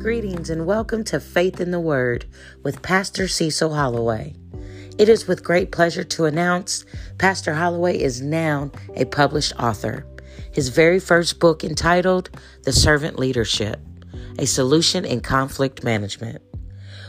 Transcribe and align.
Greetings 0.00 0.48
and 0.48 0.64
welcome 0.64 1.04
to 1.04 1.20
Faith 1.20 1.60
in 1.60 1.72
the 1.72 1.78
Word 1.78 2.24
with 2.62 2.80
Pastor 2.80 3.28
Cecil 3.28 3.74
Holloway. 3.74 4.34
It 4.96 5.10
is 5.10 5.28
with 5.28 5.44
great 5.44 5.72
pleasure 5.72 6.04
to 6.04 6.24
announce 6.24 6.86
Pastor 7.18 7.52
Holloway 7.52 7.98
is 8.00 8.22
now 8.22 8.70
a 8.96 9.04
published 9.04 9.52
author. 9.58 10.06
His 10.54 10.70
very 10.70 11.00
first 11.00 11.38
book 11.38 11.62
entitled 11.62 12.30
The 12.62 12.72
Servant 12.72 13.18
Leadership, 13.18 13.78
a 14.38 14.46
solution 14.46 15.04
in 15.04 15.20
conflict 15.20 15.84
management. 15.84 16.40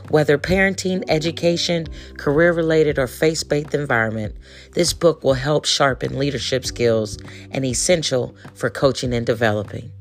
Whether 0.09 0.37
parenting, 0.37 1.05
education, 1.07 1.87
career 2.17 2.51
related, 2.51 2.99
or 2.99 3.07
faith 3.07 3.47
based 3.47 3.73
environment, 3.73 4.35
this 4.73 4.91
book 4.91 5.23
will 5.23 5.35
help 5.35 5.63
sharpen 5.63 6.19
leadership 6.19 6.65
skills 6.65 7.17
and 7.51 7.63
essential 7.63 8.35
for 8.53 8.69
coaching 8.69 9.13
and 9.13 9.25
developing. 9.25 9.93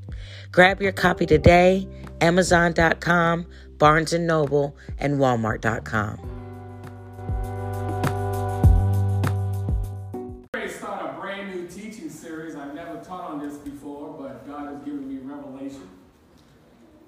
Grab 0.50 0.82
your 0.82 0.90
copy 0.90 1.26
today, 1.26 1.86
Amazon.com, 2.20 3.46
Barnes 3.78 4.12
& 4.12 4.18
Noble, 4.18 4.76
and 4.98 5.18
Walmart.com. 5.18 6.40
start 10.80 11.04
a 11.04 11.20
brand 11.20 11.54
new 11.54 11.66
teaching 11.66 12.08
series. 12.08 12.54
I've 12.54 12.74
never 12.74 12.96
taught 13.02 13.30
on 13.30 13.40
this 13.40 13.56
before, 13.58 14.16
but 14.18 14.46
God 14.46 14.72
has 14.72 14.82
given 14.84 15.08
me 15.08 15.20
revelation 15.22 15.88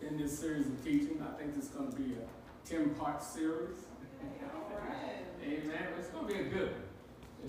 in 0.07 0.19
this 0.19 0.39
series 0.39 0.67
of 0.67 0.85
teaching. 0.85 1.23
I 1.23 1.39
think 1.39 1.55
it's 1.57 1.69
going 1.69 1.91
to 1.91 1.97
be 1.97 2.15
a 2.15 2.27
10-part 2.69 3.23
series. 3.23 3.77
Amen. 5.43 5.87
It's 5.99 6.09
going 6.09 6.27
to 6.29 6.33
be 6.35 6.41
a 6.41 6.45
good 6.45 6.73
one. 6.73 6.83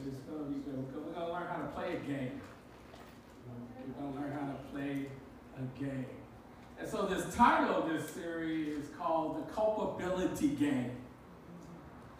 It's 0.08 0.20
going 0.22 0.46
to 0.46 0.50
be 0.50 0.60
good. 0.60 0.86
We're 0.94 1.14
going 1.14 1.28
to 1.28 1.34
learn 1.34 1.48
how 1.48 1.58
to 1.58 1.68
play 1.68 1.94
a 1.94 2.00
game. 2.00 2.42
We're 3.48 4.02
going 4.02 4.14
to 4.14 4.20
learn 4.20 4.32
how 4.32 4.48
to 4.48 4.58
play 4.72 5.08
a 5.58 5.80
game. 5.80 6.06
So 6.94 7.08
this 7.08 7.34
title 7.34 7.76
of 7.76 7.90
this 7.90 8.08
series 8.12 8.68
is 8.68 8.88
called 9.00 9.36
The 9.36 9.52
Culpability 9.52 10.50
Game. 10.50 10.92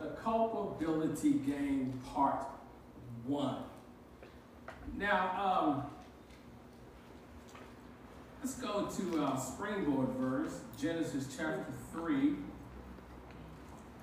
The 0.02 0.08
Culpability 0.08 1.34
Game 1.34 2.02
Part 2.12 2.48
1. 3.28 3.58
Now, 4.98 5.30
um, 5.40 5.84
let's 8.42 8.56
go 8.56 8.88
to 8.88 9.24
our 9.24 9.40
springboard 9.40 10.10
verse, 10.18 10.62
Genesis 10.82 11.28
chapter 11.38 11.72
3, 11.92 12.34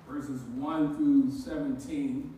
verses 0.08 0.42
1 0.42 0.96
through 0.96 1.32
17. 1.36 2.32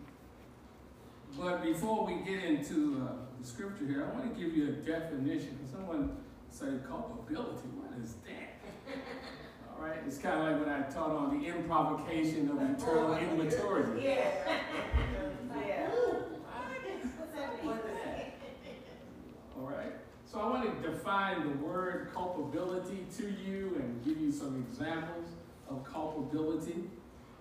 But 1.39 1.63
before 1.63 2.07
we 2.07 2.25
get 2.25 2.43
into 2.45 3.07
uh, 3.07 3.13
the 3.39 3.47
scripture 3.47 3.85
here, 3.85 4.09
I 4.11 4.19
want 4.19 4.35
to 4.35 4.43
give 4.43 4.57
you 4.57 4.69
a 4.69 4.73
definition. 4.73 5.59
Someone 5.71 6.17
say 6.51 6.69
culpability. 6.89 7.69
What 7.93 8.05
is 8.05 8.15
that? 8.25 9.77
All 9.77 9.87
right, 9.87 9.99
it's 10.07 10.17
kind 10.17 10.41
of 10.41 10.47
like 10.47 10.67
when 10.67 10.75
I 10.75 10.83
taught 10.89 11.11
on 11.11 11.39
the 11.39 11.47
improvocation 11.47 12.49
of 12.51 12.57
eternal 12.63 13.15
immaturity. 13.17 14.03
Yeah. 14.03 14.31
yeah. 15.59 15.91
All 19.59 19.69
right. 19.69 19.93
So 20.25 20.41
I 20.41 20.49
want 20.49 20.83
to 20.83 20.89
define 20.91 21.43
the 21.43 21.57
word 21.65 22.09
culpability 22.15 23.05
to 23.19 23.25
you 23.25 23.77
and 23.77 24.03
give 24.03 24.19
you 24.19 24.33
some 24.33 24.65
examples 24.71 25.29
of 25.69 25.85
culpability. 25.85 26.85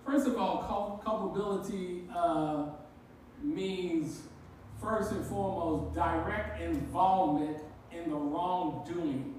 First 0.04 0.26
of 0.26 0.36
all, 0.36 1.00
culpability 1.02 2.04
uh, 2.14 2.66
means 3.42 4.20
first 4.82 5.12
and 5.12 5.24
foremost 5.24 5.94
direct 5.94 6.60
involvement 6.60 7.56
in 7.90 8.10
the 8.10 8.16
wrongdoing, 8.16 9.31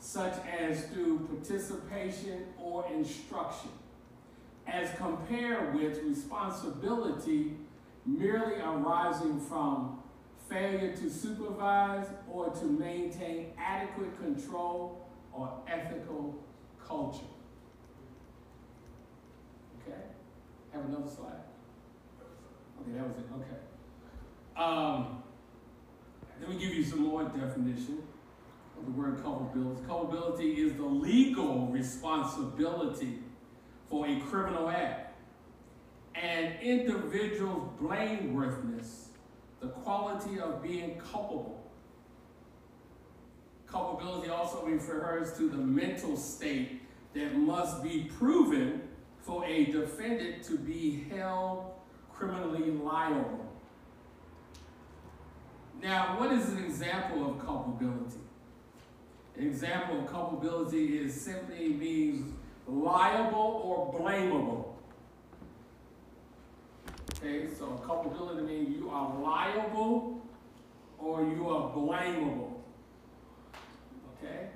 such 0.00 0.34
as 0.46 0.86
through 0.86 1.18
participation 1.18 2.46
or 2.58 2.86
instruction, 2.92 3.70
as 4.66 4.90
compared 4.96 5.74
with 5.74 6.02
responsibility 6.02 7.52
merely 8.06 8.56
arising 8.60 9.38
from 9.40 10.02
failure 10.48 10.96
to 10.96 11.10
supervise 11.10 12.06
or 12.30 12.48
to 12.48 12.64
maintain 12.64 13.52
adequate 13.58 14.18
control 14.18 15.06
or 15.32 15.52
ethical 15.68 16.42
culture. 16.84 17.20
Okay? 19.82 20.00
Have 20.72 20.86
another 20.86 21.08
slide. 21.08 21.32
Okay, 22.80 22.92
that 22.96 23.06
was 23.06 23.16
it. 23.18 23.26
Okay. 23.36 23.60
Um, 24.56 25.22
let 26.40 26.48
me 26.48 26.58
give 26.58 26.74
you 26.74 26.82
some 26.82 27.02
more 27.02 27.24
definition 27.24 28.02
the 28.84 28.90
word 28.90 29.22
culpability. 29.22 29.82
Culpability 29.86 30.52
is 30.54 30.74
the 30.74 30.84
legal 30.84 31.68
responsibility 31.68 33.18
for 33.88 34.06
a 34.06 34.20
criminal 34.20 34.68
act. 34.68 35.14
And 36.14 36.54
individual's 36.60 37.68
blameworthiness, 37.80 39.06
the 39.60 39.68
quality 39.68 40.40
of 40.40 40.62
being 40.62 40.98
culpable. 40.98 41.62
Culpability 43.66 44.28
also 44.28 44.64
refers 44.64 45.36
to 45.38 45.48
the 45.48 45.56
mental 45.56 46.16
state 46.16 46.82
that 47.14 47.36
must 47.36 47.82
be 47.82 48.10
proven 48.18 48.82
for 49.22 49.44
a 49.44 49.66
defendant 49.66 50.42
to 50.44 50.58
be 50.58 51.04
held 51.10 51.72
criminally 52.12 52.70
liable. 52.70 53.46
Now, 55.82 56.18
what 56.18 56.32
is 56.32 56.48
an 56.50 56.64
example 56.64 57.30
of 57.30 57.44
culpability? 57.44 58.19
An 59.40 59.46
example 59.46 60.00
of 60.00 60.06
culpability 60.06 60.98
is 60.98 61.18
simply 61.18 61.70
means 61.70 62.34
liable 62.68 63.62
or 63.64 63.98
blamable. 63.98 64.66
Okay, 67.16 67.48
so 67.58 67.68
culpability 67.86 68.42
means 68.42 68.76
you 68.76 68.90
are 68.90 69.18
liable 69.18 70.20
or 70.98 71.22
you 71.22 71.48
are 71.48 71.70
blamable. 71.74 72.52
Okay? 74.22 74.48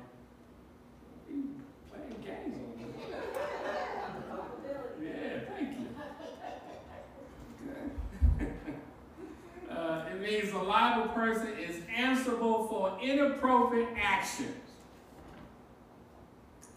means 10.23 10.51
a 10.53 10.57
liable 10.57 11.09
person 11.09 11.49
is 11.59 11.81
answerable 11.95 12.67
for 12.67 12.97
inappropriate 13.01 13.89
actions. 14.01 14.55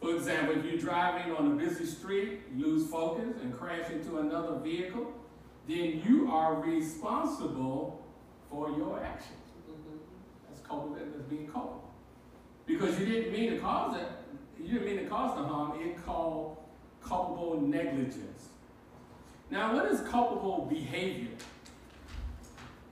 For 0.01 0.15
example, 0.15 0.57
if 0.59 0.65
you're 0.65 0.79
driving 0.79 1.33
on 1.35 1.53
a 1.53 1.55
busy 1.55 1.87
street, 1.87 2.41
lose 2.57 2.89
focus, 2.89 3.35
and 3.43 3.57
crash 3.57 3.91
into 3.91 4.19
another 4.19 4.59
vehicle, 4.59 5.13
then 5.69 6.03
you 6.07 6.31
are 6.31 6.61
responsible 6.61 8.05
for 8.51 8.71
your 8.71 9.01
actions. 9.03 9.33
That's 10.49 10.61
culpable. 10.61 10.97
That's 10.97 11.25
being 11.29 11.49
culpable. 11.49 11.91
Because 12.67 12.99
you 12.99 13.07
didn't 13.07 13.33
mean 13.33 13.53
to 13.53 13.59
cause 13.59 13.97
it. 13.97 14.09
You 14.61 14.75
didn't 14.75 14.87
mean 14.87 15.05
to 15.05 15.11
cause 15.11 15.37
the 15.37 15.45
harm. 15.45 15.81
It 15.81 16.05
called 16.05 16.59
culpable 17.03 17.61
negligence. 17.61 18.49
Now, 19.51 19.75
what 19.75 19.87
is 19.87 20.01
culpable 20.01 20.67
behavior? 20.69 21.31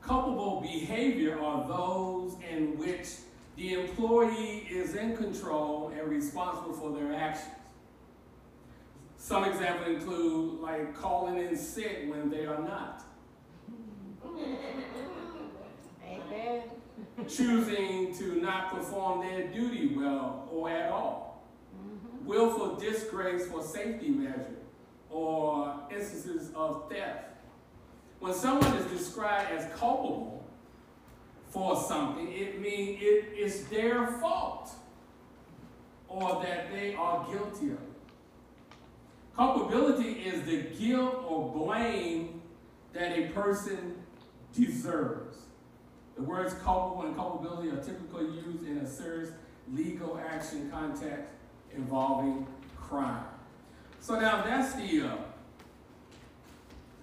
Culpable 0.07 0.61
behavior 0.61 1.41
are 1.41 1.67
those 1.67 2.37
in 2.51 2.77
which 2.77 3.09
the 3.57 3.73
employee 3.73 4.67
is 4.71 4.97
in 4.97 5.17
control 5.17 5.93
and 5.97 6.09
responsible 6.09 6.75
for 6.75 6.93
their 6.93 7.15
actions. 7.15 7.55
Some 9.17 9.45
examples 9.45 9.97
include 9.97 10.61
like 10.61 10.95
calling 10.95 11.39
in 11.39 11.57
sick 11.57 12.05
when 12.07 12.29
they 12.29 12.45
are 12.45 12.61
not. 12.61 13.03
Amen. 16.07 16.63
Choosing 17.27 18.15
to 18.19 18.43
not 18.43 18.75
perform 18.75 19.27
their 19.27 19.49
duty 19.49 19.95
well 19.97 20.47
or 20.53 20.69
at 20.69 20.93
all. 20.93 21.43
Mm-hmm. 21.75 22.27
Willful 22.27 22.77
disgrace 22.77 23.47
for 23.47 23.63
safety 23.63 24.11
measure 24.11 24.57
or 25.09 25.81
instances 25.91 26.53
of 26.55 26.91
theft 26.91 27.34
when 28.21 28.33
someone 28.33 28.75
is 28.77 28.87
described 28.91 29.51
as 29.53 29.71
culpable 29.79 30.45
for 31.49 31.77
something, 31.77 32.33
it 32.33 32.61
means 32.61 32.99
it 33.01 33.35
is 33.37 33.67
their 33.67 34.07
fault 34.07 34.71
or 36.09 36.43
that 36.43 36.73
they 36.73 36.95
are 36.95 37.27
guilty 37.31 37.67
of 37.67 37.73
it. 37.73 37.95
Culpability 39.37 40.13
is 40.23 40.45
the 40.45 40.63
guilt 40.79 41.25
or 41.29 41.53
blame 41.53 42.41
that 42.93 43.19
a 43.19 43.29
person 43.29 43.97
deserves. 44.55 45.39
The 46.17 46.23
words 46.23 46.55
culpable 46.63 47.07
and 47.07 47.17
culpability 47.17 47.71
are 47.71 47.83
typically 47.83 48.27
used 48.27 48.65
in 48.67 48.79
a 48.79 48.87
serious 48.87 49.31
legal 49.73 50.21
action 50.25 50.71
context 50.71 51.29
involving 51.75 52.47
crime. 52.77 53.25
So 54.01 54.21
now 54.21 54.45
that's 54.45 54.75
the 54.75 55.03
uh, 55.03 55.17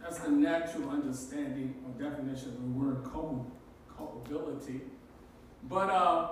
that's 0.01 0.19
the 0.19 0.31
natural 0.31 0.89
understanding 0.89 1.75
or 1.85 2.09
definition 2.09 2.49
of 2.49 2.61
the 2.61 2.69
word 2.69 3.03
culpability. 3.95 4.81
But 5.69 5.89
uh, 5.89 6.31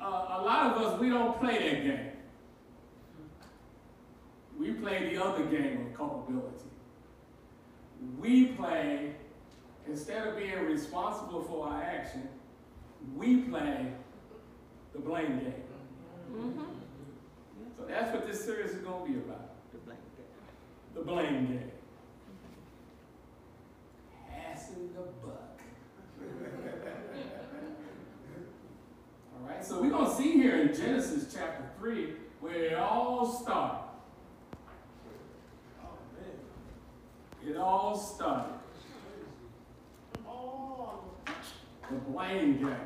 uh, 0.00 0.04
a 0.04 0.42
lot 0.42 0.72
of 0.72 0.82
us, 0.82 1.00
we 1.00 1.08
don't 1.08 1.38
play 1.38 1.58
that 1.58 1.84
game. 1.84 2.10
We 4.58 4.72
play 4.72 5.14
the 5.14 5.22
other 5.22 5.44
game 5.44 5.86
of 5.86 5.94
culpability. 5.94 6.64
We 8.18 8.46
play, 8.46 9.12
instead 9.86 10.26
of 10.26 10.36
being 10.36 10.64
responsible 10.64 11.42
for 11.42 11.68
our 11.68 11.82
action, 11.82 12.28
we 13.14 13.36
play 13.42 13.92
the 14.92 14.98
blame 14.98 15.38
game. 15.38 15.62
Mm-hmm. 16.32 16.60
So 17.78 17.84
that's 17.86 18.12
what 18.12 18.26
this 18.26 18.42
series 18.44 18.70
is 18.70 18.78
going 18.78 19.06
to 19.06 19.12
be 19.12 19.18
about. 19.18 19.50
The 19.72 19.78
blame 19.78 19.98
game. 20.16 20.94
The 20.94 21.02
blame 21.02 21.46
game. 21.46 21.70
Passing 24.56 24.88
the 24.94 25.02
buck. 25.26 25.60
all 29.34 29.46
right, 29.46 29.62
so 29.62 29.82
we're 29.82 29.90
going 29.90 30.06
to 30.08 30.16
see 30.16 30.32
here 30.32 30.56
in 30.56 30.74
Genesis 30.74 31.30
chapter 31.34 31.62
3 31.78 32.14
where 32.40 32.54
it 32.54 32.72
all 32.78 33.26
started. 33.26 33.82
It 37.46 37.58
all 37.58 37.94
started. 37.98 38.54
The 41.90 41.96
blame 42.10 42.56
game. 42.56 42.66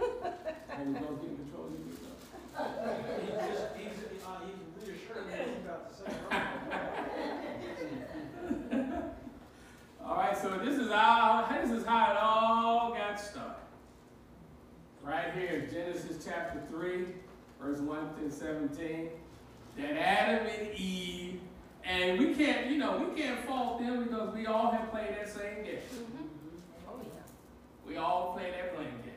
How 0.00 0.82
you 0.82 0.92
gonna 0.92 1.06
get 1.22 1.36
control 1.36 1.66
of 1.66 1.74
yourself? 1.86 2.18
He 3.22 3.28
just, 3.30 3.64
he's, 3.76 3.86
uh, 4.26 4.40
he's 4.80 4.88
reassuring 4.88 5.26
me 5.28 5.32
he's 5.54 5.64
about 5.64 5.82
to 5.90 5.94
say. 5.96 6.10
All 10.06 10.16
right, 10.16 10.36
so 10.36 10.50
this 10.58 10.78
is 10.78 10.92
how 10.92 11.48
this 11.60 11.70
is 11.70 11.84
how 11.86 12.12
it 12.12 12.18
all 12.18 12.92
got 12.92 13.18
started. 13.18 13.54
Right 15.02 15.32
here, 15.34 15.66
Genesis 15.72 16.22
chapter 16.24 16.60
3, 16.74 17.06
verse 17.60 17.78
1 17.78 18.14
to 18.20 18.30
17. 18.30 19.10
That 19.76 19.96
Adam 19.96 20.46
and 20.46 20.78
Eve, 20.78 21.40
and 21.84 22.18
we 22.18 22.34
can't, 22.34 22.70
you 22.70 22.78
know, 22.78 22.98
we 22.98 23.20
can't 23.20 23.44
fault 23.44 23.80
them 23.80 24.04
because 24.04 24.34
we 24.34 24.46
all 24.46 24.70
have 24.70 24.90
played 24.90 25.10
that 25.16 25.28
same 25.28 25.64
game. 25.64 25.78
Mm-hmm. 25.94 26.24
Oh, 26.88 27.00
yeah. 27.02 27.20
We 27.86 27.96
all 27.96 28.32
play 28.34 28.50
that 28.50 28.74
blame 28.74 28.88
game. 29.04 29.14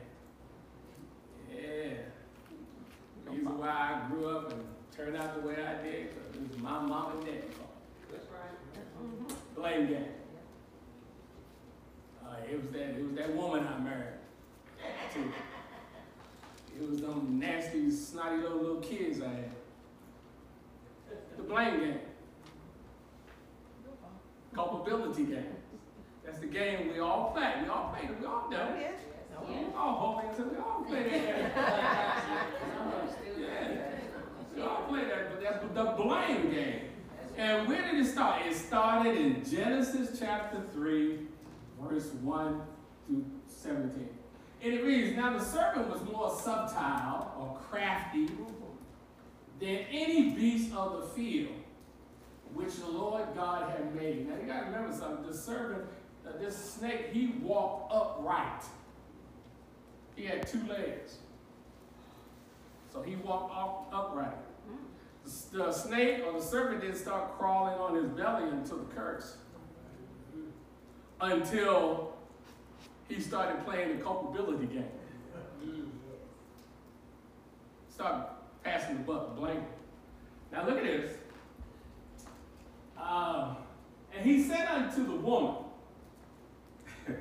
Yeah. 1.56 3.32
Reason 3.32 3.58
why 3.58 3.70
I 3.70 4.10
grew 4.10 4.30
up 4.30 4.52
and 4.52 4.64
turned 4.96 5.18
out 5.18 5.42
the 5.42 5.48
way 5.48 5.56
I 5.56 5.84
did, 5.84 6.10
because 6.10 6.36
it 6.36 6.50
was 6.50 6.62
my 6.62 6.80
mom 6.80 7.18
and 7.18 7.26
dad's 7.26 7.54
fault. 7.56 7.76
That's 8.12 8.26
right. 8.28 9.04
Mm-hmm. 9.04 9.62
Blame 9.62 9.88
game. 9.88 10.06
Uh, 12.24 12.36
it 12.52 12.62
was 12.62 12.72
that 12.72 12.90
it 12.90 13.04
was 13.04 13.16
that 13.16 13.36
woman 13.36 13.68
I 13.68 13.80
married. 13.80 14.14
Too. 15.14 15.32
It 16.80 16.88
was 16.90 17.02
them 17.02 17.40
nasty, 17.40 17.90
snotty 17.90 18.38
little 18.38 18.60
little 18.60 18.82
kids 18.82 19.22
I 19.22 19.30
had. 19.30 19.52
The 21.38 21.44
blame 21.44 21.80
game. 21.80 22.00
Culpability 24.54 25.24
game. 25.24 25.56
That's 26.24 26.40
the 26.40 26.48
game 26.48 26.92
we 26.94 27.00
all 27.00 27.32
play. 27.32 27.54
We 27.64 27.70
all 27.70 27.96
play 27.96 28.08
it. 28.08 28.20
We 28.20 28.26
all 28.28 28.50
know 28.50 28.76
it. 28.78 29.00
Yeah. 29.50 29.58
Oh, 29.76 29.94
holding 29.94 30.36
so 30.36 30.44
we 30.44 30.58
all 30.58 30.84
play 30.88 31.04
that. 31.10 31.56
yeah. 33.40 33.92
We 34.56 34.62
all 34.62 34.84
play 34.88 35.06
that, 35.06 35.32
but 35.32 35.42
that's 35.42 35.62
the 35.64 36.04
blame 36.04 36.52
game. 36.52 36.82
And 37.38 37.68
where 37.68 37.92
did 37.92 38.06
it 38.06 38.10
start? 38.10 38.46
It 38.46 38.56
started 38.56 39.16
in 39.16 39.44
Genesis 39.44 40.20
chapter 40.20 40.62
3, 40.74 41.20
verse 41.80 42.08
1 42.14 42.62
through 43.08 43.26
17. 43.48 44.17
And 44.64 44.74
it 44.74 44.84
reads, 44.84 45.16
Now 45.16 45.38
the 45.38 45.44
serpent 45.44 45.90
was 45.90 46.02
more 46.12 46.30
subtile 46.30 47.34
or 47.40 47.58
crafty 47.70 48.28
than 49.60 49.80
any 49.92 50.32
beast 50.32 50.74
of 50.74 51.02
the 51.02 51.08
field 51.08 51.54
which 52.54 52.76
the 52.76 52.88
Lord 52.88 53.24
God 53.36 53.70
had 53.70 53.96
made. 53.96 54.28
Now 54.28 54.36
you 54.36 54.48
got 54.48 54.62
to 54.62 54.66
remember 54.68 54.96
something. 54.96 55.26
The 55.26 55.38
serpent, 55.38 55.86
uh, 56.28 56.32
this 56.40 56.56
snake, 56.56 57.12
he 57.12 57.36
walked 57.42 57.94
upright. 57.94 58.64
He 60.16 60.26
had 60.26 60.48
two 60.48 60.66
legs. 60.68 61.18
So 62.92 63.04
he 63.04 63.16
walked 63.16 63.56
up, 63.56 63.90
upright. 63.94 64.38
The, 65.24 65.58
the 65.58 65.72
snake 65.72 66.24
or 66.26 66.34
the 66.34 66.42
serpent 66.42 66.82
didn't 66.82 66.98
start 66.98 67.38
crawling 67.38 67.76
on 67.76 67.96
his 67.96 68.06
belly 68.06 68.50
until 68.50 68.78
the 68.78 68.96
curse. 68.96 69.38
Until 71.22 72.17
he 73.08 73.22
started 73.22 73.66
playing 73.66 73.98
the 73.98 74.04
culpability 74.04 74.68
game. 74.68 74.92
Start 77.90 78.30
passing 78.64 78.98
the 78.98 79.04
buck, 79.04 79.36
blank. 79.36 79.64
Now 80.52 80.68
look 80.68 80.78
at 80.78 80.84
this. 80.84 81.18
Uh, 82.98 83.56
and 84.16 84.26
he 84.26 84.44
said 84.44 84.68
unto 84.68 85.06
the 85.06 85.16
woman, 85.16 85.56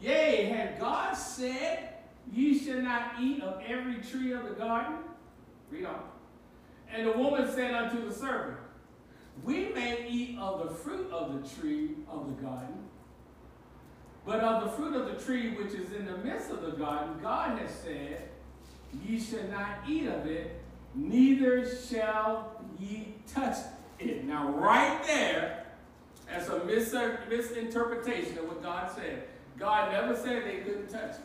Yea, 0.00 0.44
had 0.46 0.78
God 0.78 1.14
said, 1.14 1.94
Ye 2.32 2.58
shall 2.58 2.82
not 2.82 3.14
eat 3.20 3.42
of 3.42 3.62
every 3.66 3.96
tree 4.02 4.32
of 4.32 4.44
the 4.44 4.54
garden? 4.54 4.98
Read 5.70 5.86
on. 5.86 6.02
And 6.92 7.06
the 7.06 7.12
woman 7.12 7.50
said 7.50 7.74
unto 7.74 8.06
the 8.06 8.14
serpent, 8.14 8.58
We 9.44 9.68
may 9.68 10.06
eat 10.08 10.38
of 10.38 10.68
the 10.68 10.74
fruit 10.74 11.10
of 11.10 11.32
the 11.32 11.48
tree 11.48 11.90
of 12.10 12.26
the 12.26 12.42
garden, 12.42 12.87
but 14.28 14.40
of 14.40 14.62
the 14.62 14.68
fruit 14.68 14.94
of 14.94 15.06
the 15.06 15.24
tree 15.24 15.52
which 15.52 15.72
is 15.72 15.90
in 15.92 16.04
the 16.04 16.18
midst 16.18 16.50
of 16.50 16.60
the 16.60 16.72
garden, 16.72 17.14
God 17.22 17.58
has 17.58 17.70
said, 17.70 18.28
Ye 19.02 19.18
shall 19.18 19.44
not 19.44 19.78
eat 19.88 20.06
of 20.06 20.26
it, 20.26 20.60
neither 20.94 21.66
shall 21.66 22.62
ye 22.78 23.14
touch 23.26 23.56
it. 23.98 24.24
Now, 24.24 24.50
right 24.50 25.02
there, 25.04 25.64
that's 26.28 26.50
a 26.50 26.62
mis- 26.64 26.94
misinterpretation 27.30 28.36
of 28.36 28.44
what 28.48 28.62
God 28.62 28.90
said. 28.94 29.24
God 29.58 29.92
never 29.92 30.14
said 30.14 30.44
they 30.44 30.58
couldn't 30.58 30.88
touch 30.88 31.12
it. 31.12 31.20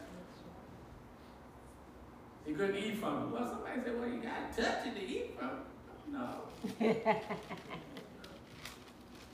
They 2.46 2.54
couldn't 2.54 2.78
eat 2.78 3.00
from 3.00 3.24
it. 3.24 3.28
Well, 3.34 3.50
somebody 3.50 3.82
said, 3.84 4.00
well, 4.00 4.08
you 4.08 4.22
got 4.22 4.56
to 4.56 4.62
touch 4.62 4.88
it 4.88 4.96
to 4.96 5.06
eat 5.06 5.38
from 5.38 5.50
it. 5.50 5.56
No. 6.10 6.40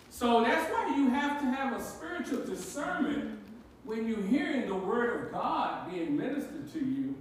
so 0.09 0.41
that's 0.41 0.71
why 0.71 0.95
you 0.97 1.09
have 1.09 1.39
to 1.39 1.45
have 1.45 1.79
a 1.79 1.83
spiritual 1.83 2.43
discernment 2.45 3.39
when 3.83 4.07
you're 4.07 4.21
hearing 4.23 4.67
the 4.67 4.75
word 4.75 5.25
of 5.25 5.31
God 5.31 5.91
being 5.91 6.15
ministered 6.15 6.71
to 6.73 6.79
you 6.79 7.15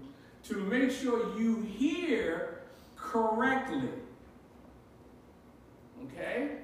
to 0.45 0.57
make 0.57 0.91
sure 0.91 1.39
you 1.39 1.63
hear 1.63 2.61
correctly. 2.97 3.89
Okay? 6.05 6.59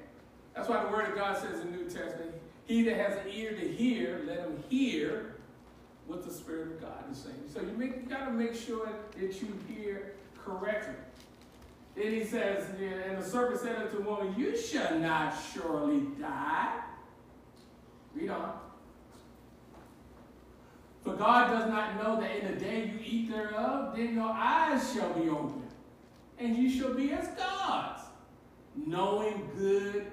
That's 0.54 0.68
why 0.68 0.82
the 0.84 0.90
word 0.90 1.08
of 1.08 1.14
God 1.14 1.36
says 1.36 1.60
in 1.60 1.72
the 1.72 1.78
New 1.78 1.84
Testament, 1.84 2.32
he 2.66 2.82
that 2.82 2.96
has 2.96 3.18
an 3.18 3.32
ear 3.32 3.52
to 3.52 3.68
hear, 3.68 4.22
let 4.26 4.38
him 4.38 4.62
hear 4.68 5.36
what 6.06 6.24
the 6.24 6.32
Spirit 6.32 6.72
of 6.72 6.80
God 6.80 7.10
is 7.10 7.18
saying. 7.18 7.42
So 7.52 7.60
you, 7.60 7.76
you 7.82 8.06
got 8.08 8.26
to 8.26 8.32
make 8.32 8.54
sure 8.54 8.88
that 9.18 9.42
you 9.42 9.58
hear 9.68 10.14
correctly. 10.44 10.94
Then 11.96 12.12
he 12.12 12.24
says, 12.24 12.68
and 12.80 13.18
the 13.18 13.24
serpent 13.24 13.60
said 13.60 13.76
unto 13.76 13.98
the 13.98 14.02
woman, 14.02 14.34
You 14.36 14.56
shall 14.56 14.98
not 14.98 15.34
surely 15.52 16.00
die. 16.20 16.80
Read 18.14 18.30
on. 18.30 18.58
For 21.04 21.14
God 21.14 21.50
does 21.50 21.68
not 21.68 22.02
know 22.02 22.18
that 22.20 22.36
in 22.36 22.54
the 22.54 22.58
day 22.58 22.90
you 22.92 22.98
eat 23.04 23.30
thereof, 23.30 23.94
then 23.94 24.14
your 24.14 24.30
eyes 24.30 24.94
shall 24.94 25.12
be 25.12 25.28
opened, 25.28 25.70
and 26.38 26.56
you 26.56 26.70
shall 26.70 26.94
be 26.94 27.12
as 27.12 27.28
gods, 27.28 28.02
knowing 28.74 29.50
good 29.56 30.10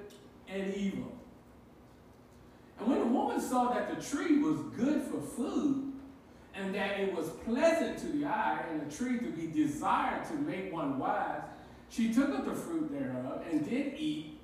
and 0.50 0.74
evil. 0.74 1.12
And 2.78 2.90
when 2.90 3.00
the 3.00 3.06
woman 3.06 3.40
saw 3.40 3.72
that 3.74 3.96
the 3.96 4.04
tree 4.04 4.40
was 4.40 4.60
good 4.76 5.04
for 5.04 5.22
food, 5.22 5.94
and 6.54 6.76
that 6.76 7.00
it 7.00 7.16
was 7.16 7.30
pleasant 7.46 7.98
to 8.00 8.08
the 8.08 8.26
eye, 8.26 8.66
and 8.70 8.82
a 8.82 8.94
tree 8.94 9.18
to 9.20 9.32
be 9.32 9.48
desired 9.48 10.26
to 10.26 10.34
make 10.34 10.74
one 10.74 11.00
wise, 11.00 11.42
she 11.90 12.14
took 12.14 12.38
of 12.38 12.46
the 12.46 12.54
fruit 12.54 12.92
thereof, 12.92 13.44
and 13.50 13.64
did 13.68 13.94
eat, 13.98 14.38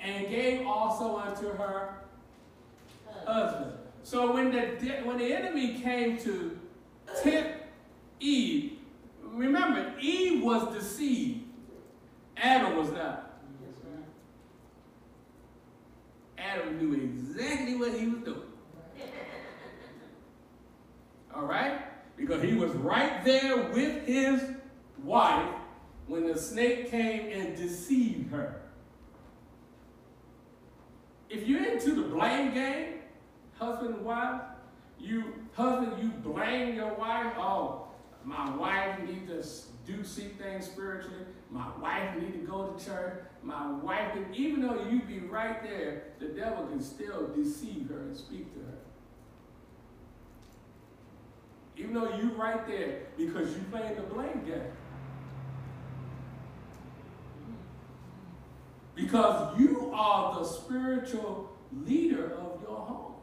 and 0.00 0.28
gave 0.28 0.66
also 0.66 1.16
unto 1.16 1.48
her 1.48 1.94
husband. 3.24 3.72
So 4.04 4.34
when 4.34 4.52
the 4.52 4.60
when 5.04 5.16
the 5.16 5.32
enemy 5.32 5.80
came 5.80 6.18
to 6.18 6.58
tempt 7.22 7.52
Eve, 8.20 8.72
remember 9.22 9.94
Eve 9.98 10.44
was 10.44 10.74
deceived, 10.74 11.40
Adam 12.36 12.76
was 12.76 12.92
not. 12.92 13.40
Adam 16.36 16.78
knew 16.78 17.02
exactly 17.02 17.76
what 17.76 17.98
he 17.98 18.06
was 18.06 18.22
doing. 18.22 18.42
All 21.34 21.46
right? 21.46 21.80
Because 22.18 22.42
he 22.42 22.52
was 22.52 22.72
right 22.72 23.24
there 23.24 23.70
with 23.70 24.06
his 24.06 24.42
wife 25.02 25.48
when 26.06 26.26
the 26.26 26.38
snake 26.38 26.90
came 26.90 27.32
and 27.32 27.56
deceived 27.56 28.30
her. 28.30 28.60
If 31.30 31.48
you're 31.48 31.64
into 31.64 31.94
the 31.94 32.02
blame 32.02 32.52
game, 32.52 32.93
husband 33.64 33.96
and 33.96 34.04
wife, 34.04 34.42
You, 34.98 35.24
husband, 35.54 36.02
you 36.02 36.10
blame 36.22 36.76
your 36.76 36.94
wife. 36.94 37.32
Oh, 37.36 37.88
my 38.24 38.54
wife 38.56 39.00
needs 39.06 39.28
to 39.28 39.92
do 39.92 40.04
see 40.04 40.28
things 40.38 40.66
spiritually. 40.66 41.26
My 41.50 41.66
wife 41.78 42.16
need 42.16 42.32
to 42.32 42.46
go 42.46 42.68
to 42.68 42.84
church. 42.84 43.20
My 43.42 43.70
wife, 43.70 44.16
even 44.32 44.62
though 44.62 44.82
you 44.88 45.00
be 45.02 45.20
right 45.20 45.62
there, 45.62 46.04
the 46.18 46.28
devil 46.28 46.66
can 46.66 46.82
still 46.82 47.28
deceive 47.34 47.88
her 47.90 47.98
and 47.98 48.16
speak 48.16 48.52
to 48.54 48.60
her. 48.60 48.78
Even 51.76 51.92
though 51.92 52.16
you 52.16 52.30
right 52.30 52.66
there 52.66 53.00
because 53.18 53.50
you 53.50 53.62
playing 53.70 53.96
the 53.96 54.02
blame 54.02 54.44
game. 54.46 54.72
Because 58.94 59.58
you 59.58 59.90
are 59.92 60.38
the 60.38 60.46
spiritual 60.46 61.50
leader 61.84 62.32
of 62.36 62.62
your 62.62 62.78
home. 62.78 63.13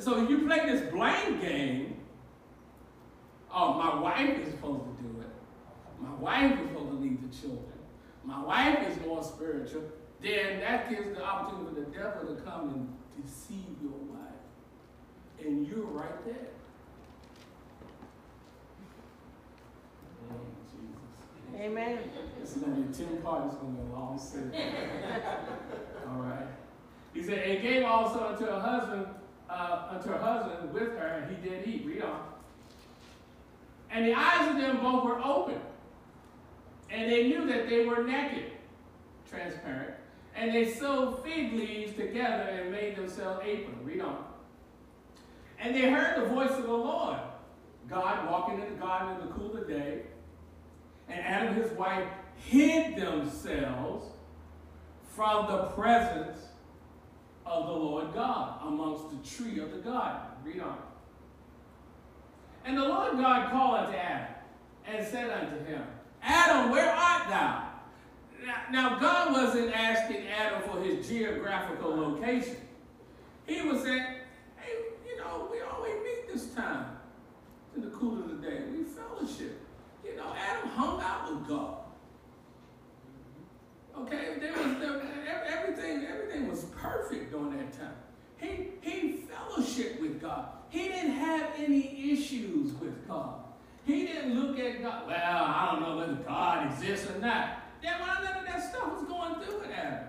And 0.00 0.08
so 0.08 0.24
if 0.24 0.30
you 0.30 0.46
play 0.46 0.60
this 0.64 0.90
blame 0.90 1.42
game, 1.42 1.96
oh, 3.52 3.74
my 3.74 4.00
wife 4.00 4.38
is 4.38 4.50
supposed 4.52 4.82
to 4.84 5.02
do 5.02 5.20
it. 5.20 5.28
My 6.00 6.14
wife 6.14 6.58
is 6.58 6.68
supposed 6.68 6.88
to 6.92 6.96
lead 6.96 7.30
the 7.30 7.36
children. 7.36 7.78
My 8.24 8.42
wife 8.42 8.78
is 8.88 8.98
more 9.04 9.22
spiritual. 9.22 9.82
Then 10.22 10.60
that 10.60 10.88
gives 10.88 11.14
the 11.14 11.22
opportunity 11.22 11.74
for 11.74 11.80
the 11.80 11.86
devil 11.94 12.34
to 12.34 12.40
come 12.40 12.70
and 12.70 13.22
deceive 13.22 13.76
your 13.82 13.92
wife. 13.92 15.44
And 15.44 15.68
you're 15.68 15.84
right 15.84 16.24
there. 16.24 16.48
Amen. 21.60 21.98
This 22.40 22.56
is 22.56 22.62
going 22.62 22.74
to 22.74 22.80
be 22.80 23.04
a 23.04 23.06
10 23.06 23.18
part. 23.18 23.44
It's 23.48 23.56
going 23.56 23.76
to 23.76 23.82
be 23.82 23.86
a 23.86 23.92
long 23.92 24.18
series. 24.18 24.54
All 26.08 26.22
right. 26.22 26.46
He 27.12 27.22
said, 27.22 27.40
and 27.40 27.60
gave 27.60 27.84
also 27.84 28.28
unto 28.28 28.46
her 28.46 28.60
husband, 28.60 29.06
uh, 29.50 29.88
unto 29.90 30.08
her 30.10 30.18
husband 30.18 30.72
with 30.72 30.96
her, 30.96 31.06
and 31.06 31.36
he 31.36 31.48
did 31.48 31.66
eat. 31.66 31.84
Read 31.84 32.02
on. 32.02 32.22
And 33.90 34.06
the 34.06 34.14
eyes 34.14 34.48
of 34.48 34.56
them 34.56 34.80
both 34.80 35.04
were 35.04 35.20
open, 35.20 35.60
and 36.90 37.10
they 37.10 37.28
knew 37.28 37.46
that 37.46 37.68
they 37.68 37.84
were 37.84 38.04
naked, 38.04 38.52
transparent. 39.28 39.94
And 40.36 40.54
they 40.54 40.72
sewed 40.72 41.18
fig 41.24 41.52
leaves 41.54 41.96
together 41.96 42.44
and 42.44 42.70
made 42.70 42.96
themselves 42.96 43.44
aprons. 43.44 43.84
Read 43.84 44.00
on. 44.00 44.24
And 45.58 45.74
they 45.74 45.90
heard 45.90 46.22
the 46.22 46.26
voice 46.26 46.52
of 46.52 46.62
the 46.62 46.72
Lord, 46.72 47.18
God 47.88 48.30
walking 48.30 48.60
in 48.60 48.72
the 48.72 48.80
garden 48.80 49.20
in 49.20 49.26
the 49.26 49.32
cool 49.34 49.56
of 49.56 49.66
the 49.66 49.72
day. 49.72 50.02
And 51.08 51.20
Adam 51.20 51.54
and 51.54 51.62
his 51.62 51.72
wife 51.72 52.06
hid 52.36 52.96
themselves 52.96 54.06
from 55.14 55.48
the 55.48 55.64
presence 55.74 56.38
of 57.50 57.66
the 57.66 57.72
Lord 57.72 58.14
God 58.14 58.60
amongst 58.64 59.10
the 59.10 59.28
tree 59.28 59.58
of 59.60 59.72
the 59.72 59.78
garden. 59.78 60.20
Read 60.44 60.60
on. 60.60 60.78
And 62.64 62.76
the 62.76 62.84
Lord 62.84 63.12
God 63.12 63.50
called 63.50 63.80
unto 63.80 63.96
Adam 63.96 64.34
and 64.86 65.06
said 65.06 65.30
unto 65.30 65.64
him, 65.64 65.82
Adam, 66.22 66.70
where 66.70 66.90
art 66.90 67.28
thou? 67.28 67.66
Now, 68.70 68.98
God 68.98 69.32
wasn't 69.32 69.72
asking 69.74 70.28
Adam 70.28 70.62
for 70.68 70.80
his 70.80 71.06
geographical 71.06 71.94
location. 71.94 72.56
He 73.46 73.62
was 73.62 73.82
saying, 73.82 74.04
hey, 74.56 74.72
you 75.06 75.18
know, 75.18 75.48
we 75.50 75.60
always 75.60 75.94
meet 76.04 76.32
this 76.32 76.54
time 76.54 76.86
in 77.74 77.82
the 77.82 77.90
cool 77.90 78.18
of 78.18 78.28
the 78.28 78.48
day. 78.48 78.60
We 78.72 78.84
fellowship. 78.84 79.60
You 80.04 80.16
know, 80.16 80.32
Adam 80.34 80.68
hung 80.70 81.00
out 81.02 81.34
with 81.34 81.48
God. 81.48 81.79
Okay, 84.00 84.36
there 84.40 84.52
was 84.52 84.78
there, 84.78 85.44
everything. 85.46 86.06
Everything 86.06 86.48
was 86.48 86.64
perfect 86.76 87.30
during 87.32 87.56
that 87.56 87.72
time. 87.72 87.94
He 88.38 88.68
he 88.80 89.12
fellowship 89.12 90.00
with 90.00 90.20
God. 90.20 90.48
He 90.70 90.88
didn't 90.88 91.12
have 91.12 91.50
any 91.58 92.12
issues 92.12 92.72
with 92.74 93.06
God. 93.06 93.40
He 93.84 94.06
didn't 94.06 94.34
look 94.34 94.58
at 94.58 94.82
God. 94.82 95.06
Well, 95.06 95.16
I 95.16 95.72
don't 95.72 95.82
know 95.82 95.96
whether 95.98 96.14
God 96.14 96.72
exists 96.72 97.10
or 97.10 97.18
not. 97.18 97.58
That 97.82 98.00
none 98.00 98.36
of 98.36 98.46
that 98.46 98.70
stuff 98.70 98.92
was 98.92 99.04
going 99.08 99.34
through 99.42 99.60
with 99.60 99.70
Adam. 99.70 100.06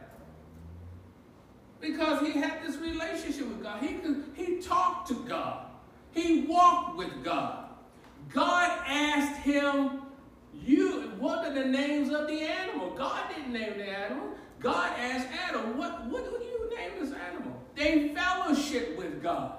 Because 1.79 2.21
he 2.21 2.39
had 2.39 2.61
this 2.63 2.75
relationship 2.77 3.47
with 3.47 3.63
God. 3.63 3.81
He 3.81 3.95
could, 3.95 4.25
he 4.35 4.57
talked 4.57 5.07
to 5.07 5.15
God. 5.27 5.65
He 6.11 6.41
walked 6.41 6.97
with 6.97 7.23
God. 7.23 7.69
God 8.33 8.79
asked 8.85 9.41
him, 9.41 10.01
"You, 10.65 11.11
what 11.17 11.45
are 11.45 11.53
the 11.53 11.65
names 11.65 12.11
of 12.11 12.27
the 12.27 12.41
animal?" 12.41 12.91
God 12.91 13.29
didn't 13.35 13.53
name 13.53 13.77
the 13.77 13.89
animal. 13.89 14.35
God 14.59 14.91
asked 14.97 15.27
Adam, 15.47 15.77
"What, 15.77 16.05
what 16.05 16.23
do 16.25 16.45
you 16.45 16.69
name 16.75 16.91
this 16.99 17.13
animal?" 17.13 17.61
They 17.75 18.13
fellowship 18.13 18.97
with 18.97 19.21
God. 19.23 19.53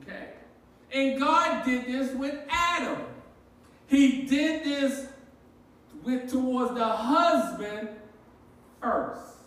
Okay, 0.00 0.30
and 0.92 1.20
God 1.20 1.64
did 1.64 1.86
this 1.86 2.12
with 2.14 2.36
Adam. 2.48 2.98
He 3.86 4.22
did 4.22 4.64
this 4.64 5.06
with 6.02 6.30
towards 6.30 6.74
the 6.74 6.88
husband 6.88 7.88
first. 8.80 9.39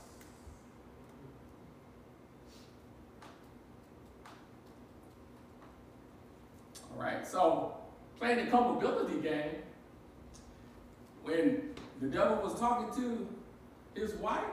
All 6.96 7.04
right, 7.04 7.26
so 7.26 7.76
playing 8.20 8.46
the 8.46 8.52
culpability 8.52 9.20
game, 9.22 9.56
when 11.24 11.74
the 12.02 12.08
devil 12.08 12.38
was 12.38 12.60
talking 12.60 12.94
to 13.02 13.28
his 14.00 14.14
wife, 14.16 14.44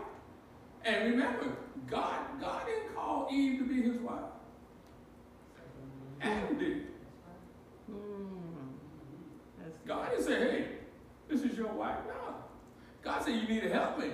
and 0.85 1.11
remember, 1.11 1.57
God, 1.89 2.41
God 2.41 2.67
didn't 2.67 2.95
call 2.95 3.29
Eve 3.31 3.59
to 3.59 3.65
be 3.67 3.83
his 3.83 3.99
wife. 3.99 4.21
Adam 6.21 6.59
did. 6.59 6.87
Hmm. 7.87 8.27
God 9.87 10.11
didn't 10.11 10.25
say, 10.25 10.39
hey, 10.39 10.69
this 11.29 11.43
is 11.43 11.57
your 11.57 11.73
wife. 11.73 11.97
No. 12.07 12.35
God 13.03 13.23
said, 13.23 13.35
you 13.35 13.49
need 13.49 13.63
to 13.63 13.73
help 13.73 13.99
me. 13.99 14.11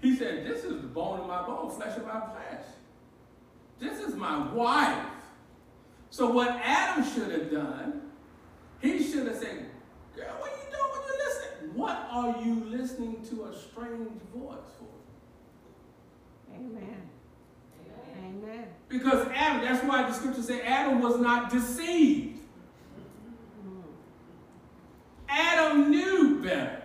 He 0.00 0.16
said, 0.16 0.46
this 0.46 0.64
is 0.64 0.82
the 0.82 0.88
bone 0.88 1.20
of 1.20 1.26
my 1.26 1.42
bone, 1.42 1.70
flesh 1.70 1.96
of 1.96 2.04
my 2.04 2.20
flesh. 2.20 2.64
This 3.78 3.98
is 4.00 4.14
my 4.14 4.52
wife. 4.52 5.06
So 6.10 6.30
what 6.30 6.48
Adam 6.62 7.04
should 7.04 7.30
have 7.30 7.50
done, 7.50 8.02
he 8.80 9.02
should 9.02 9.26
have 9.26 9.36
said, 9.36 9.66
girl, 10.14 10.26
what 10.38 10.50
are 10.50 10.56
you 10.56 10.70
doing 10.70 10.90
when 10.92 11.02
you 11.02 11.18
listen? 11.24 11.74
What 11.74 12.08
are 12.10 12.42
you 12.42 12.54
listening 12.78 13.22
to 13.30 13.44
a 13.44 13.54
strange 13.54 14.20
voice 14.34 14.58
for? 14.78 14.86
Amen. 16.54 17.08
Amen. 18.18 18.66
Because 18.88 19.28
Adam, 19.34 19.62
that's 19.62 19.84
why 19.84 20.08
the 20.08 20.12
scripture 20.12 20.42
says 20.42 20.60
Adam 20.64 21.02
was 21.02 21.18
not 21.20 21.50
deceived. 21.50 22.40
Adam 25.28 25.90
knew 25.90 26.40
better. 26.42 26.82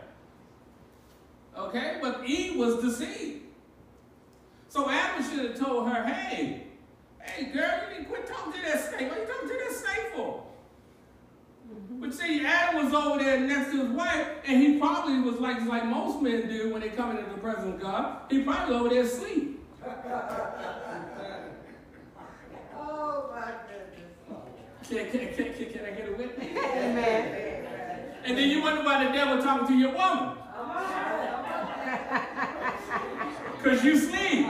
Okay? 1.58 2.00
But 2.02 2.26
Eve 2.26 2.58
was 2.58 2.82
deceived. 2.82 3.44
So 4.68 4.90
Adam 4.90 5.24
should 5.24 5.52
have 5.52 5.60
told 5.60 5.90
her, 5.90 6.04
hey, 6.06 6.68
hey 7.26 7.46
girl, 7.46 7.82
you 7.84 7.98
need 7.98 8.04
to 8.04 8.10
quit 8.10 8.28
talking 8.28 8.54
to 8.54 8.62
that 8.62 8.90
snake. 8.90 9.10
What 9.10 9.18
are 9.18 9.22
you 9.22 9.28
talking 9.28 9.50
to 9.50 9.56
that 9.56 9.74
snake 9.76 10.14
for? 10.16 10.44
But 11.92 12.14
see, 12.14 12.46
Adam 12.46 12.84
was 12.84 12.94
over 12.94 13.24
there 13.24 13.40
next 13.40 13.72
to 13.72 13.86
his 13.86 13.90
wife, 13.92 14.28
and 14.46 14.62
he 14.62 14.78
probably 14.78 15.20
was 15.20 15.40
like 15.40 15.62
like 15.66 15.86
most 15.86 16.22
men 16.22 16.48
do 16.48 16.72
when 16.74 16.82
they 16.82 16.90
come 16.90 17.16
into 17.16 17.30
the 17.30 17.38
presence 17.38 17.76
of 17.76 17.80
God. 17.80 18.18
He 18.30 18.44
probably 18.44 18.76
over 18.76 18.90
there 18.90 19.04
asleep. 19.04 19.60
Oh, 22.78 23.30
my 23.32 23.54
goodness. 23.68 24.06
Can, 24.90 25.12
can, 25.12 25.34
can, 25.36 25.54
can, 25.54 25.74
can 25.74 25.86
I 25.86 25.92
get 25.92 26.10
a 26.10 26.12
witness? 26.14 26.48
Amen. 26.58 28.06
And 28.26 28.38
then 28.38 28.50
you 28.50 28.62
wonder 28.62 28.84
why 28.84 29.06
the 29.06 29.12
devil 29.12 29.42
talking 29.42 29.68
to 29.68 29.74
your 29.74 29.94
woman. 29.94 30.38
Because 33.58 33.84
you 33.84 33.98
sleep. 33.98 34.48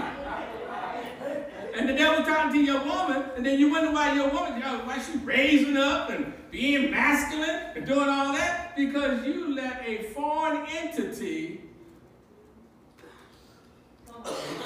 And 1.82 1.90
the 1.90 1.94
devil 1.96 2.24
talking 2.24 2.52
to 2.52 2.64
your 2.64 2.80
woman, 2.86 3.24
and 3.36 3.44
then 3.44 3.58
you 3.58 3.72
wonder 3.72 3.92
why 3.92 4.14
your 4.14 4.30
woman, 4.30 4.54
you 4.54 4.60
know, 4.60 4.82
why 4.86 5.02
she 5.02 5.18
raising 5.18 5.76
up 5.78 6.12
and 6.12 6.32
being 6.52 6.92
masculine 6.92 7.60
and 7.76 7.88
doing 7.88 8.08
all 8.08 8.34
that? 8.34 8.76
Because 8.76 9.26
you 9.26 9.56
let 9.56 9.82
a 9.84 10.04
foreign 10.14 10.68
entity 10.68 11.62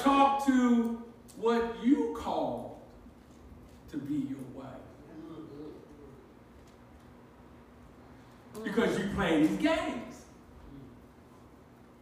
talk 0.02 0.46
to 0.46 1.02
what 1.38 1.78
you 1.82 2.14
call 2.20 2.84
to 3.92 3.98
be 3.98 4.16
your 4.16 4.44
wife. 4.54 4.66
Because 8.62 9.00
you 9.00 9.10
playing 9.16 9.48
these 9.48 9.58
games. 9.60 10.26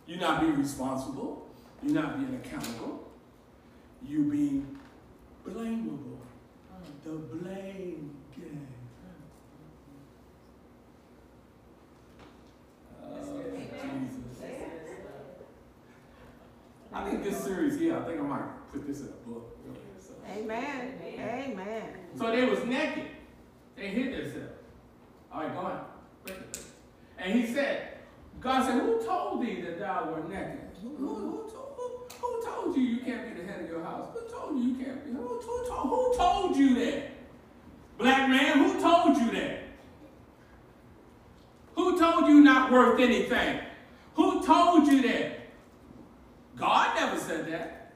You're 0.07 0.17
not 0.17 0.41
being 0.41 0.57
responsible. 0.57 1.47
You're 1.83 2.01
not 2.01 2.17
being 2.17 2.33
accountable. 2.43 3.11
You 4.01 4.23
being 4.23 4.72
blamable. 5.47 6.17
The 7.03 7.11
blame 7.11 8.15
game. 8.35 8.67
Oh, 13.03 13.43
Jesus. 13.83 14.23
think 17.13 17.23
this 17.23 17.43
series 17.43 17.79
here, 17.79 17.97
I 17.97 18.01
think 18.03 18.19
I 18.19 18.23
might 18.23 18.71
put 18.71 18.87
this 18.87 19.01
in 19.01 19.07
a 19.07 19.29
book. 19.29 19.57
So, 19.99 20.13
Amen. 20.35 20.95
Amen. 21.03 21.83
so 22.17 22.31
they 22.31 22.45
was 22.45 22.63
naked. 22.65 23.07
They 23.75 23.87
hid 23.87 24.13
themselves. 24.13 24.53
All 25.31 25.41
right, 25.41 25.53
go 25.53 25.59
on. 25.59 25.85
And 27.17 27.33
he 27.33 27.53
said, 27.53 27.97
God 28.39 28.65
said, 28.65 28.81
who 28.81 29.03
told 29.05 29.45
thee 29.45 29.61
that 29.61 29.79
thou 29.79 30.11
were 30.11 30.27
naked? 30.27 30.59
Who, 30.81 30.95
who, 30.95 31.07
who, 31.07 31.49
who, 31.77 32.07
who 32.19 32.45
told 32.45 32.75
you 32.75 32.83
you 32.83 32.97
can't 32.97 33.33
be 33.33 33.41
the 33.41 33.47
head 33.47 33.61
of 33.61 33.69
your 33.69 33.83
house? 33.83 34.09
Who 34.13 34.29
told 34.31 34.57
you 34.57 34.71
you 34.71 34.83
can't 34.83 35.05
be? 35.05 35.11
Who, 35.11 35.39
who, 35.39 35.67
told, 35.67 35.89
who 35.89 36.17
told 36.17 36.57
you 36.57 36.75
that? 36.75 37.11
Black 37.97 38.29
man, 38.29 38.57
who 38.57 38.81
told 38.81 39.17
you 39.17 39.31
that? 39.31 39.59
Who 41.75 41.97
told 41.99 42.27
you 42.27 42.41
not 42.41 42.71
worth 42.71 42.99
anything? 42.99 43.59
Who 44.15 44.45
told 44.45 44.87
you 44.87 45.01
that? 45.03 45.43
God 46.57 46.95
never 46.95 47.19
said 47.19 47.47
that. 47.51 47.93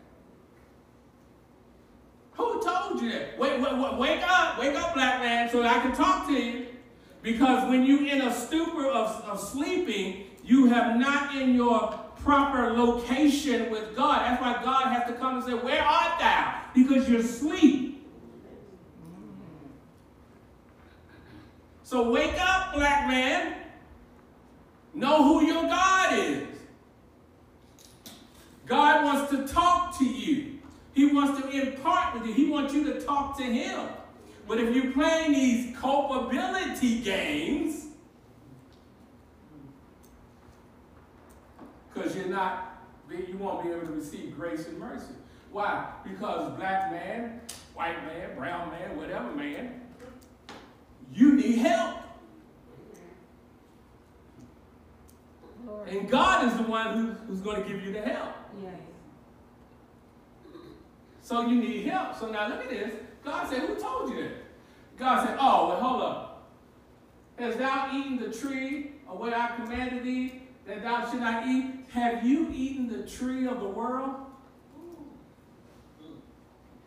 Who 2.34 2.62
told 2.62 3.02
you 3.02 3.12
that? 3.12 3.38
Wait, 3.40 3.60
wait, 3.62 3.78
wait, 3.78 3.98
wake 3.98 4.22
up, 4.28 4.60
wake 4.60 4.76
up, 4.76 4.94
black 4.94 5.22
man, 5.22 5.50
so 5.50 5.64
I 5.64 5.80
can 5.80 5.94
talk 5.94 6.28
to 6.28 6.34
you. 6.34 6.68
Because 7.22 7.70
when 7.70 7.84
you're 7.84 8.06
in 8.06 8.22
a 8.22 8.27
stupor 8.38 8.88
of, 8.88 9.24
of 9.26 9.40
sleeping, 9.40 10.26
you 10.44 10.68
have 10.68 10.98
not 10.98 11.36
in 11.36 11.56
your 11.56 12.00
proper 12.24 12.74
location 12.74 13.70
with 13.70 13.96
God. 13.96 14.22
That's 14.22 14.42
why 14.42 14.64
God 14.64 14.88
has 14.88 15.08
to 15.08 15.14
come 15.14 15.38
and 15.38 15.46
say, 15.46 15.54
Where 15.54 15.82
art 15.82 16.20
thou? 16.20 16.62
Because 16.74 17.10
you're 17.10 17.22
asleep. 17.22 18.06
So 21.84 22.12
wake 22.12 22.36
up, 22.40 22.74
black 22.74 23.08
man. 23.08 23.56
Know 24.94 25.24
who 25.24 25.46
your 25.46 25.64
God 25.64 26.20
is. 26.20 26.44
God 28.66 29.06
wants 29.06 29.32
to 29.32 29.48
talk 29.48 29.98
to 30.00 30.06
you. 30.06 30.60
He 30.94 31.06
wants 31.06 31.42
to 31.42 31.50
impart 31.50 32.14
with 32.14 32.28
you. 32.28 32.34
He 32.34 32.50
wants 32.50 32.74
you 32.74 32.84
to 32.86 33.00
talk 33.00 33.38
to 33.38 33.44
him. 33.44 33.88
But 34.48 34.60
if 34.60 34.76
you're 34.76 34.92
playing 34.92 35.34
these 35.34 35.78
culpability 35.78 37.00
games, 37.02 37.87
because 41.98 42.16
you're 42.16 42.28
not, 42.28 42.84
you 43.10 43.38
won't 43.38 43.64
be 43.64 43.70
able 43.70 43.86
to 43.86 43.94
receive 43.94 44.36
grace 44.36 44.68
and 44.68 44.78
mercy. 44.80 45.14
Why? 45.52 45.90
Because 46.04 46.56
black 46.58 46.92
man, 46.92 47.42
white 47.74 48.06
man, 48.06 48.36
brown 48.36 48.70
man, 48.70 48.98
whatever 48.98 49.32
man, 49.34 49.82
you 51.14 51.34
need 51.34 51.60
help. 51.60 51.98
Lord. 55.66 55.90
And 55.90 56.10
God 56.10 56.48
is 56.48 56.58
the 56.58 56.64
one 56.64 56.94
who, 56.94 57.12
who's 57.28 57.42
going 57.42 57.62
to 57.62 57.68
give 57.68 57.84
you 57.84 57.92
the 57.92 58.02
help. 58.02 58.34
Yes. 58.62 58.74
So 61.22 61.42
you 61.42 61.56
need 61.56 61.86
help. 61.88 62.18
So 62.18 62.30
now 62.32 62.48
look 62.48 62.64
at 62.64 62.70
this. 62.70 62.94
God 63.24 63.50
said, 63.50 63.64
Who 63.64 63.76
told 63.76 64.12
you 64.12 64.24
that? 64.24 64.32
God 64.98 65.28
said, 65.28 65.38
Oh, 65.40 65.68
well, 65.68 65.82
hold 65.82 66.02
up. 66.04 66.50
Hast 67.38 67.58
thou 67.58 67.92
eaten 67.94 68.18
the 68.18 68.32
tree 68.32 68.92
of 69.10 69.20
what 69.20 69.34
I 69.34 69.56
commanded 69.58 70.04
thee 70.04 70.47
that 70.68 70.84
thou 70.84 71.10
should 71.10 71.22
not 71.22 71.48
eat? 71.48 71.86
Have 71.92 72.26
you 72.26 72.50
eaten 72.54 72.88
the 72.90 73.08
tree 73.08 73.48
of 73.48 73.60
the 73.60 73.68
world? 73.68 74.16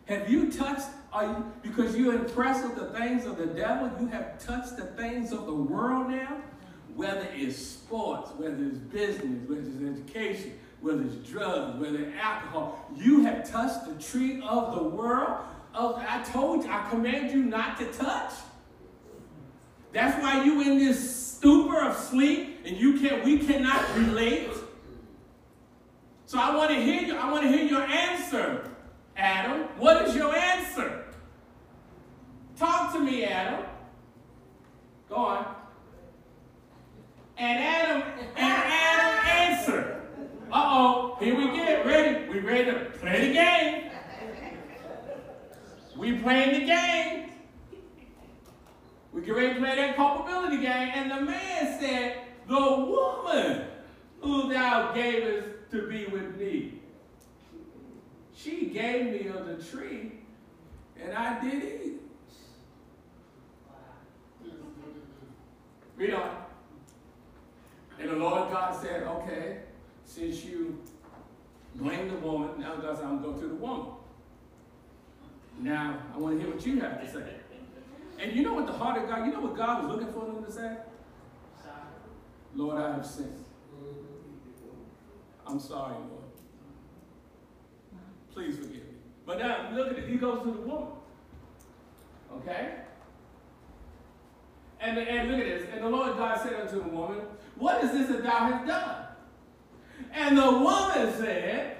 Have 0.05 0.29
you 0.29 0.51
touched, 0.51 0.87
are 1.11 1.25
you, 1.25 1.51
because 1.61 1.95
you're 1.95 2.13
impressed 2.13 2.63
with 2.63 2.75
the 2.75 2.97
things 2.97 3.25
of 3.25 3.37
the 3.37 3.47
devil, 3.47 3.91
you 3.99 4.07
have 4.07 4.43
touched 4.43 4.77
the 4.77 4.85
things 4.85 5.31
of 5.31 5.45
the 5.45 5.53
world 5.53 6.09
now? 6.09 6.37
Whether 6.95 7.27
it's 7.33 7.57
sports, 7.57 8.31
whether 8.37 8.63
it's 8.63 8.77
business, 8.77 9.47
whether 9.47 9.61
it's 9.61 9.99
education, 9.99 10.59
whether 10.81 11.03
it's 11.03 11.15
drugs, 11.29 11.79
whether 11.79 11.99
it's 11.99 12.17
alcohol, 12.21 12.89
you 12.95 13.23
have 13.23 13.49
touched 13.49 13.85
the 13.85 14.03
tree 14.03 14.41
of 14.43 14.75
the 14.75 14.83
world. 14.83 15.37
Of, 15.73 16.03
I 16.05 16.21
told 16.23 16.65
you, 16.65 16.71
I 16.71 16.89
command 16.89 17.31
you 17.31 17.43
not 17.43 17.79
to 17.79 17.85
touch. 17.93 18.33
That's 19.93 20.21
why 20.21 20.43
you 20.43 20.59
in 20.61 20.77
this 20.77 21.30
stupor 21.41 21.81
of 21.81 21.97
sleep 21.97 22.59
and 22.65 22.77
you 22.77 22.99
can't, 22.99 23.25
we 23.25 23.39
cannot 23.39 23.97
relate. 23.97 24.51
So 26.27 26.37
I 26.37 26.55
want 26.55 26.69
to 26.69 26.75
hear 26.75 27.01
you, 27.01 27.15
I 27.15 27.31
want 27.31 27.43
to 27.43 27.49
hear 27.49 27.65
your 27.65 27.81
answer, 27.81 28.69
Adam. 29.17 29.61
What 29.79 30.07
is 30.07 30.15
your 30.15 30.35
answer? 30.35 31.05
Talk 32.57 32.93
to 32.93 32.99
me, 32.99 33.23
Adam. 33.23 33.65
Go 35.09 35.15
on. 35.15 35.55
And 37.37 37.59
Adam, 37.59 38.03
and 38.35 38.63
Adam 38.63 39.25
answered. 39.25 40.01
Uh-oh, 40.51 41.17
here 41.19 41.35
we 41.35 41.45
get 41.57 41.87
ready. 41.87 42.29
We 42.29 42.39
ready 42.39 42.65
to 42.65 42.85
play 42.99 43.29
the 43.29 43.33
game. 43.33 43.91
We 45.97 46.19
playing 46.19 46.59
the 46.59 46.65
game. 46.67 47.30
We 49.13 49.21
get 49.21 49.35
ready 49.35 49.53
to 49.55 49.59
play 49.59 49.75
that 49.75 49.95
culpability 49.95 50.57
game. 50.57 50.91
And 50.93 51.11
the 51.11 51.21
man 51.21 51.79
said, 51.79 52.21
the 52.47 52.55
woman 52.55 53.65
who 54.21 54.51
thou 54.51 54.93
gavest 54.93 55.47
to 55.71 55.87
be 55.87 56.05
with 56.05 56.37
me, 56.37 56.79
she 58.33 58.67
gave 58.67 59.11
me 59.11 59.27
of 59.27 59.45
the 59.45 59.63
tree, 59.63 60.13
and 61.01 61.13
I 61.13 61.41
did 61.41 61.63
eat. 61.63 62.01
Read 65.97 66.13
on. 66.13 66.37
And 67.99 68.09
the 68.09 68.15
Lord 68.15 68.49
God 68.51 68.81
said, 68.81 69.03
okay, 69.03 69.59
since 70.05 70.43
you 70.43 70.81
blame 71.75 72.09
the 72.09 72.17
woman, 72.17 72.59
now 72.59 72.75
God 72.75 72.97
said, 72.97 73.05
I'm 73.05 73.21
going 73.21 73.35
to 73.35 73.41
go 73.41 73.47
to 73.47 73.53
the 73.53 73.55
woman. 73.55 73.87
Now, 75.59 75.99
I 76.13 76.17
want 76.17 76.37
to 76.37 76.43
hear 76.43 76.53
what 76.53 76.65
you 76.65 76.79
have 76.79 76.99
to 77.01 77.11
say. 77.11 77.40
And 78.21 78.35
you 78.35 78.43
know 78.43 78.53
what 78.53 78.67
the 78.67 78.73
heart 78.73 79.01
of 79.01 79.09
God, 79.09 79.25
you 79.25 79.33
know 79.33 79.41
what 79.41 79.55
God 79.55 79.83
was 79.83 79.91
looking 79.93 80.13
for 80.13 80.25
them 80.25 80.43
to 80.45 80.51
say? 80.51 80.77
Lord, 82.53 82.77
I 82.77 82.93
have 82.93 83.05
sinned. 83.05 83.43
I'm 85.47 85.59
sorry, 85.59 85.95
Lord. 85.95 86.23
Please 88.31 88.57
forgive 88.57 88.73
me. 88.73 88.81
But 89.25 89.39
now, 89.39 89.71
look 89.73 89.91
at 89.91 89.97
it. 89.99 90.09
He 90.09 90.17
goes 90.17 90.43
to 90.43 90.51
the 90.51 90.61
woman. 90.61 90.87
Okay? 92.37 92.75
And, 94.79 94.97
and 94.97 95.31
look 95.31 95.39
at 95.39 95.45
this. 95.45 95.69
And 95.73 95.83
the 95.83 95.89
Lord 95.89 96.17
God 96.17 96.39
said 96.41 96.53
unto 96.53 96.81
the 96.83 96.89
woman, 96.89 97.21
What 97.55 97.83
is 97.83 97.91
this 97.91 98.07
that 98.09 98.23
thou 98.23 98.29
hast 98.29 98.67
done? 98.67 99.05
And 100.13 100.37
the 100.37 100.51
woman 100.51 101.13
said, 101.17 101.77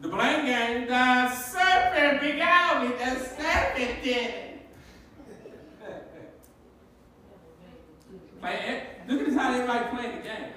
The 0.00 0.08
blank 0.08 0.46
game, 0.46 0.88
the 0.88 1.34
serpent 1.34 2.20
beguiled 2.20 2.88
me. 2.88 2.96
The 2.96 3.18
serpent 3.20 4.02
did 4.02 4.30
it. 4.30 4.51
Play, 8.42 8.82
look 9.06 9.20
at 9.20 9.26
this 9.26 9.36
how 9.36 9.54
everybody 9.54 9.96
playing 9.96 10.16
the 10.16 10.22
game. 10.22 10.52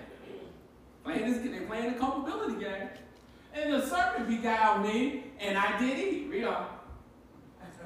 Playing 1.03 1.31
this, 1.31 1.37
they're 1.37 1.67
playing 1.67 1.93
the 1.93 1.99
culpability 1.99 2.59
game. 2.59 2.89
And 3.53 3.73
the 3.73 3.85
serpent 3.85 4.27
beguiled 4.27 4.83
me, 4.83 5.25
and 5.39 5.55
I 5.55 5.79
did 5.79 5.99
eat. 5.99 6.27
Read 6.29 6.45
on. 6.45 6.65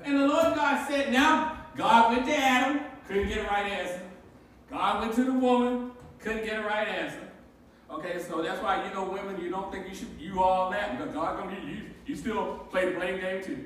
And 0.06 0.22
the 0.22 0.28
Lord 0.28 0.56
God 0.56 0.88
said, 0.88 1.12
Now, 1.12 1.66
God 1.76 2.14
went 2.14 2.26
to 2.28 2.36
Adam, 2.36 2.80
couldn't 3.08 3.28
get 3.28 3.40
a 3.40 3.44
right 3.44 3.66
answer. 3.66 4.02
God 4.72 5.02
went 5.02 5.14
to 5.16 5.26
the 5.26 5.34
woman, 5.34 5.92
couldn't 6.20 6.46
get 6.46 6.60
a 6.60 6.64
right 6.64 6.88
answer. 6.88 7.30
Okay, 7.92 8.22
so 8.22 8.42
that's 8.42 8.62
why 8.64 8.88
you 8.88 8.94
know 8.94 9.04
women, 9.04 9.42
you 9.42 9.50
don't 9.50 9.72
think 9.72 9.90
you 9.90 9.96
should 9.96 10.10
you 10.18 10.42
all 10.42 10.70
that 10.72 10.98
because 10.98 11.14
God 11.14 11.38
gonna 11.38 11.60
be 11.60 11.68
you. 11.68 11.82
You 12.06 12.16
still 12.16 12.60
play 12.72 12.86
the 12.86 12.98
blame 12.98 13.20
game 13.20 13.44
too. 13.44 13.66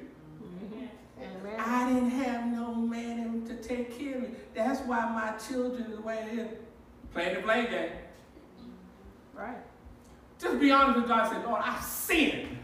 Amen. 1.19 1.59
I 1.59 1.93
didn't 1.93 2.09
have 2.09 2.47
no 2.47 2.73
man 2.73 3.22
to 3.22 3.22
take 3.67 3.97
care 3.97 4.15
of 4.15 4.21
me. 4.23 4.29
That's 4.53 4.81
why 4.81 5.05
my 5.09 5.37
children 5.37 5.91
the 5.91 6.01
way 6.01 6.27
it 6.31 6.39
is. 6.39 6.47
Playing 7.13 7.35
the 7.35 7.41
blame 7.41 7.65
game. 7.69 7.91
Right. 9.33 9.57
Just 10.39 10.59
be 10.59 10.71
honest 10.71 10.99
with 10.99 11.07
God. 11.07 11.31
Say, 11.31 11.43
Lord, 11.45 11.61
I 11.63 11.79
sinned. 11.81 12.57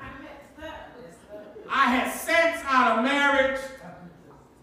I 0.00 0.22
messed 0.22 0.64
up. 0.64 1.58
I 1.68 1.84
had 1.84 2.12
sex 2.12 2.62
out 2.66 2.98
of 2.98 3.04
marriage. 3.04 3.60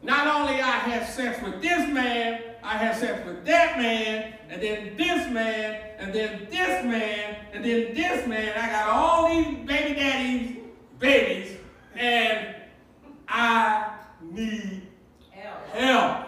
Not 0.03 0.27
only 0.27 0.61
I 0.61 0.71
had 0.71 1.07
sex 1.07 1.41
with 1.43 1.61
this 1.61 1.87
man, 1.89 2.41
I 2.63 2.77
had 2.77 2.95
sex 2.97 3.25
with 3.25 3.45
that 3.45 3.77
man, 3.77 4.33
and 4.49 4.61
then 4.61 4.95
this 4.95 5.29
man, 5.31 5.81
and 5.99 6.13
then 6.13 6.47
this 6.49 6.85
man, 6.85 7.37
and 7.53 7.63
then 7.63 7.93
this 7.93 8.27
man. 8.27 8.53
I 8.57 8.69
got 8.69 8.89
all 8.89 9.29
these 9.29 9.65
baby 9.65 9.95
daddies, 9.99 10.57
babies, 10.99 11.57
and 11.95 12.55
I 13.27 13.95
need 14.21 14.86
help. 15.73 16.27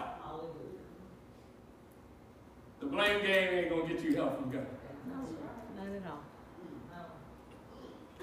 The 2.80 2.86
blame 2.86 3.22
game 3.22 3.54
ain't 3.54 3.70
gonna 3.70 3.86
get 3.86 4.02
you 4.02 4.14
help 4.14 4.40
from 4.40 4.50
God. 4.50 4.66
No, 5.06 5.14
not 5.76 5.94
at 5.94 6.06
all. 6.10 6.20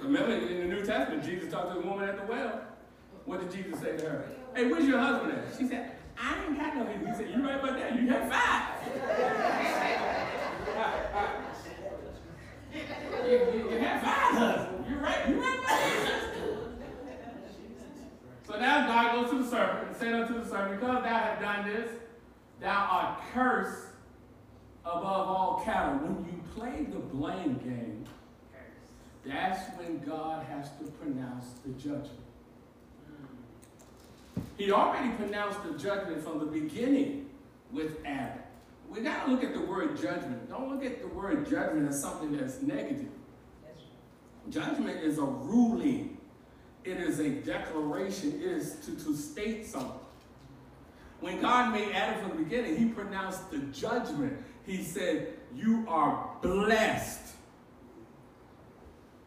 Remember 0.03 0.33
in 0.33 0.69
the 0.69 0.75
New 0.75 0.83
Testament, 0.85 1.23
Jesus 1.23 1.51
talked 1.51 1.73
to 1.75 1.81
the 1.81 1.87
woman 1.87 2.09
at 2.09 2.17
the 2.17 2.31
well. 2.31 2.61
What 3.25 3.41
did 3.41 3.51
Jesus 3.51 3.79
say 3.79 3.97
to 3.97 4.09
her? 4.09 4.25
Hey, 4.55 4.71
where's 4.71 4.85
your 4.85 4.99
husband 4.99 5.33
at? 5.33 5.57
She 5.57 5.67
said, 5.67 5.91
I 6.19 6.43
ain't 6.45 6.57
got 6.57 6.75
no 6.75 6.85
husband. 6.85 7.07
He 7.07 7.13
said, 7.15 7.29
You 7.29 7.43
right 7.45 7.59
about 7.59 7.77
that? 7.77 8.01
You 8.01 8.07
have 8.09 8.31
five. 8.31 8.63
you, 13.27 13.31
you, 13.31 13.69
you 13.71 13.79
have 13.79 14.01
five 14.01 14.27
so 18.47 18.57
now 18.57 18.87
God 18.87 19.13
goes 19.13 19.31
to 19.31 19.43
the 19.43 19.49
serpent 19.49 19.89
and 19.89 19.97
said 19.97 20.13
unto 20.13 20.41
the 20.41 20.49
serpent, 20.49 20.79
Because 20.79 21.03
thou 21.03 21.17
hast 21.17 21.41
done 21.41 21.67
this, 21.67 21.91
thou 22.61 22.87
art 22.89 23.19
cursed 23.33 23.87
above 24.85 25.27
all 25.27 25.61
cattle. 25.65 25.97
When 25.97 26.25
you 26.25 26.41
play 26.55 26.85
the 26.89 26.99
blame 26.99 27.55
game, 27.57 28.05
that's 29.25 29.69
when 29.77 29.99
God 29.99 30.45
has 30.45 30.69
to 30.79 30.89
pronounce 30.91 31.55
the 31.65 31.73
judgment. 31.73 32.21
He 34.57 34.71
already 34.71 35.09
pronounced 35.15 35.61
the 35.63 35.77
judgment 35.77 36.23
from 36.23 36.39
the 36.39 36.45
beginning 36.45 37.29
with 37.73 37.97
Adam. 38.05 38.39
We 38.89 39.01
got 39.01 39.25
to 39.25 39.31
look 39.31 39.43
at 39.43 39.53
the 39.53 39.61
word 39.61 40.01
judgment. 40.01 40.49
Don't 40.49 40.73
look 40.73 40.85
at 40.85 41.01
the 41.01 41.07
word 41.09 41.49
judgment 41.49 41.89
as 41.89 42.01
something 42.01 42.37
that's 42.37 42.61
negative. 42.61 43.09
Judgment 44.49 45.03
is 45.03 45.17
a 45.17 45.23
ruling 45.25 46.16
it 46.87 47.01
is 47.01 47.19
a 47.19 47.29
declaration, 47.29 48.39
it 48.41 48.43
is 48.43 48.75
to, 48.85 48.95
to 49.03 49.15
state 49.15 49.65
something. 49.65 49.99
When 51.19 51.41
God 51.41 51.73
made 51.73 51.91
Adam 51.93 52.21
from 52.21 52.37
the 52.37 52.43
beginning, 52.43 52.77
he 52.77 52.85
pronounced 52.85 53.51
the 53.51 53.57
judgment. 53.57 54.37
He 54.65 54.83
said, 54.83 55.33
You 55.55 55.83
are 55.87 56.29
blessed. 56.41 57.35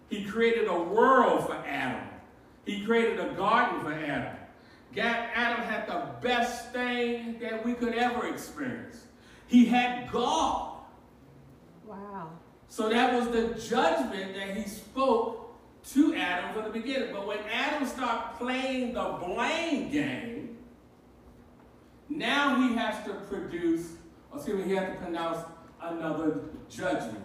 He 0.09 0.25
created 0.25 0.69
a 0.69 0.79
world 0.79 1.47
for 1.47 1.55
Adam. 1.67 2.09
He 2.65 2.85
created 2.85 3.21
a 3.21 3.35
garden 3.35 3.81
for 3.81 3.93
Adam. 3.93 4.37
Adam 4.97 5.63
had 5.63 5.87
the 5.87 6.07
best 6.21 6.73
thing 6.73 7.39
that 7.41 7.65
we 7.65 7.75
could 7.75 7.95
ever 7.95 8.27
experience. 8.27 9.05
He 9.47 9.67
had 9.67 10.11
God. 10.11 10.79
Wow. 11.87 12.31
So 12.69 12.89
that 12.89 13.13
was 13.15 13.29
the 13.29 13.61
judgment 13.61 14.35
that 14.35 14.57
he 14.57 14.69
spoke 14.69 15.50
to 15.93 16.15
Adam 16.15 16.55
from 16.55 16.65
the 16.65 16.71
beginning. 16.71 17.13
But 17.13 17.27
when 17.27 17.39
Adam 17.53 17.87
started 17.87 18.37
playing 18.39 18.93
the 18.93 19.17
blame 19.25 19.91
game, 19.91 20.59
now 22.09 22.57
he 22.57 22.75
has 22.75 23.05
to 23.07 23.15
produce, 23.15 23.93
excuse 24.35 24.57
me, 24.57 24.65
he 24.65 24.77
has 24.77 24.89
to 24.95 24.97
pronounce 24.97 25.39
another 25.81 26.41
judgment. 26.69 27.25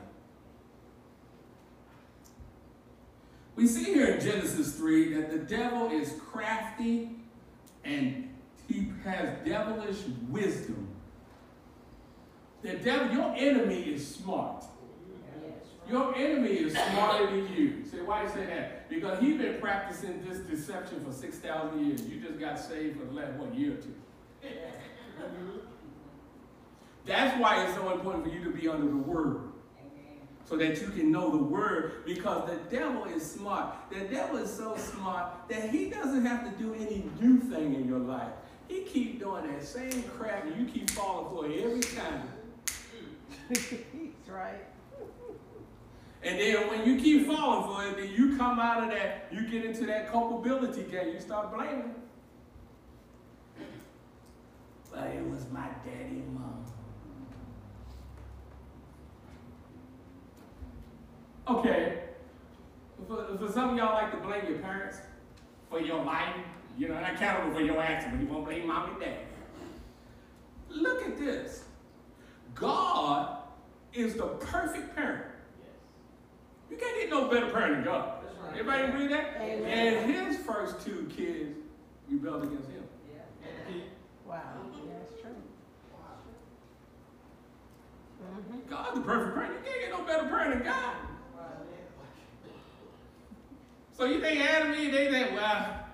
We 3.55 3.67
see 3.67 3.85
here 3.85 4.07
in 4.07 4.21
Genesis 4.21 4.75
3 4.75 5.13
that 5.13 5.31
the 5.31 5.37
devil 5.37 5.89
is 5.89 6.13
crafty 6.19 7.11
and 7.83 8.29
he 8.67 8.91
has 9.03 9.29
devilish 9.45 10.01
wisdom. 10.29 10.89
The 12.61 12.73
devil, 12.73 13.15
your 13.15 13.33
enemy 13.35 13.81
is 13.81 14.15
smart. 14.15 14.65
Your 15.89 16.15
enemy 16.15 16.49
is 16.49 16.73
smarter 16.73 17.27
than 17.27 17.53
you. 17.53 17.85
Say, 17.85 18.01
why 18.01 18.23
you 18.23 18.29
say 18.29 18.45
that? 18.47 18.89
Because 18.89 19.19
he's 19.19 19.37
been 19.37 19.59
practicing 19.59 20.25
this 20.27 20.39
deception 20.39 21.05
for 21.05 21.11
6,000 21.11 21.85
years. 21.85 22.01
You 22.07 22.19
just 22.19 22.39
got 22.39 22.59
saved 22.59 22.99
for 22.99 23.05
the 23.05 23.13
last, 23.13 23.33
one 23.33 23.53
year 23.53 23.73
or 23.73 23.77
two. 23.77 23.93
That's 27.05 27.39
why 27.39 27.63
it's 27.63 27.75
so 27.75 27.91
important 27.91 28.23
for 28.25 28.31
you 28.31 28.43
to 28.45 28.49
be 28.49 28.67
under 28.67 28.87
the 28.87 28.97
word. 28.97 29.51
So 30.45 30.57
that 30.57 30.79
you 30.79 30.87
can 30.89 31.11
know 31.11 31.31
the 31.31 31.43
word 31.43 32.05
because 32.05 32.47
the 32.47 32.57
devil 32.75 33.05
is 33.05 33.27
smart. 33.31 33.75
The 33.91 34.01
devil 34.01 34.37
is 34.37 34.51
so 34.51 34.77
smart 34.77 35.31
that 35.49 35.69
he 35.71 35.89
doesn't 35.89 36.23
have 36.23 36.43
to 36.43 36.63
do 36.63 36.75
any 36.75 37.09
new 37.19 37.39
thing 37.39 37.73
in 37.73 37.87
your 37.87 37.99
life. 37.99 38.31
He 38.67 38.81
keep 38.81 39.19
doing 39.19 39.47
that 39.47 39.63
same 39.63 40.03
crap 40.03 40.45
and 40.45 40.55
you 40.55 40.71
keep 40.71 40.89
falling 40.91 41.35
for 41.35 41.45
it 41.51 41.63
every 41.63 41.81
time. 41.81 42.27
That's 43.49 44.29
right. 44.29 44.74
And 46.25 46.39
then 46.39 46.67
when 46.67 46.83
you 46.87 46.99
keep 46.99 47.27
falling 47.27 47.67
for 47.67 47.87
it, 47.87 47.97
then 47.97 48.11
you 48.11 48.35
come 48.35 48.59
out 48.59 48.83
of 48.83 48.89
that, 48.89 49.27
you 49.31 49.47
get 49.47 49.63
into 49.63 49.85
that 49.85 50.11
culpability 50.11 50.81
game. 50.83 51.13
You 51.13 51.19
start 51.19 51.53
blaming. 51.53 51.93
But 54.91 55.07
it 55.09 55.29
was 55.29 55.45
my 55.51 55.67
daddy 55.85 56.23
and 56.23 56.33
mom. 56.33 56.65
Okay. 61.47 61.99
For, 63.07 63.37
for 63.37 63.51
some 63.51 63.69
of 63.69 63.77
y'all 63.77 63.93
like 63.93 64.11
to 64.11 64.17
blame 64.17 64.47
your 64.49 64.57
parents 64.57 64.97
for 65.69 65.79
your 65.79 66.03
life. 66.03 66.35
You 66.75 66.87
know, 66.87 66.99
not 66.99 67.13
accountable 67.13 67.53
for 67.53 67.61
your 67.61 67.79
actions, 67.79 68.15
but 68.15 68.21
you 68.21 68.27
won't 68.33 68.45
blame 68.45 68.65
mom 68.65 68.89
and 68.89 68.99
dad. 68.99 69.19
Look 70.69 71.03
at 71.03 71.19
this. 71.19 71.65
God 72.55 73.43
is 73.93 74.15
the 74.15 74.25
perfect 74.25 74.95
parent. 74.95 75.34
You 76.69 76.77
can't 76.77 76.99
get 76.99 77.09
no 77.09 77.27
better 77.29 77.49
parent 77.49 77.75
than 77.75 77.83
God. 77.83 78.13
Right. 78.43 78.59
Everybody 78.59 78.83
agree 78.83 79.07
that? 79.07 79.37
Amen. 79.41 79.93
And 79.97 80.11
his 80.11 80.37
first 80.37 80.85
two 80.85 81.09
kids 81.15 81.57
rebelled 82.09 82.43
against 82.43 82.69
him. 82.69 82.83
Yeah. 83.13 83.75
Wow. 84.27 84.41
Yeah, 84.73 84.93
that's 84.99 85.21
true. 85.21 85.35
Mm-hmm. 88.21 88.69
God's 88.69 88.95
the 88.95 89.01
perfect 89.01 89.35
parent. 89.35 89.53
You 89.53 89.71
can't 89.71 89.81
get 89.81 89.91
no 89.91 90.03
better 90.05 90.27
parent 90.27 90.53
than 90.55 90.63
God. 90.63 90.95
So 93.97 94.03
you 94.03 94.19
think 94.19 94.41
Adam 94.41 94.73
and 94.73 94.81
Eve, 94.81 94.91
they 94.91 95.09
think, 95.09 95.31
well, 95.31 95.85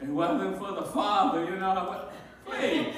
it 0.00 0.06
wasn't 0.06 0.58
for 0.58 0.72
the 0.72 0.82
father, 0.82 1.44
you 1.44 1.56
know. 1.56 2.08
Please. 2.46 2.94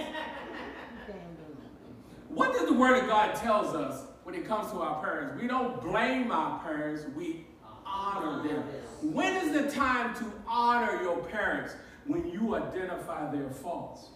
What 2.28 2.52
does 2.52 2.66
the 2.68 2.74
Word 2.74 3.02
of 3.02 3.08
God 3.08 3.34
tells 3.36 3.74
us 3.74 4.04
when 4.30 4.40
it 4.40 4.46
comes 4.46 4.70
to 4.70 4.78
our 4.78 5.02
parents. 5.02 5.40
We 5.40 5.48
don't 5.48 5.82
blame 5.82 6.30
our 6.30 6.60
parents, 6.60 7.04
we 7.16 7.46
honor 7.84 8.46
them. 8.46 8.62
When 9.02 9.36
is 9.36 9.52
the 9.52 9.70
time 9.70 10.14
to 10.16 10.32
honor 10.46 11.02
your 11.02 11.18
parents? 11.24 11.74
When 12.06 12.28
you 12.30 12.54
identify 12.54 13.30
their 13.32 13.50
faults. 13.50 14.10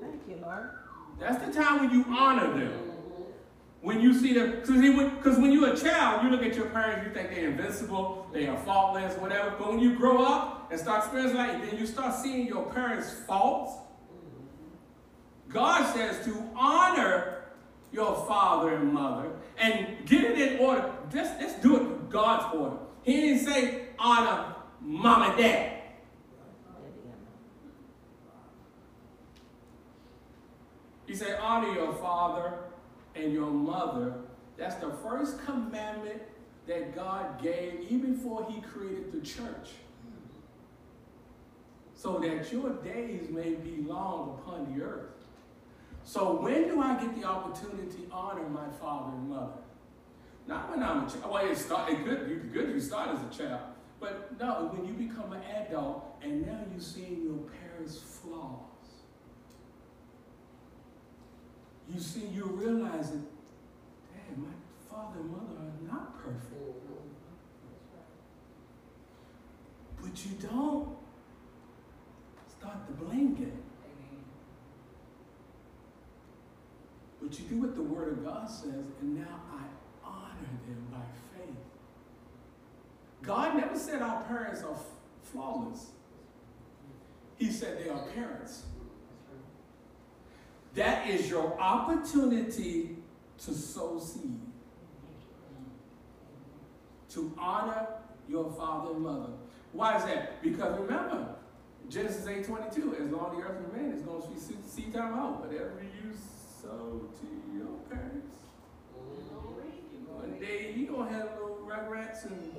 Thank 0.00 0.22
you, 0.28 0.36
Lord. 0.42 0.70
That's 1.18 1.44
the 1.44 1.52
time 1.52 1.80
when 1.80 1.90
you 1.90 2.04
honor 2.08 2.58
them. 2.58 2.72
When 3.82 4.00
you 4.00 4.14
see 4.14 4.32
them, 4.34 4.60
because 4.60 5.38
when 5.38 5.52
you're 5.52 5.72
a 5.72 5.76
child, 5.76 6.24
you 6.24 6.30
look 6.30 6.42
at 6.42 6.54
your 6.54 6.66
parents, 6.66 7.06
you 7.06 7.14
think 7.14 7.30
they're 7.30 7.48
invincible, 7.48 8.26
they 8.32 8.46
are 8.46 8.58
faultless, 8.58 9.16
whatever. 9.18 9.54
But 9.58 9.70
when 9.70 9.80
you 9.80 9.96
grow 9.96 10.22
up 10.22 10.70
and 10.70 10.78
start 10.78 11.04
experiencing 11.04 11.38
life, 11.38 11.70
then 11.70 11.78
you 11.78 11.86
start 11.86 12.14
seeing 12.14 12.46
your 12.46 12.64
parents' 12.70 13.12
faults 13.26 13.72
God 15.52 15.92
says 15.94 16.24
to 16.24 16.50
honor 16.56 17.44
your 17.92 18.24
father 18.26 18.76
and 18.76 18.92
mother 18.92 19.30
and 19.58 20.06
get 20.06 20.24
it 20.24 20.38
in 20.38 20.58
order. 20.60 20.90
Let's, 21.12 21.40
let's 21.40 21.60
do 21.60 21.76
it 21.76 21.82
in 21.82 22.08
God's 22.08 22.54
order. 22.54 22.76
He 23.02 23.20
didn't 23.20 23.44
say 23.46 23.82
honor 23.98 24.54
mom 24.80 25.30
and 25.30 25.38
dad. 25.38 25.76
He 31.06 31.16
said 31.16 31.38
honor 31.40 31.72
your 31.72 31.92
father 31.94 32.54
and 33.16 33.32
your 33.32 33.50
mother. 33.50 34.14
That's 34.56 34.76
the 34.76 34.92
first 35.02 35.44
commandment 35.44 36.22
that 36.68 36.94
God 36.94 37.42
gave 37.42 37.86
even 37.90 38.14
before 38.14 38.46
he 38.48 38.60
created 38.60 39.10
the 39.10 39.20
church. 39.20 39.70
So 41.96 42.18
that 42.20 42.52
your 42.52 42.70
days 42.82 43.28
may 43.28 43.54
be 43.54 43.82
long 43.82 44.38
upon 44.40 44.72
the 44.72 44.84
earth. 44.84 45.19
So 46.04 46.40
when 46.40 46.68
do 46.68 46.80
I 46.80 47.00
get 47.00 47.20
the 47.20 47.26
opportunity 47.26 47.86
to 47.86 48.12
honor 48.12 48.48
my 48.48 48.68
father 48.80 49.12
and 49.16 49.30
mother? 49.30 49.52
Not 50.46 50.70
when 50.70 50.82
I'm 50.82 51.06
a 51.06 51.10
child. 51.10 51.30
Well, 51.30 51.46
it, 51.46 51.56
start, 51.56 51.90
it 51.90 52.04
could 52.04 52.28
be 52.28 52.34
good 52.48 52.70
you 52.70 52.80
start 52.80 53.10
as 53.10 53.20
a 53.22 53.38
child. 53.42 53.60
But 54.00 54.38
no, 54.40 54.70
when 54.72 54.86
you 54.86 54.94
become 54.94 55.32
an 55.32 55.42
adult 55.42 56.16
and 56.22 56.46
now 56.46 56.58
you're 56.72 56.80
seeing 56.80 57.22
your 57.22 57.38
parents' 57.50 57.98
flaws. 57.98 58.60
You 61.92 62.00
see, 62.00 62.26
you're 62.32 62.46
realizing, 62.46 63.26
Dad, 64.12 64.38
my 64.38 64.48
father 64.88 65.20
and 65.20 65.30
mother 65.30 65.54
are 65.58 65.92
not 65.92 66.18
perfect. 66.22 66.70
But 70.00 70.24
you 70.24 70.32
don't 70.48 70.96
start 72.48 72.86
the 72.86 73.04
blame 73.04 73.34
game. 73.34 73.62
But 77.30 77.38
you 77.38 77.44
do 77.44 77.60
what 77.60 77.76
the 77.76 77.82
Word 77.82 78.08
of 78.08 78.24
God 78.24 78.50
says, 78.50 78.86
and 79.00 79.16
now 79.16 79.40
I 79.52 79.62
honor 80.04 80.48
them 80.66 80.84
by 80.90 80.98
faith. 81.36 81.54
God 83.22 83.56
never 83.56 83.78
said 83.78 84.02
our 84.02 84.24
parents 84.24 84.64
are 84.64 84.76
flawless. 85.22 85.90
He 87.36 87.52
said 87.52 87.84
they 87.84 87.88
are 87.88 88.02
parents. 88.16 88.64
That 90.74 91.08
is 91.08 91.30
your 91.30 91.56
opportunity 91.60 92.96
to 93.44 93.54
sow 93.54 94.00
seed. 94.00 94.40
To 97.10 97.32
honor 97.38 97.86
your 98.28 98.50
father 98.50 98.90
and 98.90 99.02
mother. 99.02 99.32
Why 99.72 99.98
is 99.98 100.04
that? 100.04 100.42
Because 100.42 100.76
remember, 100.80 101.36
Genesis 101.88 102.26
8 102.26 102.44
22, 102.44 102.96
as 102.96 103.12
long 103.12 103.30
as 103.30 103.36
the 103.36 103.44
earth 103.44 103.62
remains, 103.72 103.94
it's 103.94 104.02
going 104.02 104.20
to 104.20 104.28
be 104.28 104.40
seed 104.68 104.92
time 104.92 105.14
out. 105.14 105.46
Whatever 105.46 105.80
you 105.80 105.99
sow 106.70 107.00
to 107.20 107.58
your 107.58 107.74
parents. 107.90 108.36
One 110.06 110.38
day 110.40 110.74
you 110.76 110.86
gonna 110.86 111.10
have 111.10 111.30
little 111.34 111.58
rugrats 111.66 112.24
and 112.26 112.50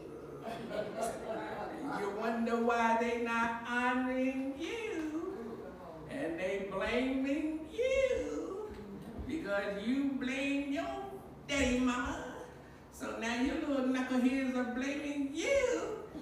uh, 0.45 1.99
you 1.99 2.09
wonder 2.19 2.57
why 2.57 2.97
they 2.99 3.21
not 3.21 3.63
honoring 3.67 4.53
you 4.59 5.37
and 6.09 6.39
they 6.39 6.67
blaming 6.71 7.59
you. 7.71 8.69
because 9.27 9.87
you 9.87 10.11
blame 10.19 10.73
your 10.73 10.95
daddy 11.47 11.79
mama. 11.79 12.25
So 12.91 13.17
now 13.19 13.41
your 13.41 13.55
little 13.55 13.85
knuckleheads 13.85 14.55
are 14.55 14.73
blaming 14.75 15.29
you. 15.33 15.81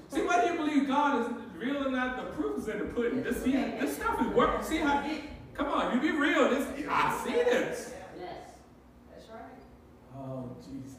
See, 0.10 0.22
whether 0.22 0.52
you 0.52 0.58
believe 0.58 0.88
God 0.88 1.22
is 1.22 1.28
real 1.58 1.88
or 1.88 1.92
not, 1.92 2.18
the 2.18 2.32
proof 2.34 2.60
is 2.60 2.68
in 2.68 2.80
the 2.80 2.86
pudding. 2.86 3.24
This, 3.24 3.44
see, 3.44 3.52
this 3.52 3.96
stuff 3.96 4.22
is 4.22 4.28
working. 4.28 4.64
See 4.64 4.78
how, 4.78 5.04
come 5.60 5.68
on, 5.74 5.94
you 5.94 6.02
be 6.02 6.18
real. 6.18 6.50
This, 6.50 6.66
I 6.90 7.22
see 7.24 7.34
this. 7.34 7.94
Yes, 8.18 8.52
that's 9.12 9.30
right. 9.30 9.42
Oh, 10.18 10.56
Jesus. 10.66 10.96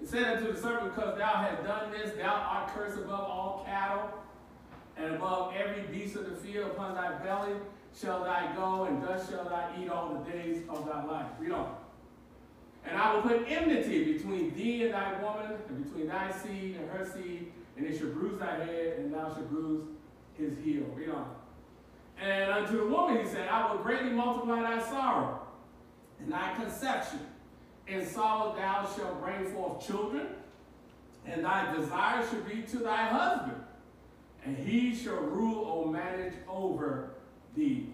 It 0.00 0.08
said 0.08 0.36
unto 0.36 0.52
the 0.52 0.60
servant, 0.60 0.94
because 0.94 1.18
thou 1.18 1.32
hast 1.32 1.64
done 1.64 1.90
this, 1.90 2.12
thou 2.16 2.34
art 2.34 2.74
cursed 2.74 2.98
above 2.98 3.20
all 3.20 3.64
cattle, 3.66 4.10
and 4.96 5.14
above 5.14 5.54
every 5.56 5.82
beast 5.84 6.14
of 6.14 6.28
the 6.28 6.36
field 6.36 6.72
upon 6.72 6.94
thy 6.94 7.12
belly 7.24 7.54
shall 7.98 8.22
thy 8.22 8.54
go, 8.54 8.84
and 8.84 9.02
thus 9.02 9.30
shall 9.30 9.44
thou 9.44 9.70
eat 9.80 9.88
all 9.88 10.14
the 10.14 10.30
days 10.30 10.62
of 10.68 10.86
thy 10.86 11.02
life. 11.04 11.26
Read 11.38 11.52
on. 11.52 11.74
And 12.84 12.98
I 12.98 13.14
will 13.14 13.22
put 13.22 13.48
enmity 13.48 14.12
between 14.12 14.54
thee 14.54 14.84
and 14.84 14.94
thy 14.94 15.20
woman, 15.22 15.52
and 15.68 15.84
between 15.84 16.08
thy 16.08 16.30
seed 16.30 16.76
and 16.76 16.90
her 16.90 17.10
seed, 17.10 17.50
and 17.76 17.86
it 17.86 17.98
shall 17.98 18.08
bruise 18.08 18.38
thy 18.38 18.56
head, 18.56 18.98
and 18.98 19.14
thou 19.14 19.32
shalt 19.32 19.48
bruise 19.48 19.86
his 20.36 20.56
heel. 20.64 20.84
Read 20.94 21.10
on. 21.10 21.34
And 22.20 22.50
unto 22.50 22.78
the 22.78 22.86
woman 22.86 23.18
he 23.18 23.26
said, 23.26 23.48
I 23.48 23.72
will 23.72 23.82
greatly 23.82 24.10
multiply 24.10 24.62
thy 24.62 24.82
sorrow 24.82 25.40
and 26.20 26.32
thy 26.32 26.54
conception. 26.54 27.20
In 27.86 28.06
sorrow 28.06 28.54
thou 28.56 28.88
shalt 28.96 29.22
bring 29.22 29.46
forth 29.52 29.86
children, 29.86 30.28
and 31.26 31.44
thy 31.44 31.74
desire 31.74 32.26
shall 32.26 32.40
be 32.42 32.62
to 32.62 32.78
thy 32.78 33.08
husband, 33.08 33.62
and 34.44 34.56
he 34.56 34.94
shall 34.94 35.16
rule 35.16 35.64
or 35.64 35.92
manage 35.92 36.34
over 36.48 37.10
thee. 37.54 37.92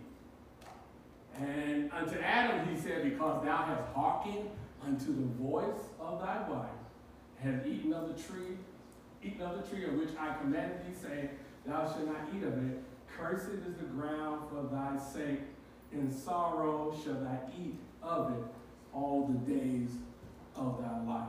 And 1.40 1.90
unto 1.92 2.18
Adam 2.20 2.68
he 2.68 2.80
said, 2.80 3.02
Because 3.02 3.44
thou 3.44 3.56
hast 3.56 3.82
hearkened 3.94 4.48
unto 4.84 5.06
the 5.06 5.26
voice 5.42 5.88
of 5.98 6.20
thy 6.20 6.48
wife, 6.48 6.68
and 7.42 7.56
hast 7.56 7.66
eaten 7.66 7.92
of 7.92 8.08
the 8.08 8.22
tree, 8.22 8.56
eaten 9.24 9.42
of 9.42 9.56
the 9.56 9.68
tree 9.74 9.86
of 9.86 9.94
which 9.94 10.10
I 10.18 10.36
commanded 10.36 10.80
thee, 10.82 10.94
saying, 11.00 11.30
Thou 11.66 11.86
shalt 11.86 12.06
not 12.06 12.28
eat 12.34 12.42
of 12.42 12.56
it. 12.70 12.82
Cursed 13.16 13.50
is 13.50 13.74
the 13.76 13.84
ground 13.84 14.48
for 14.48 14.68
thy 14.74 14.98
sake. 14.98 15.40
In 15.92 16.10
sorrow 16.10 16.96
shall 17.04 17.14
thou 17.14 17.40
eat 17.58 17.76
of 18.02 18.32
it 18.32 18.44
all 18.92 19.26
the 19.26 19.52
days 19.52 19.90
of 20.56 20.80
thy 20.80 21.12
life. 21.12 21.26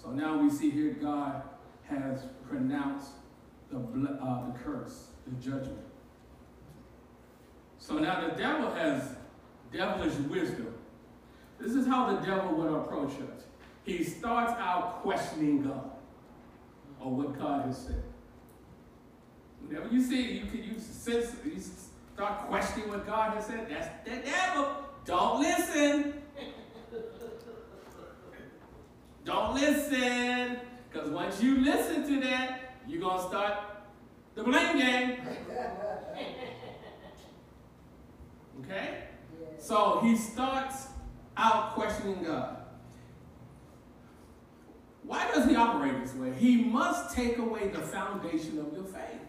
So 0.00 0.10
now 0.10 0.38
we 0.38 0.50
see 0.50 0.70
here 0.70 0.96
God 1.00 1.42
has 1.88 2.22
pronounced 2.48 3.12
the, 3.70 3.78
uh, 3.78 4.46
the 4.46 4.58
curse, 4.58 5.08
the 5.26 5.34
judgment. 5.42 5.78
So 7.78 7.98
now 7.98 8.28
the 8.28 8.34
devil 8.34 8.70
has 8.72 9.16
devilish 9.72 10.14
wisdom. 10.28 10.74
This 11.58 11.72
is 11.72 11.86
how 11.86 12.14
the 12.14 12.26
devil 12.26 12.56
would 12.56 12.72
approach 12.72 13.12
us. 13.12 13.44
He 13.84 14.02
starts 14.04 14.52
out 14.52 15.02
questioning 15.02 15.62
God 15.62 15.90
or 17.00 17.12
what 17.12 17.38
God 17.38 17.66
has 17.66 17.78
said. 17.78 18.02
Whenever 19.66 19.88
you 19.92 20.02
see 20.02 20.24
it, 20.24 20.30
you 20.30 20.50
can 20.50 20.64
you 20.64 20.78
sense 20.78 21.36
you 21.44 21.60
start 22.14 22.48
questioning 22.48 22.88
what 22.88 23.06
God 23.06 23.34
has 23.34 23.46
said. 23.46 23.68
That's 23.68 23.88
the 24.08 24.16
devil. 24.28 24.68
Don't 25.04 25.40
listen. 25.40 26.14
Don't 29.24 29.54
listen. 29.54 30.58
Because 30.90 31.10
once 31.10 31.42
you 31.42 31.60
listen 31.60 32.06
to 32.06 32.20
that, 32.26 32.74
you're 32.88 33.00
gonna 33.00 33.28
start 33.28 33.58
the 34.34 34.42
blame 34.42 34.78
game. 34.78 35.16
Okay? 38.64 39.04
So 39.58 40.00
he 40.02 40.16
starts 40.16 40.88
out 41.36 41.74
questioning 41.74 42.22
God. 42.22 42.56
Why 45.02 45.30
does 45.32 45.48
he 45.48 45.56
operate 45.56 46.00
this 46.02 46.14
way? 46.14 46.32
He 46.38 46.64
must 46.64 47.14
take 47.16 47.38
away 47.38 47.68
the 47.68 47.80
foundation 47.80 48.58
of 48.58 48.72
your 48.72 48.84
faith. 48.84 49.20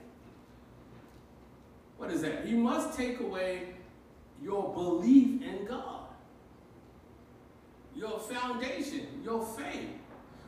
What 2.01 2.09
is 2.09 2.23
that? 2.23 2.47
He 2.47 2.55
must 2.55 2.97
take 2.97 3.19
away 3.19 3.75
your 4.41 4.73
belief 4.73 5.43
in 5.43 5.65
God, 5.67 6.07
your 7.95 8.17
foundation, 8.19 9.21
your 9.23 9.45
faith. 9.45 9.91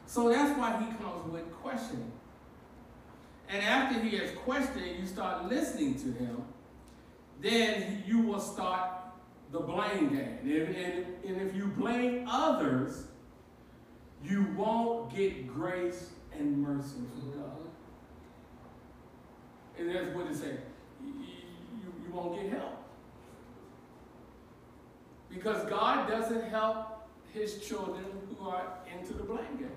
So 0.07 0.29
that's 0.29 0.57
why 0.57 0.71
he 0.79 0.87
comes 1.03 1.31
with 1.31 1.53
questioning. 1.61 2.11
And 3.49 3.61
after 3.61 3.99
he 3.99 4.17
has 4.17 4.31
questioned, 4.31 4.99
you 4.99 5.05
start 5.05 5.45
listening 5.47 5.93
to 5.99 6.11
him, 6.13 6.43
then 7.39 8.03
you 8.07 8.21
will 8.21 8.39
start 8.39 8.89
the 9.51 9.59
blame 9.59 10.09
game. 10.09 10.39
And, 10.41 10.75
and, 10.75 11.05
and 11.23 11.47
if 11.47 11.55
you 11.55 11.67
blame 11.67 12.25
others, 12.27 13.03
you 14.23 14.47
won't 14.57 15.15
get 15.15 15.47
grace 15.47 16.09
and 16.35 16.63
mercy 16.63 17.03
from 17.13 17.31
God. 17.39 17.59
Mm-hmm. 19.77 19.81
And 19.81 19.95
that's 19.95 20.15
what 20.15 20.25
it 20.31 20.35
says. 20.35 20.72
Won't 22.13 22.35
get 22.35 22.51
help. 22.53 22.77
Because 25.29 25.65
God 25.65 26.07
doesn't 26.07 26.49
help 26.49 27.09
his 27.33 27.57
children 27.57 28.05
who 28.29 28.47
are 28.47 28.67
into 28.93 29.13
the 29.13 29.23
blame 29.23 29.57
game. 29.57 29.69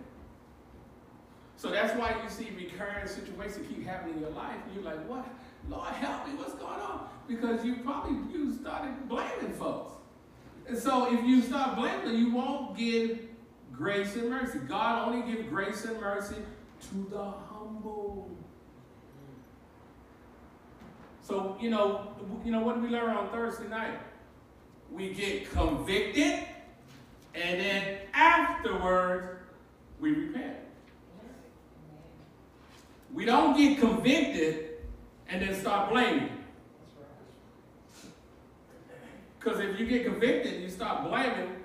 So 1.57 1.70
that's 1.70 1.99
why 1.99 2.14
you 2.22 2.29
see 2.29 2.51
recurring 2.55 3.07
situations 3.07 3.66
keep 3.66 3.87
happening 3.87 4.16
in 4.16 4.20
your 4.20 4.31
life. 4.31 4.57
And 4.66 4.75
you're 4.75 4.85
like, 4.85 5.09
what? 5.09 5.27
Lord, 5.70 5.88
help 5.94 6.29
me. 6.29 6.35
What's 6.35 6.55
going 6.55 6.81
on? 6.81 7.09
Because 7.27 7.64
you 7.64 7.77
probably 7.77 8.18
you 8.33 8.53
started 8.55 9.09
blaming 9.09 9.53
folks. 9.55 9.94
And 10.68 10.77
so 10.77 11.12
if 11.12 11.25
you 11.25 11.40
start 11.40 11.77
blaming, 11.77 12.18
you 12.18 12.33
won't 12.33 12.77
give 12.77 13.20
grace 13.72 14.14
and 14.16 14.29
mercy. 14.29 14.59
God 14.68 15.09
only 15.09 15.33
gives 15.33 15.49
grace 15.49 15.85
and 15.85 15.99
mercy 16.01 16.37
to 16.90 17.07
the 17.11 17.22
humble. 17.22 18.31
So, 21.27 21.57
you 21.61 21.71
know, 21.71 22.15
you 22.45 22.53
know, 22.53 22.61
what 22.61 22.77
did 22.77 22.85
we 22.85 22.91
learn 22.91 23.11
on 23.11 23.31
Thursday 23.31 23.67
night? 23.67 23.99
We 24.93 25.12
get 25.12 25.51
convicted, 25.51 26.47
and 27.35 27.61
then 27.61 27.99
afterwards, 28.15 29.41
we 29.99 30.12
repent. 30.12 30.55
We 33.12 33.25
don't 33.25 33.57
get 33.57 33.81
convicted 33.81 34.77
and 35.29 35.43
then 35.43 35.59
start 35.59 35.91
blaming. 35.91 36.31
Because 39.41 39.59
if 39.59 39.81
you 39.81 39.87
get 39.87 40.05
convicted 40.05 40.55
and 40.55 40.62
you 40.62 40.71
start 40.71 41.09
blaming, 41.09 41.57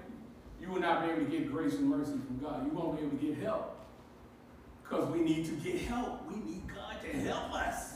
you 0.59 0.69
will 0.69 0.79
not 0.79 1.05
be 1.05 1.11
able 1.11 1.25
to 1.25 1.31
get 1.31 1.51
grace 1.51 1.73
and 1.73 1.87
mercy 1.87 2.13
from 2.13 2.39
God. 2.41 2.65
You 2.65 2.71
won't 2.71 2.97
be 2.97 3.05
able 3.05 3.17
to 3.17 3.23
get 3.23 3.43
help. 3.43 3.85
Because 4.81 5.07
we 5.09 5.19
need 5.19 5.45
to 5.45 5.51
get 5.51 5.81
help. 5.81 6.27
We 6.27 6.37
need 6.37 6.63
God 6.67 6.95
to 7.03 7.17
help 7.19 7.53
us. 7.53 7.90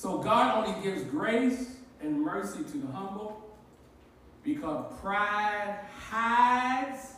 So 0.00 0.16
God 0.16 0.66
only 0.66 0.82
gives 0.82 1.02
grace 1.02 1.76
and 2.00 2.22
mercy 2.22 2.64
to 2.64 2.78
the 2.78 2.86
humble 2.86 3.54
because 4.42 4.98
pride 4.98 5.78
hides. 5.94 7.16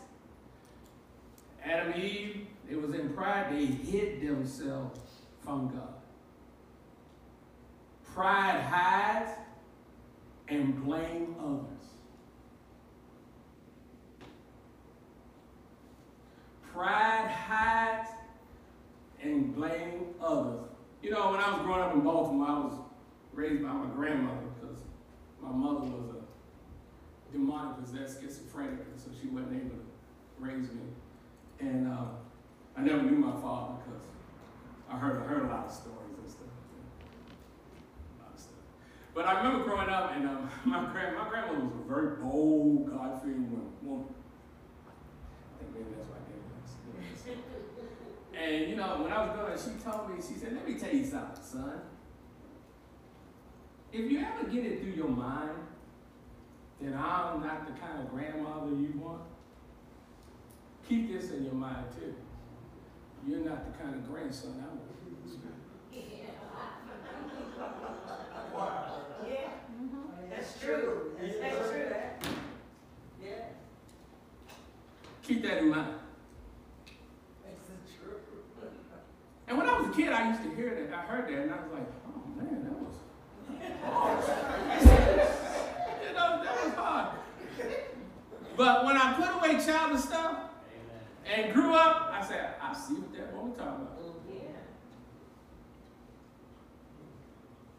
Adam 1.64 1.92
and 1.92 2.02
Eve, 2.02 2.46
it 2.68 2.82
was 2.82 2.92
in 2.92 3.10
pride, 3.10 3.52
they 3.52 3.66
hid 3.66 4.20
themselves 4.20 4.98
from 5.44 5.68
God. 5.68 5.94
Pride 8.12 8.60
hides 8.62 9.30
and 10.48 10.84
blame 10.84 11.36
others. 11.38 11.86
Pride 16.72 17.30
hides 17.30 18.10
and 19.22 19.54
blame 19.54 20.06
others. 20.20 20.71
You 21.02 21.10
know, 21.10 21.32
when 21.32 21.40
I 21.40 21.50
was 21.50 21.62
growing 21.62 21.80
up 21.80 21.94
in 21.94 22.00
Baltimore, 22.00 22.46
I 22.46 22.58
was 22.60 22.74
raised 23.32 23.60
by 23.60 23.72
my 23.72 23.90
grandmother 23.92 24.46
because 24.54 24.78
my 25.42 25.50
mother 25.50 25.80
was 25.80 26.14
a 26.14 27.32
demonic 27.32 27.82
possessed 27.82 28.20
schizophrenic, 28.22 28.86
and 28.88 29.00
so 29.00 29.10
she 29.20 29.26
wasn't 29.26 29.56
able 29.56 29.76
to 29.76 29.84
raise 30.38 30.70
me. 30.70 30.82
And 31.58 31.88
uh, 31.92 32.04
I 32.76 32.82
never 32.82 33.02
knew 33.02 33.18
my 33.18 33.32
father 33.40 33.82
because 33.84 34.02
I 34.88 34.96
heard, 34.96 35.22
I 35.22 35.26
heard 35.26 35.42
a 35.42 35.48
lot 35.48 35.66
of 35.66 35.72
stories 35.72 36.18
and 36.18 36.30
stuff. 36.30 36.46
But 39.14 39.26
I 39.26 39.42
remember 39.42 39.64
growing 39.64 39.90
up, 39.90 40.12
and 40.14 40.26
um, 40.26 40.48
my, 40.64 40.90
grand, 40.92 41.16
my 41.16 41.28
grandmother 41.28 41.64
was 41.64 41.74
a 41.74 41.88
very 41.88 42.16
bold, 42.16 42.90
God-fearing 42.90 43.50
woman. 43.82 44.06
I 44.86 45.58
think 45.58 45.74
maybe 45.74 45.96
that's 45.96 46.08
why 46.08 46.21
and 48.52 48.68
you 48.68 48.76
know, 48.76 49.00
when 49.00 49.10
I 49.10 49.24
was 49.24 49.32
growing 49.34 49.56
she 49.56 49.82
told 49.82 50.10
me, 50.10 50.16
she 50.16 50.38
said, 50.38 50.52
let 50.52 50.68
me 50.68 50.74
tell 50.74 50.92
you 50.92 51.06
something, 51.06 51.42
son. 51.42 51.80
If 53.90 54.10
you 54.10 54.18
ever 54.20 54.44
get 54.50 54.66
it 54.66 54.82
through 54.82 54.92
your 54.92 55.08
mind 55.08 55.56
that 56.82 56.94
I'm 56.94 57.40
not 57.40 57.66
the 57.66 57.72
kind 57.80 58.00
of 58.00 58.10
grandmother 58.10 58.72
you 58.72 58.92
want, 58.96 59.22
keep 60.86 61.10
this 61.10 61.30
in 61.30 61.44
your 61.44 61.54
mind 61.54 61.86
too. 61.98 62.14
You're 63.26 63.40
not 63.40 63.72
the 63.72 63.78
kind 63.82 63.94
of 63.94 64.06
grandson 64.06 64.62
I 64.62 64.68
want. 64.68 64.92
wow. 68.54 68.98
Yeah. 69.26 69.48
Mm-hmm. 69.80 70.30
That's 70.30 70.60
true. 70.60 71.12
That's. 71.18 71.36
Yeah. 73.22 73.30
Keep 75.22 75.42
that 75.42 75.58
in 75.58 75.68
mind. 75.70 76.01
Kid, 79.94 80.08
I 80.08 80.30
used 80.30 80.42
to 80.42 80.54
hear 80.54 80.74
that. 80.74 80.98
I 80.98 81.02
heard 81.02 81.28
that, 81.28 81.38
and 81.42 81.52
I 81.52 81.56
was 81.56 81.72
like, 81.72 81.86
oh 82.08 82.22
man, 82.36 82.64
that 82.64 82.76
was 82.80 82.96
hard. 83.84 84.24
you 86.06 86.12
know, 86.14 86.42
that 86.42 86.64
was 86.64 86.74
hard. 86.74 87.08
But 88.56 88.84
when 88.84 88.96
I 88.96 89.12
put 89.14 89.36
away 89.36 89.64
childish 89.64 90.02
stuff 90.02 90.36
and 91.26 91.52
grew 91.52 91.74
up, 91.74 92.10
I 92.12 92.24
said, 92.26 92.54
I 92.60 92.74
see 92.74 92.94
what 92.94 93.12
that 93.14 93.34
woman 93.34 93.54
talking 93.54 93.86
about. 93.86 94.20
Yeah. 94.28 94.40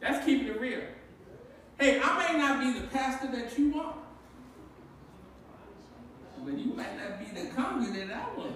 That's 0.01 0.25
keeping 0.25 0.47
it 0.47 0.59
real. 0.59 0.81
Hey, 1.79 1.99
I 2.03 2.31
may 2.31 2.37
not 2.37 2.59
be 2.59 2.79
the 2.79 2.87
pastor 2.87 3.27
that 3.31 3.57
you 3.57 3.69
want, 3.69 3.97
but 6.43 6.57
you 6.57 6.73
might 6.73 6.97
not 6.97 7.19
be 7.19 7.41
the 7.41 7.47
convert 7.49 7.93
that 7.93 8.15
I 8.15 8.37
want. 8.37 8.55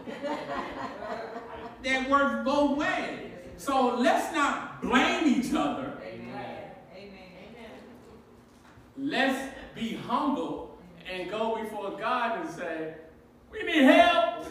that 1.83 2.09
works 2.09 2.45
both 2.45 2.77
ways. 2.77 3.36
So 3.57 3.95
let's 3.95 4.33
not 4.33 4.81
blame 4.81 5.27
each 5.27 5.53
other. 5.53 5.93
Amen. 6.01 6.71
Amen. 6.95 7.71
Let's 8.95 9.53
be 9.75 9.95
humble 9.95 10.77
and 11.11 11.29
go 11.29 11.61
before 11.61 11.97
God 11.97 12.39
and 12.39 12.49
say, 12.49 12.93
we 13.51 13.63
need 13.63 13.83
help. 13.83 14.45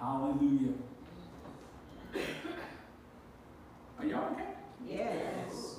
Hallelujah. 0.00 0.72
Are 3.98 4.06
y'all 4.06 4.32
okay? 4.32 4.44
Yes. 4.88 5.76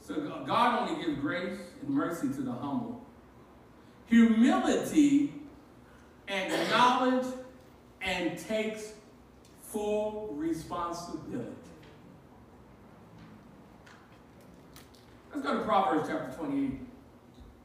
So 0.00 0.14
God 0.46 0.88
only 0.88 1.04
gives 1.04 1.20
grace 1.20 1.58
and 1.82 1.90
mercy 1.90 2.28
to 2.28 2.40
the 2.40 2.52
humble. 2.52 3.04
Humility 4.06 5.34
acknowledges 6.32 7.34
and 8.00 8.38
takes 8.38 8.92
full 9.60 10.34
responsibility. 10.36 11.50
Let's 15.34 15.46
go 15.46 15.58
to 15.58 15.64
Proverbs 15.64 16.08
chapter 16.08 16.36
28, 16.36 16.80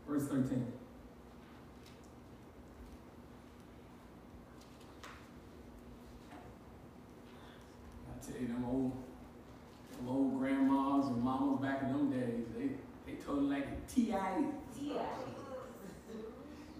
verse 0.07 0.27
13. 0.27 0.73
I 8.39 8.69
old, 8.69 8.91
them 9.97 10.07
old 10.07 10.39
grandmas 10.39 11.07
and 11.07 11.23
mamas 11.23 11.59
back 11.61 11.81
in 11.83 11.91
them 11.91 12.11
days, 12.11 12.45
they, 12.57 12.69
they 13.05 13.17
told 13.19 13.39
it 13.39 13.41
like 13.43 13.65
a 13.65 13.91
T.I. 13.93 14.43
Yeah. 14.79 15.01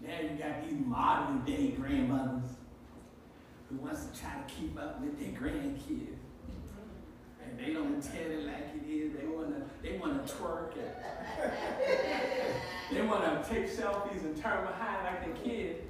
Now 0.06 0.22
you 0.22 0.30
got 0.38 0.70
these 0.70 0.86
modern 0.98 1.46
day 1.46 1.76
grandmothers 1.80 2.50
who 3.70 3.76
wants 3.78 4.06
to 4.06 4.20
try 4.20 4.32
to 4.32 4.52
keep 4.52 4.80
up 4.80 5.00
with 5.00 5.20
their 5.20 5.30
grandkids. 5.40 6.18
And 7.44 7.60
they 7.60 7.72
don't 7.72 8.02
tell 8.02 8.32
it 8.32 8.46
like 8.46 8.72
it 8.76 8.90
is. 8.90 9.14
They 9.14 9.28
wanna 9.28 9.62
they 9.84 9.98
wanna 10.00 10.24
twerk 10.26 10.76
it. 10.76 10.98
they 12.92 13.02
wanna 13.02 13.46
take 13.48 13.70
selfies 13.70 14.24
and 14.26 14.36
turn 14.42 14.66
behind 14.66 15.04
like 15.04 15.36
the 15.36 15.40
kid. 15.42 15.84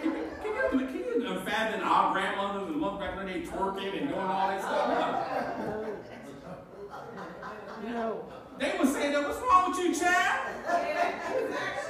Can 0.00 0.14
you, 0.14 0.86
can 0.86 0.96
you, 0.96 1.12
can 1.12 1.22
you 1.22 1.40
fathom 1.40 1.82
our 1.84 2.14
grandmothers 2.14 2.68
and 2.68 2.80
look 2.80 2.98
back 2.98 3.16
when 3.16 3.26
they 3.26 3.40
twerking 3.42 3.98
and 3.98 4.08
doing 4.08 4.20
all 4.20 4.48
that 4.48 4.60
stuff? 4.62 4.88
No. 7.84 8.24
They 8.58 8.76
would 8.78 8.88
say 8.88 9.10
that, 9.12 9.22
what's 9.22 9.40
wrong 9.40 9.70
with 9.70 9.78
you, 9.80 9.94
child? 9.94 11.89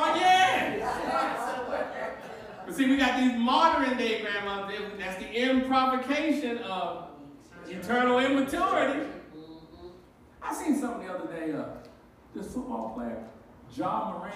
Oh, 0.00 0.14
yeah. 0.14 1.84
But 2.64 2.74
see, 2.76 2.88
we 2.88 2.96
got 2.96 3.18
these 3.18 3.32
modern 3.36 3.96
day 3.96 4.20
grandmothers. 4.20 4.92
That's 4.96 5.16
the 5.16 5.32
improvocation 5.32 6.58
of 6.58 7.08
eternal 7.66 8.20
immaturity. 8.20 9.08
I 10.40 10.54
seen 10.54 10.78
something 10.78 11.06
the 11.06 11.12
other 11.12 11.32
day. 11.32 11.52
Uh, 11.52 11.64
this 12.34 12.52
football 12.52 12.92
player, 12.94 13.24
John 13.74 14.14
Morant. 14.14 14.34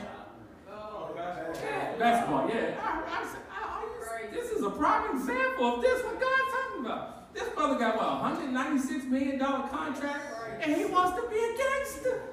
Basketball, 1.98 2.48
yeah. 2.48 2.75
I, 2.83 3.03
I, 3.07 3.22
I, 3.51 4.27
I, 4.27 4.35
this 4.35 4.51
is 4.51 4.64
a 4.64 4.70
prime 4.70 5.16
example 5.16 5.77
of 5.77 5.83
this, 5.83 6.03
what 6.03 6.18
God's 6.18 6.53
talking 6.53 6.85
about. 6.85 7.35
This 7.35 7.48
brother 7.51 7.79
got, 7.79 7.96
what, 7.96 8.38
$196 8.38 9.05
million 9.05 9.38
contract, 9.38 10.25
and 10.61 10.75
he 10.75 10.85
wants 10.87 11.20
to 11.20 11.29
be 11.29 11.37
a 11.37 11.57
gangster. 11.57 12.31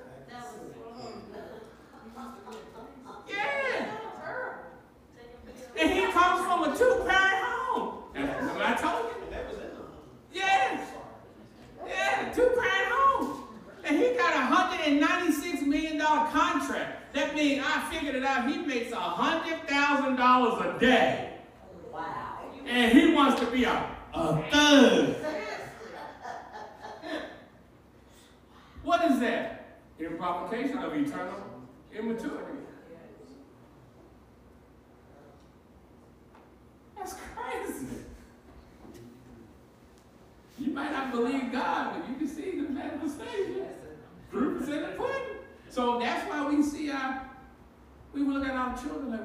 Yeah. 3.30 3.86
And 5.80 5.92
he 5.92 6.02
comes 6.12 6.46
from 6.46 6.64
a 6.64 6.78
two-parent 6.78 7.44
home. 7.46 8.04
That's 8.14 8.54
what 8.54 8.62
I 8.62 8.74
told 8.76 9.06
you. 9.06 9.16
Yes. 10.34 10.92
Yeah, 11.88 12.32
two-parent 12.34 12.92
home. 12.92 13.44
And 13.86 13.98
he 13.98 14.14
got 14.16 14.34
a 14.34 14.42
$196 14.82 15.62
million 15.66 15.98
contract. 16.00 17.14
That 17.14 17.34
means 17.36 17.64
I 17.66 17.90
figured 17.92 18.16
it 18.16 18.24
out. 18.24 18.50
He 18.52 18.58
makes 18.58 18.92
$100,000 18.92 20.76
a 20.76 20.80
day. 20.80 21.34
Wow. 21.92 22.40
And 22.68 22.92
he 22.92 23.14
wants 23.14 23.40
to 23.40 23.48
be 23.48 23.64
a, 23.64 23.90
a 24.14 24.44
thug. 24.52 25.16
What 28.84 29.12
is 29.12 29.20
that? 29.20 29.78
Improvocation 30.00 30.78
of 30.78 30.94
eternal 30.94 31.44
immaturity. 31.94 32.59
That's 37.00 37.16
crazy. 37.36 37.88
You 40.60 40.72
might 40.72 40.92
not 40.92 41.12
believe 41.12 41.52
God, 41.52 41.94
but 41.94 42.10
you 42.10 42.16
can 42.16 42.28
see 42.28 42.60
the 42.60 42.70
manifestation. 42.70 43.68
Proof 44.30 44.62
is 44.64 44.70
in 44.70 44.82
the 44.82 44.90
pudding. 44.90 45.38
So 45.70 46.00
that's 46.00 46.30
why 46.30 46.48
we 46.50 46.62
see 46.62 46.92
our, 46.92 47.30
we 48.14 48.22
look 48.22 48.46
at 48.46 48.56
our 48.56 48.78
children 48.78 49.12
like, 49.12 49.22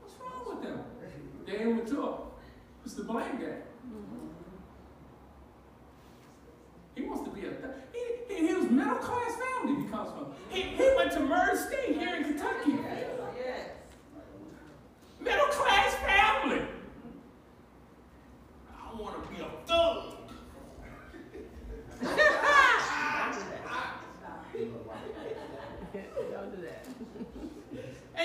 what's 0.00 0.14
wrong 0.20 0.54
with 0.54 0.62
them? 0.62 0.84
They're 1.44 1.68
immature. 1.68 2.20
It's 2.84 2.94
the 2.94 3.02
blame 3.02 3.38
game. 3.38 3.62
He 6.94 7.02
wants 7.02 7.24
to 7.24 7.30
be 7.30 7.46
a, 7.46 7.52
he, 7.92 8.34
he, 8.34 8.48
he 8.48 8.54
was 8.54 8.70
middle 8.70 8.96
class 8.96 9.32
family 9.36 9.82
he 9.82 9.88
comes 9.88 10.10
from. 10.10 10.32
He, 10.50 10.62
he 10.62 10.92
went 10.96 11.12
to 11.12 11.20
Murray 11.20 11.56
State 11.56 11.96
here 11.98 12.14
in 12.16 12.24
Kentucky. 12.24 12.72
Yes. 13.36 13.70
Middle 15.18 15.46
class 15.46 15.94
family. 15.94 16.62
I 18.70 19.00
want 19.00 19.22
to 19.22 19.28
be 19.30 19.40
a 19.42 19.48
thug. 19.66 20.04
Don't 26.32 26.50
do 26.54 26.62
that. 26.62 26.86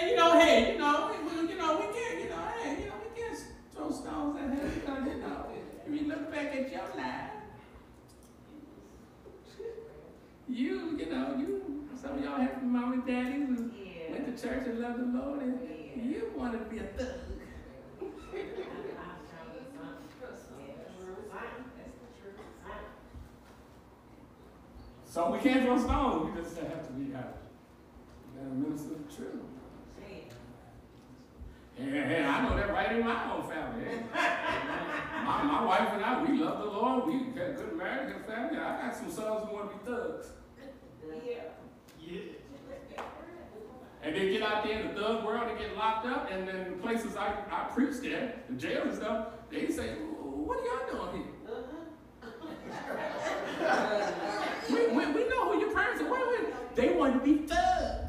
And 0.06 0.12
you 0.12 0.18
know, 0.18 0.40
hey, 0.40 0.74
you 0.74 0.78
know, 0.78 1.10
we, 1.10 1.50
you 1.50 1.58
know, 1.58 1.78
we 1.78 1.86
can't, 2.00 2.22
you 2.22 2.30
know, 2.30 2.48
hey, 2.62 2.80
you 2.84 2.86
know, 2.90 2.94
we 3.02 3.20
can't 3.20 3.40
throw 3.74 3.90
stones 3.90 4.38
at 4.40 4.52
him 4.52 4.72
because, 4.76 5.04
you 5.08 5.16
know, 5.16 5.48
if 5.88 6.00
you 6.02 6.08
look 6.08 6.32
back 6.32 6.56
at 6.56 6.72
your 6.72 6.84
life, 6.96 7.32
you, 10.48 10.96
you 11.00 11.06
know, 11.10 11.36
you, 11.40 11.90
some 12.00 12.20
of 12.20 12.24
y'all 12.24 12.38
have 12.38 12.62
mom 12.62 12.94
and 12.94 13.08
daddies 13.08 13.48
who 13.58 13.72
Yeah. 13.84 14.12
went 14.12 14.38
to 14.38 14.44
church 14.48 14.68
and 14.68 14.80
loved 14.80 15.00
the 15.00 15.18
Lord, 15.20 15.42
and 15.42 15.60
you 16.12 16.32
wanted 16.38 16.60
to 16.60 16.66
be 16.66 16.78
a 16.78 16.84
thug. 16.84 17.08
So 25.04 25.32
we 25.32 25.40
can't 25.40 25.64
throw 25.64 25.80
stones. 25.80 26.30
We 26.36 26.42
just 26.44 26.58
have 26.58 26.86
to 26.88 26.94
be 26.94 27.16
out. 27.16 27.38
We 28.36 28.40
got 28.42 28.50
to 28.50 28.56
minister 28.56 28.90
the 28.90 29.16
truth. 29.16 29.55
And, 31.78 31.96
and 31.96 32.26
I 32.26 32.42
know 32.44 32.56
that 32.56 32.72
right 32.72 32.92
in 32.96 33.06
my 33.06 33.34
own 33.34 33.50
family. 33.50 33.86
my, 34.14 35.44
my 35.44 35.66
wife 35.66 35.90
and 35.94 36.06
I, 36.06 36.24
we 36.24 36.38
love 36.38 36.60
the 36.60 36.66
Lord. 36.66 37.06
We 37.08 37.20
got 37.32 37.50
a 37.50 37.54
good 37.54 37.76
marriage, 37.78 38.14
good 38.14 38.26
family. 38.26 38.58
I 38.60 38.82
got 38.82 38.96
some 38.96 39.12
sons 39.12 39.48
who 39.50 39.56
want 39.56 39.72
to 39.72 39.78
be 39.78 39.84
thugs. 39.92 40.28
Yeah. 41.26 41.34
Yeah. 42.00 42.22
And 44.04 44.16
they 44.16 44.30
get 44.30 44.44
out 44.44 44.64
there 44.64 44.80
in 44.80 44.88
the 44.94 45.02
thug 45.02 45.26
world, 45.26 45.50
and 45.50 45.58
get 45.58 45.76
locked 45.76 46.06
up, 46.06 46.30
and 46.32 46.48
then 46.48 46.70
the 46.70 46.78
places 46.78 47.16
I, 47.18 47.34
I 47.50 47.64
preach 47.74 48.02
there, 48.04 48.36
the 48.48 48.56
jail 48.56 48.84
and 48.84 48.94
stuff, 48.96 49.30
they 49.50 49.68
say, 49.70 49.96
what 49.96 50.60
are 50.60 50.64
y'all 50.64 51.10
doing 51.12 51.24
here? 51.24 51.34
Uh-huh. 53.64 54.12
we, 54.70 54.88
we, 54.88 55.06
we 55.12 55.28
know 55.28 55.52
who 55.52 55.60
your 55.60 55.74
parents 55.74 56.02
are. 56.02 56.12
Wait, 56.12 56.22
wait. 56.28 56.76
They 56.76 56.90
want 56.94 57.14
to 57.16 57.20
be 57.20 57.48
thugs. 57.48 58.05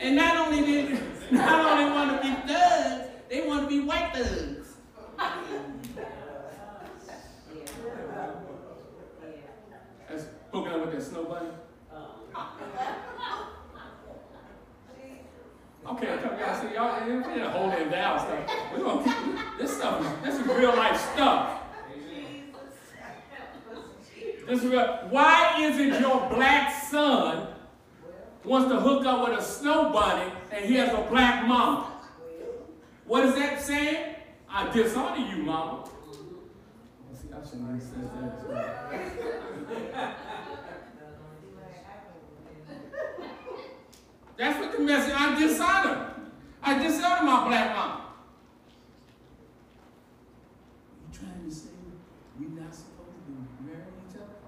And 0.00 0.14
not 0.16 0.36
only 0.46 0.60
did 0.64 1.00
not 1.32 1.64
only 1.72 1.90
want 1.92 2.22
to 2.22 2.28
be 2.28 2.34
thugs, 2.52 3.08
they 3.28 3.46
want 3.46 3.62
to 3.62 3.68
be 3.68 3.80
white 3.80 4.14
thugs. 4.14 4.76
That's 10.08 10.24
hooking 10.52 10.72
up 10.72 10.80
with 10.86 10.92
that 10.94 11.02
snow 11.02 11.24
bunny. 11.24 11.48
Okay, 15.90 16.18
come 16.22 16.38
y'all 16.38 16.60
see 16.60 16.74
y'all 16.74 17.02
ain't 17.02 17.24
finna 17.24 17.50
hold 17.50 17.72
it 17.72 17.90
down 17.90 18.18
stuff. 18.20 18.50
We 18.76 18.82
gonna 18.82 19.54
this 19.58 19.76
stuff. 19.76 20.00
is- 20.04 20.22
This 20.22 20.40
is 20.40 20.46
real 20.46 20.76
life 20.76 21.00
stuff. 21.14 21.57
This 24.48 24.62
is 24.64 24.70
real. 24.70 24.86
Why 25.10 25.60
is 25.62 25.78
it 25.78 26.00
your 26.00 26.26
black 26.30 26.72
son 26.84 27.48
wants 28.44 28.70
to 28.70 28.80
hook 28.80 29.04
up 29.04 29.28
with 29.28 29.38
a 29.38 29.42
snow 29.42 29.90
bunny 29.92 30.32
and 30.50 30.64
he 30.64 30.74
has 30.76 30.90
a 30.92 31.02
black 31.10 31.46
mama? 31.46 31.92
What 33.06 33.24
is 33.26 33.34
that 33.34 33.60
saying? 33.60 34.14
I 34.50 34.70
dishonor 34.72 35.26
you, 35.26 35.42
mama. 35.42 35.84
See, 37.12 37.28
I 37.32 37.44
shouldn't 37.46 37.70
have 37.70 37.82
said 37.82 38.10
that. 38.14 38.48
That's 44.38 44.58
what 44.60 44.72
the 44.72 44.78
message. 44.84 45.14
I 45.16 45.38
dishonor. 45.38 46.14
I 46.62 46.78
dishonor 46.78 47.24
my 47.26 47.48
black 47.48 47.74
mama. 47.76 48.04
You 51.12 51.18
trying 51.18 51.44
to 51.48 51.54
say 51.54 51.70
we 52.38 52.46
not 52.46 52.72
supposed 52.72 53.18
to 53.26 53.26
be 53.26 53.32
marrying 53.66 53.82
each 54.08 54.16
other? 54.16 54.38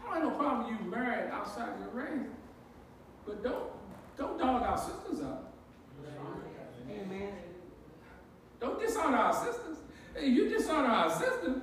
I 0.00 0.04
don't 0.04 0.14
have 0.14 0.22
no 0.32 0.38
problem 0.38 0.72
you 0.72 0.78
married 0.94 1.30
outside 1.30 1.74
your 1.80 1.90
race, 1.90 2.28
but 3.26 3.42
don't 3.42 3.70
don't 4.16 4.38
dog 4.38 4.62
our 4.62 4.78
sisters 4.78 5.24
out. 5.24 5.52
Amen. 6.90 7.32
Don't 8.60 8.80
dishonor 8.80 9.16
our 9.16 9.34
sisters. 9.34 9.78
You 10.20 10.48
dishonor 10.48 10.88
our 10.88 11.10
sister, 11.10 11.60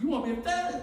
you 0.00 0.08
won't 0.08 0.24
be 0.24 0.32
a 0.32 0.36
thug. 0.36 0.82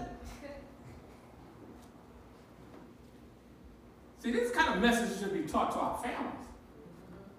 See, 4.18 4.30
this 4.32 4.50
kind 4.50 4.74
of 4.74 4.80
message 4.80 5.20
should 5.20 5.32
be 5.32 5.48
taught 5.48 5.72
to 5.72 5.78
our 5.78 5.98
families, 6.02 6.46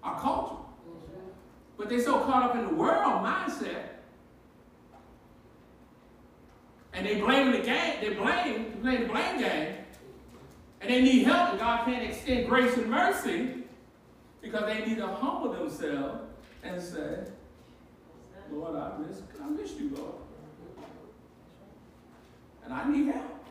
our 0.02 0.18
culture. 0.20 0.54
But 1.76 1.88
they're 1.88 2.02
so 2.02 2.20
caught 2.20 2.42
up 2.42 2.56
in 2.56 2.66
the 2.66 2.74
world 2.74 3.22
mindset, 3.24 3.97
and 6.98 7.06
they 7.06 7.20
blame 7.20 7.52
the 7.52 7.60
game, 7.60 7.94
they 8.00 8.10
blame, 8.10 8.72
they 8.74 8.80
play 8.80 8.96
the 8.96 9.06
blame 9.06 9.38
game, 9.38 9.74
and 10.80 10.90
they 10.90 11.00
need 11.00 11.22
help, 11.22 11.50
and 11.50 11.60
God 11.60 11.84
can't 11.84 12.02
extend 12.02 12.48
grace 12.48 12.76
and 12.76 12.90
mercy 12.90 13.62
because 14.42 14.64
they 14.66 14.84
need 14.84 14.96
to 14.96 15.06
humble 15.06 15.52
themselves 15.52 16.22
and 16.64 16.82
say, 16.82 17.18
Lord, 18.50 18.74
I 18.74 18.98
miss, 18.98 19.22
I 19.40 19.48
miss 19.48 19.72
you, 19.78 19.94
Lord. 19.94 20.14
And 22.64 22.74
I 22.74 22.90
need 22.90 23.06
help. 23.06 23.46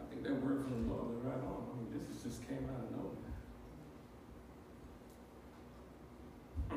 I 0.00 0.04
think 0.10 0.24
that 0.24 0.42
word 0.42 0.64
from 0.64 0.88
the 0.88 0.92
Lord 0.92 1.16
is 1.16 1.24
right 1.24 1.34
on. 1.34 1.62
I 1.70 1.76
mean, 1.78 1.88
this 1.92 2.16
is 2.16 2.22
just 2.24 2.48
came 2.48 2.68
out 2.68 2.82
of 2.82 2.90
nowhere. 2.90 3.12
Hmm. 6.70 6.76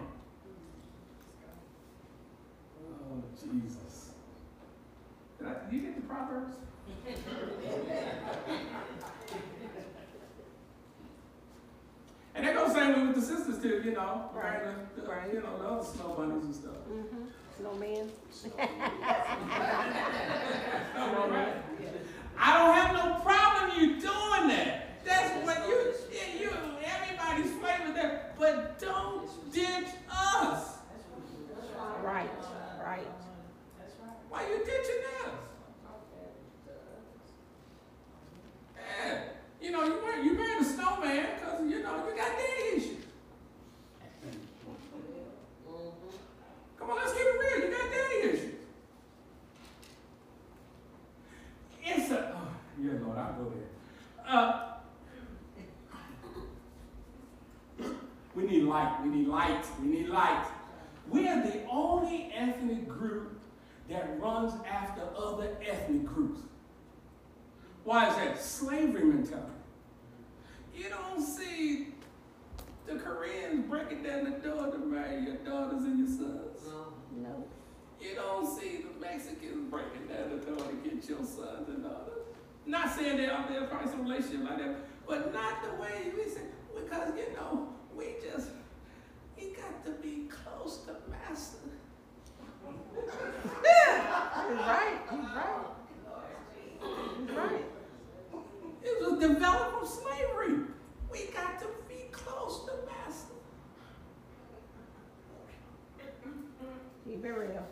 Oh, 3.11 3.23
Jesus. 3.41 4.11
Did, 5.37 5.47
I, 5.47 5.69
did 5.69 5.73
you 5.73 5.81
get 5.81 5.95
the 5.95 6.01
Proverbs? 6.01 6.53
And 12.35 12.47
that 12.47 12.55
goes 12.55 12.73
same 12.73 12.93
way 12.93 13.07
with 13.07 13.15
the 13.15 13.21
sisters 13.21 13.61
too, 13.61 13.81
you 13.83 13.91
know, 13.91 14.29
right? 14.33 14.63
The, 14.63 15.01
the, 15.01 15.07
Right. 15.09 15.33
You 15.33 15.41
know, 15.41 15.57
the 15.57 15.65
other 15.67 15.83
snow 15.83 16.13
bunnies 16.15 16.43
and 16.43 16.55
stuff. 16.55 16.75
Mm-hmm. 16.87 17.25
Snowman. 17.57 18.11
Right. 18.57 18.69
I 22.37 22.57
don't 22.57 22.73
have 22.75 22.93
no 22.93 23.19
problem 23.21 23.71
you 23.79 23.99
doing 23.99 24.47
that. 24.49 25.03
That's 25.03 25.45
what 25.45 25.67
you, 25.67 25.93
you, 26.39 26.51
everybody's 26.85 27.51
flavor 27.59 27.91
there. 27.93 28.31
But 28.37 28.79
don't 28.79 29.27
ditch 29.51 29.87
us. 30.11 30.77
Right, 32.03 32.29
right. 32.85 33.07
Why 34.29 34.43
you 34.47 34.59
ditching 34.59 35.03
us? 35.25 35.31
Yeah. 38.77 39.21
You 39.61 39.71
know, 39.71 39.83
you 39.83 40.01
married, 40.01 40.25
you 40.25 40.33
married 40.33 40.61
a 40.61 40.65
snowman 40.65 41.27
because, 41.35 41.61
you 41.61 41.81
know, 41.81 42.07
you 42.07 42.15
got 42.15 42.37
daddy 42.37 42.77
issues. 42.77 43.05
Come 46.77 46.89
on, 46.91 46.95
let's 46.95 47.11
keep 47.13 47.21
it 47.21 47.39
real. 47.39 47.65
You 47.65 47.75
got 47.75 47.91
daddy 47.91 48.29
issues. 48.29 48.53
It's 51.83 52.11
a, 52.11 52.35
oh, 52.35 52.47
yeah, 52.81 52.91
Lord, 53.03 53.17
I'll 53.17 53.33
go 53.33 53.51
there. 53.51 54.27
Uh, 54.27 54.65
we 58.35 58.43
need 58.43 58.63
light. 58.63 59.01
We 59.03 59.09
need 59.09 59.27
light. 59.27 59.65
We 59.81 59.87
need 59.87 60.09
light. 60.09 60.45
We 61.09 61.27
are 61.27 61.41
the 61.41 61.65
only 61.67 62.31
ethnic 62.35 62.87
group 62.87 63.38
that 63.89 64.19
runs 64.19 64.53
after 64.69 65.01
other 65.17 65.57
ethnic 65.67 66.05
groups. 66.05 66.41
Why 67.83 68.09
is 68.09 68.15
that? 68.15 68.41
Slavery 68.41 69.03
mentality. 69.03 69.51
You 70.75 70.89
don't 70.89 71.21
see 71.21 71.87
the 72.85 72.95
Koreans 72.95 73.67
breaking 73.67 74.03
down 74.03 74.25
the 74.25 74.31
door 74.47 74.71
to 74.71 74.77
marry 74.77 75.23
your 75.23 75.35
daughters 75.37 75.83
and 75.83 75.99
your 75.99 76.07
sons. 76.07 76.59
No. 77.15 77.43
You 77.99 78.15
don't 78.15 78.47
see 78.47 78.77
the 78.77 78.99
Mexicans 79.01 79.69
breaking 79.69 80.07
down 80.07 80.29
the 80.29 80.45
door 80.45 80.67
to 80.67 80.89
get 80.89 81.09
your 81.09 81.19
sons 81.19 81.67
and 81.67 81.83
daughters. 81.83 82.23
Not 82.65 82.95
saying 82.95 83.17
there 83.17 83.33
are 83.33 83.49
there 83.49 83.63
probably 83.65 83.91
some 83.91 84.03
relationship 84.07 84.49
like 84.49 84.59
that, 84.59 84.75
but 85.07 85.33
not 85.33 85.63
the 85.63 85.81
way 85.81 86.11
we 86.15 86.29
say 86.29 86.41
because 86.75 87.11
you 87.17 87.33
know 87.35 87.69
we 87.95 88.15
just 88.23 88.49
we 89.35 89.51
got 89.51 89.83
to 89.85 89.91
be 90.01 90.29
close 90.29 90.85
to 90.85 90.95
master. 91.09 91.57
He's 92.95 94.57
right. 94.57 94.99
He's 95.09 95.19
right. 95.35 95.65
He's 97.19 97.35
right. 97.35 97.65
It 98.83 99.01
was 99.01 99.19
developed 99.19 99.77
from 99.77 99.87
slavery. 99.87 100.55
We 101.11 101.25
got 101.33 101.59
to 101.59 101.67
be 101.87 102.05
close 102.11 102.65
to 102.65 102.71
master. 102.85 103.33
Keep 107.05 107.25
it 107.25 107.29
real. 107.29 107.67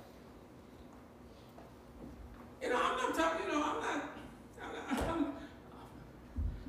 You 2.61 2.69
know, 2.69 2.81
I'm 2.81 2.97
not 2.97 3.15
talking, 3.15 3.45
you 3.45 3.51
know, 3.53 3.63
I'm 3.63 3.81
not, 3.81 4.09
I'm 4.61 4.97
not, 4.97 5.09
I'm, 5.09 5.33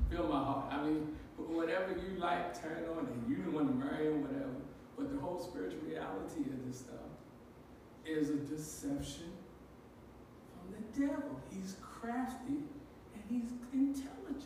feel 0.09 0.27
my 0.27 0.43
heart. 0.43 0.65
I 0.71 0.83
mean, 0.83 1.15
whatever 1.37 1.91
you 1.93 2.19
like, 2.19 2.59
turn 2.61 2.85
on, 2.95 3.07
and 3.07 3.29
you 3.29 3.43
don't 3.43 3.53
want 3.53 3.67
to 3.69 3.75
marry 3.75 4.05
him, 4.07 4.21
whatever. 4.21 4.49
But 4.97 5.13
the 5.13 5.19
whole 5.19 5.39
spiritual 5.39 5.81
reality 5.87 6.41
of 6.41 6.67
this 6.67 6.79
stuff 6.79 7.08
is 8.17 8.29
a 8.29 8.35
deception 8.35 9.31
from 10.53 10.73
the 10.73 10.99
devil. 11.07 11.39
He's 11.51 11.75
crafty 11.81 12.63
and 13.13 13.23
he's 13.29 13.51
intelligent. 13.73 14.45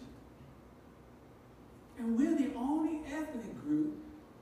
And 1.97 2.18
we're 2.18 2.36
the 2.36 2.53
only 2.55 3.01
ethnic 3.07 3.61
group 3.61 3.95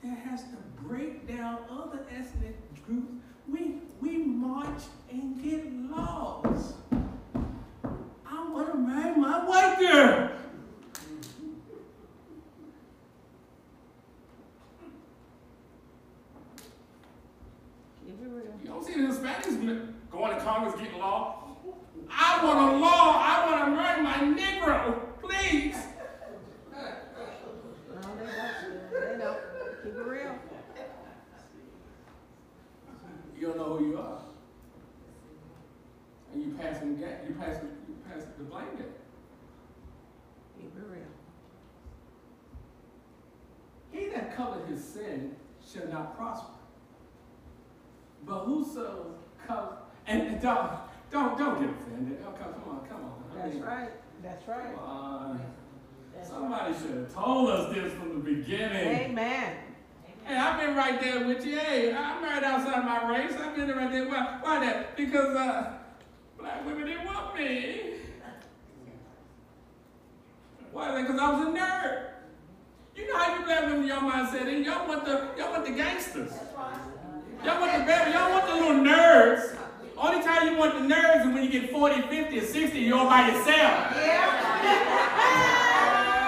that 0.03 0.17
has 0.17 0.43
to 0.43 0.57
break 0.82 1.28
down 1.28 1.59
other 1.69 1.99
ethnic 2.09 2.55
groups. 2.86 3.11
We, 3.47 3.76
we 3.99 4.17
march 4.17 4.82
and 5.11 5.41
get 5.43 5.72
laws. 5.91 6.74
I'm 8.26 8.53
gonna 8.53 8.76
marry 8.76 9.15
my 9.19 9.45
white 9.45 9.78
girl. 9.80 10.32
Keep 18.05 18.22
it 18.22 18.28
real. 18.28 18.43
You 18.63 18.67
don't 18.67 18.84
see 18.84 18.93
the 18.93 19.07
Hispanics 19.07 19.51
going 20.11 20.36
to 20.36 20.43
Congress 20.43 20.76
getting 20.80 20.99
law. 20.99 21.38
I 22.09 22.43
want 22.43 22.76
a 22.76 22.78
law. 22.78 23.15
I 23.17 23.45
want 23.45 23.65
to 23.65 23.72
marry 23.72 24.01
my 24.01 24.17
Negro, 24.39 24.99
please. 25.22 25.76
No, 26.74 26.82
they 28.19 28.32
don't. 28.32 28.91
They 28.91 29.17
don't. 29.17 29.38
Keep 29.84 29.95
it 29.95 30.05
real. 30.05 30.36
You 33.39 33.47
don't 33.47 33.57
know 33.57 33.78
who 33.78 33.88
you 33.88 33.97
are. 33.97 34.19
And 36.34 36.43
you 36.43 36.51
passing 36.59 36.95
the 36.95 37.05
gap, 37.05 37.24
you 37.28 37.36
passing 37.36 37.69
you 37.88 37.95
pass 38.07 38.24
the 38.38 38.43
blame 38.43 38.65
game. 38.78 38.86
Keep 40.59 40.74
it 40.78 40.84
real. 40.88 41.11
He 43.91 44.09
that 44.09 44.36
covered 44.36 44.67
his 44.67 44.84
sin 44.84 45.36
shall 45.65 45.88
not 45.88 46.15
prosper. 46.15 46.51
But 48.26 48.39
whoso 48.41 49.15
cover 49.47 49.78
and, 50.07 50.22
and 50.22 50.41
don't 50.41 50.72
don't 51.09 51.38
don't 51.38 51.59
get 51.59 51.69
offended. 51.69 52.24
Oh, 52.26 52.32
come, 52.32 52.53
come 52.53 52.69
on, 52.69 52.88
come 52.88 53.03
on. 53.03 53.24
I 53.34 53.41
That's 53.41 53.53
mean, 53.55 53.63
right. 53.63 53.89
That's 54.24 54.47
right. 54.47 54.76
Come 54.76 54.84
on. 54.84 55.41
Somebody 56.24 56.74
should 56.74 56.95
have 56.95 57.13
told 57.13 57.49
us 57.49 57.74
this 57.74 57.91
from 57.93 58.09
the 58.09 58.36
beginning. 58.36 58.88
Amen. 58.88 59.57
Hey, 60.24 60.38
I've 60.38 60.59
been 60.59 60.76
right 60.76 61.01
there 61.01 61.26
with 61.26 61.43
you. 61.45 61.57
Hey, 61.57 61.93
I'm 61.93 62.24
right 62.24 62.43
outside 62.43 62.86
my 63.03 63.17
race. 63.17 63.33
I've 63.33 63.55
been 63.55 63.69
right 63.69 63.91
there. 63.91 64.07
Why, 64.07 64.39
why 64.41 64.65
that? 64.65 64.95
Because 64.95 65.35
uh, 65.35 65.73
black 66.37 66.65
women 66.65 66.85
didn't 66.85 67.05
want 67.05 67.35
me. 67.35 67.81
Why? 70.71 70.91
That? 70.91 71.01
Because 71.01 71.19
I 71.19 71.31
was 71.31 71.47
a 71.47 71.51
nerd. 71.51 72.07
You 72.95 73.07
know 73.07 73.17
how 73.17 73.37
you 73.37 73.45
black 73.45 73.65
women, 73.67 73.87
y'all 73.87 74.01
mindset 74.01 74.47
is. 74.47 74.65
Y'all 74.65 74.87
want 74.87 75.05
the, 75.05 75.29
y'all 75.37 75.51
want 75.51 75.65
the 75.65 75.71
gangsters. 75.71 76.31
Y'all 77.43 77.59
want 77.59 77.73
the 77.73 77.79
baby. 77.85 78.11
Y'all 78.11 78.31
want 78.31 78.45
the 78.45 78.53
little 78.53 78.83
nerds. 78.83 79.57
Only 79.97 80.23
time 80.23 80.47
you 80.51 80.57
want 80.57 80.73
the 80.73 80.95
nerds 80.95 81.27
is 81.27 81.33
when 81.33 81.43
you 81.43 81.49
get 81.49 81.71
40, 81.71 82.01
50, 82.03 82.39
or 82.39 82.41
60, 82.41 82.79
you're 82.79 82.97
all 82.97 83.07
by 83.07 83.27
yourself. 83.27 83.45
Yeah. 83.95 84.37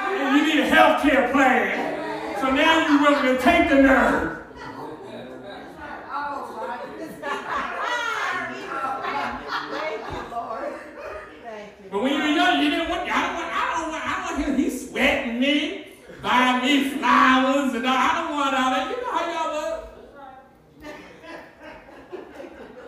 And 0.10 0.38
you 0.38 0.56
need 0.56 0.64
a 0.64 0.68
health 0.68 1.02
care 1.02 1.32
plan. 1.32 2.40
So 2.40 2.52
now 2.52 2.88
you're 2.88 3.02
willing 3.02 3.36
to 3.36 3.42
take 3.42 3.70
the 3.70 3.76
nerd. 3.76 4.44
Thank 9.72 10.02
you, 10.12 10.22
Lord. 10.32 10.74
Thank 11.44 11.72
you. 11.84 11.90
But 11.92 12.04
when 12.04 12.12
you 12.14 12.20
were 12.20 12.28
young, 12.28 12.64
you 12.64 12.70
didn't 12.70 12.90
want. 12.90 13.10
I 13.10 13.28
don't 13.28 13.36
want. 13.36 13.54
I 13.54 13.74
don't 13.78 13.90
want. 13.90 14.06
I 14.06 14.28
don't 14.28 14.40
want 14.40 14.50
him. 14.50 14.58
He's 14.58 14.90
sweating 14.90 15.40
buying 16.34 16.62
me 16.66 16.90
flowers, 16.98 17.74
and 17.76 17.86
all. 17.86 17.96
I 17.96 18.12
don't 18.16 18.32
want 18.34 18.56
all 18.56 18.72
that. 18.72 18.90
You 18.90 19.02
know 19.04 19.12
how 19.12 19.32
y'all 19.34 19.54
love. 19.54 19.90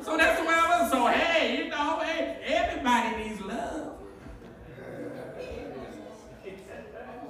So 0.04 0.18
that's 0.18 0.39
the 0.39 0.46
way 0.48 0.54
I 0.54 0.82
was. 0.82 0.91
So 0.91 1.08
hey, 1.08 1.58
you 1.58 1.70
know, 1.70 2.00
hey, 2.04 2.39
everybody 2.43 3.24
needs 3.24 3.41
love. 3.41 3.98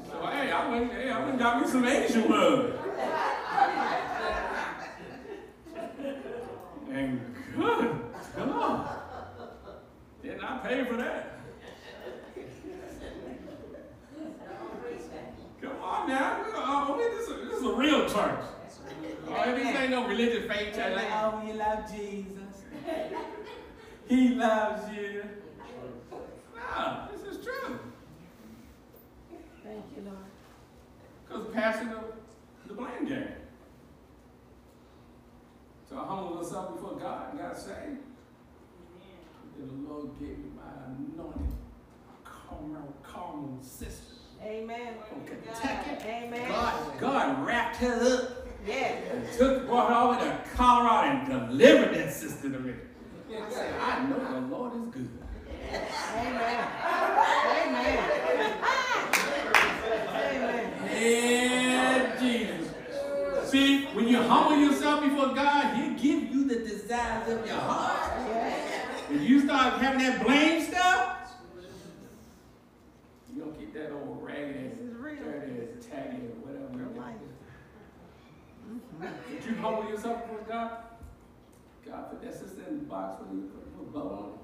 So 0.09 0.25
hey, 0.27 0.51
I 0.51 0.69
went. 0.69 0.91
Hey, 0.93 1.09
I 1.09 1.19
went 1.19 1.31
and 1.31 1.39
got 1.39 1.61
me 1.61 1.67
some 1.67 1.85
Asian 1.85 2.29
love. 2.29 2.79
And 6.91 7.19
good. 7.57 7.91
Come 8.37 8.51
on. 8.51 8.89
Didn't 10.23 10.43
I 10.43 10.57
pay 10.59 10.85
for 10.85 10.95
that? 10.95 11.39
Come 15.61 15.81
on 15.81 16.07
now. 16.09 16.43
Oh, 16.55 16.97
this, 16.97 17.27
is, 17.27 17.49
this 17.49 17.59
is 17.59 17.65
a 17.65 17.73
real 17.73 18.01
church. 18.09 18.39
Oh, 19.27 19.55
this 19.55 19.75
ain't 19.75 19.91
no 19.91 20.07
religious 20.07 20.49
faith 20.51 20.75
church. 20.75 20.95
Like, 20.95 21.11
oh, 21.11 21.41
we 21.45 21.53
love 21.53 21.91
Jesus. 21.91 22.63
He 24.07 24.29
loves 24.35 24.95
you. 24.95 25.23
No, 26.55 27.07
this 27.11 27.35
is 27.35 27.43
true. 27.43 27.79
Thank 29.63 29.85
you, 29.95 30.03
Lord. 30.03 30.17
Because 31.27 31.53
passing 31.53 31.89
the, 31.89 32.01
the 32.67 32.73
blame 32.75 33.05
game. 33.07 33.27
So 35.89 35.97
I 35.97 36.05
humbled 36.05 36.43
myself 36.43 36.75
before 36.75 36.97
God 36.99 37.31
and 37.31 37.39
got 37.39 37.57
saved. 37.57 37.99
Then 39.57 39.67
the 39.83 39.89
Lord 39.89 40.09
gave 40.19 40.37
me 40.37 40.51
my 40.55 40.85
anointed 40.87 41.53
caramel, 42.23 42.93
caramel 43.03 43.57
sister 43.61 44.15
Amen. 44.43 44.93
from 45.09 45.25
Kentucky. 45.25 46.07
Amen. 46.07 46.47
God, 46.49 46.99
God 46.99 47.45
wrapped 47.45 47.77
her 47.77 48.17
up 48.17 48.47
Yes. 48.67 49.03
and 49.11 49.37
took, 49.37 49.67
brought 49.67 49.89
her 49.89 49.95
over 49.95 50.19
to 50.25 50.49
Colorado 50.55 51.19
and 51.19 51.49
delivered 51.49 51.95
that 51.95 52.11
sister 52.13 52.51
to 52.51 52.59
me. 52.59 52.73
I 53.31 53.49
said, 53.51 53.79
I 53.79 54.05
know 54.07 54.19
the 54.19 54.47
Lord 54.47 54.73
is 54.75 54.84
good. 54.95 55.09
Amen. 56.17 56.67
Amen. 57.57 57.99
Amen. 60.13 60.71
Yeah, 60.95 62.19
Jesus. 62.19 63.49
See, 63.49 63.85
when 63.87 64.07
you 64.07 64.21
humble 64.21 64.57
yourself 64.57 65.03
before 65.03 65.33
God, 65.35 65.75
He'll 65.75 65.93
give 65.93 66.33
you 66.33 66.45
the 66.47 66.55
desires 66.59 67.27
of 67.29 67.45
your 67.45 67.57
heart. 67.57 68.11
Yes. 68.27 69.01
If 69.11 69.21
you 69.21 69.41
start 69.41 69.81
having 69.81 69.99
that 69.99 70.23
blame 70.25 70.63
stuff, 70.63 71.31
you 73.33 73.41
don't 73.41 73.59
get 73.59 73.73
that 73.73 73.91
old 73.91 74.23
ragged, 74.23 74.71
This 74.71 74.79
is 74.79 74.95
real. 74.95 75.15
dirty, 75.17 75.51
taggy, 75.81 76.29
or 76.29 76.39
whatever. 76.41 76.67
Real 76.71 77.01
life. 77.01 77.15
If 79.37 79.45
you 79.47 79.55
humble 79.55 79.89
yourself 79.89 80.21
before 80.23 80.45
God, 80.47 80.71
God 81.85 82.09
put 82.09 82.21
that 82.23 82.33
sister 82.33 82.63
in 82.69 82.79
the 82.79 82.85
box 82.85 83.21
for 83.21 83.33
you, 83.35 83.51
put 83.77 83.87
a 83.87 83.91
bow 83.91 84.39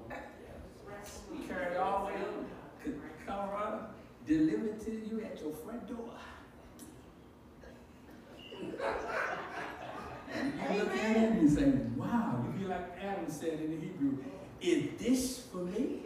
Carry 1.48 1.76
all 1.76 2.06
the 2.06 2.12
way 2.12 2.20
to 2.84 3.00
Colorado, 3.26 3.86
delivered 4.26 4.80
to 4.84 4.90
you 4.90 5.22
at 5.24 5.40
your 5.40 5.52
front 5.52 5.86
door. 5.88 6.10
And 10.32 10.52
you 10.54 10.78
look 10.78 10.96
at 10.96 11.16
it 11.16 11.32
and 11.32 11.50
say, 11.50 11.72
wow, 11.96 12.44
you 12.44 12.52
be 12.58 12.66
like 12.66 12.98
Adam 13.02 13.28
said 13.28 13.60
in 13.60 13.70
the 13.70 13.86
Hebrew, 13.86 14.18
is 14.60 14.98
this 14.98 15.40
for 15.52 15.58
me? 15.58 16.02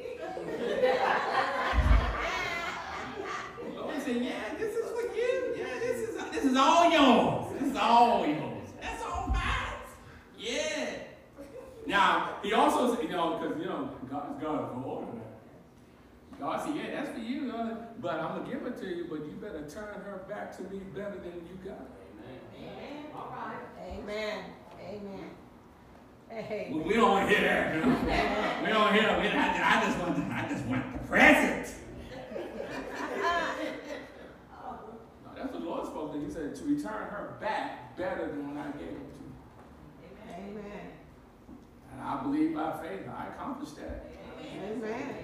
The 3.62 3.80
Lord 3.80 4.02
said, 4.02 4.16
yeah, 4.16 4.54
this 4.58 4.74
is 4.74 4.90
for 4.90 5.02
you. 5.14 5.54
Yeah, 5.56 5.78
this 5.78 6.08
is 6.08 6.16
this 6.32 6.44
is 6.44 6.56
all 6.56 6.90
yours. 6.90 7.52
This 7.60 7.70
is 7.70 7.76
all 7.76 8.26
yours. 8.26 8.68
That's 8.80 9.02
all 9.04 9.28
mine. 9.28 9.42
Yeah. 10.38 10.86
Now, 11.86 12.38
he 12.42 12.52
also 12.52 12.94
said, 12.94 13.04
you 13.04 13.10
know, 13.10 13.38
because, 13.38 13.58
you 13.60 13.66
know, 13.66 13.90
God's 14.10 14.42
God 14.42 14.58
of 14.58 14.84
order 14.84 15.12
now. 15.12 15.22
God 16.40 16.64
said, 16.64 16.74
yeah, 16.76 16.90
that's 16.90 17.10
for 17.16 17.22
you, 17.22 17.52
uh, 17.52 17.76
but 18.00 18.14
I'm 18.20 18.36
going 18.36 18.50
to 18.50 18.52
give 18.52 18.66
it 18.66 18.76
to 18.80 18.86
you, 19.66 19.80
but 19.80 19.80
you 19.80 19.86
better 19.86 19.94
turn 19.94 20.04
her 20.04 20.24
back 20.28 20.56
to 20.56 20.62
me 20.64 20.80
better 20.94 21.18
than 21.18 21.34
you 21.46 21.58
got 21.64 21.80
it. 21.80 21.86
Amen. 23.88 24.44
Amen. 24.80 25.30
Hey. 26.28 26.70
Well, 26.72 26.84
we 26.84 26.94
don't 26.94 27.10
want 27.10 27.28
to 27.28 27.34
hear 27.34 27.48
that, 27.48 27.74
we 28.62 28.68
don't 28.68 28.92
hear 28.92 29.02
it. 29.02 29.34
I, 29.34 29.78
I 29.78 29.84
just 29.84 29.98
want 29.98 30.16
the, 30.16 30.34
I 30.34 30.48
just 30.48 30.64
want 30.66 30.92
the 30.92 30.98
present. 31.08 31.74
No, 35.24 35.30
that's 35.34 35.52
what 35.52 35.60
the 35.60 35.66
Lord 35.66 35.86
spoke 35.86 36.12
to. 36.12 36.20
He 36.20 36.30
said 36.30 36.54
to 36.56 36.64
return 36.64 37.08
her 37.08 37.36
back 37.40 37.96
better 37.96 38.26
than 38.28 38.48
when 38.48 38.58
I 38.58 38.70
gave 38.72 38.88
it 38.88 39.08
to 39.12 39.18
you. 39.18 39.32
Amen. 40.34 40.92
And 41.92 42.00
I 42.02 42.22
believe 42.22 42.54
by 42.54 42.72
faith 42.82 43.08
I 43.08 43.28
accomplished 43.28 43.76
that. 43.76 44.06
Amen. 44.40 45.14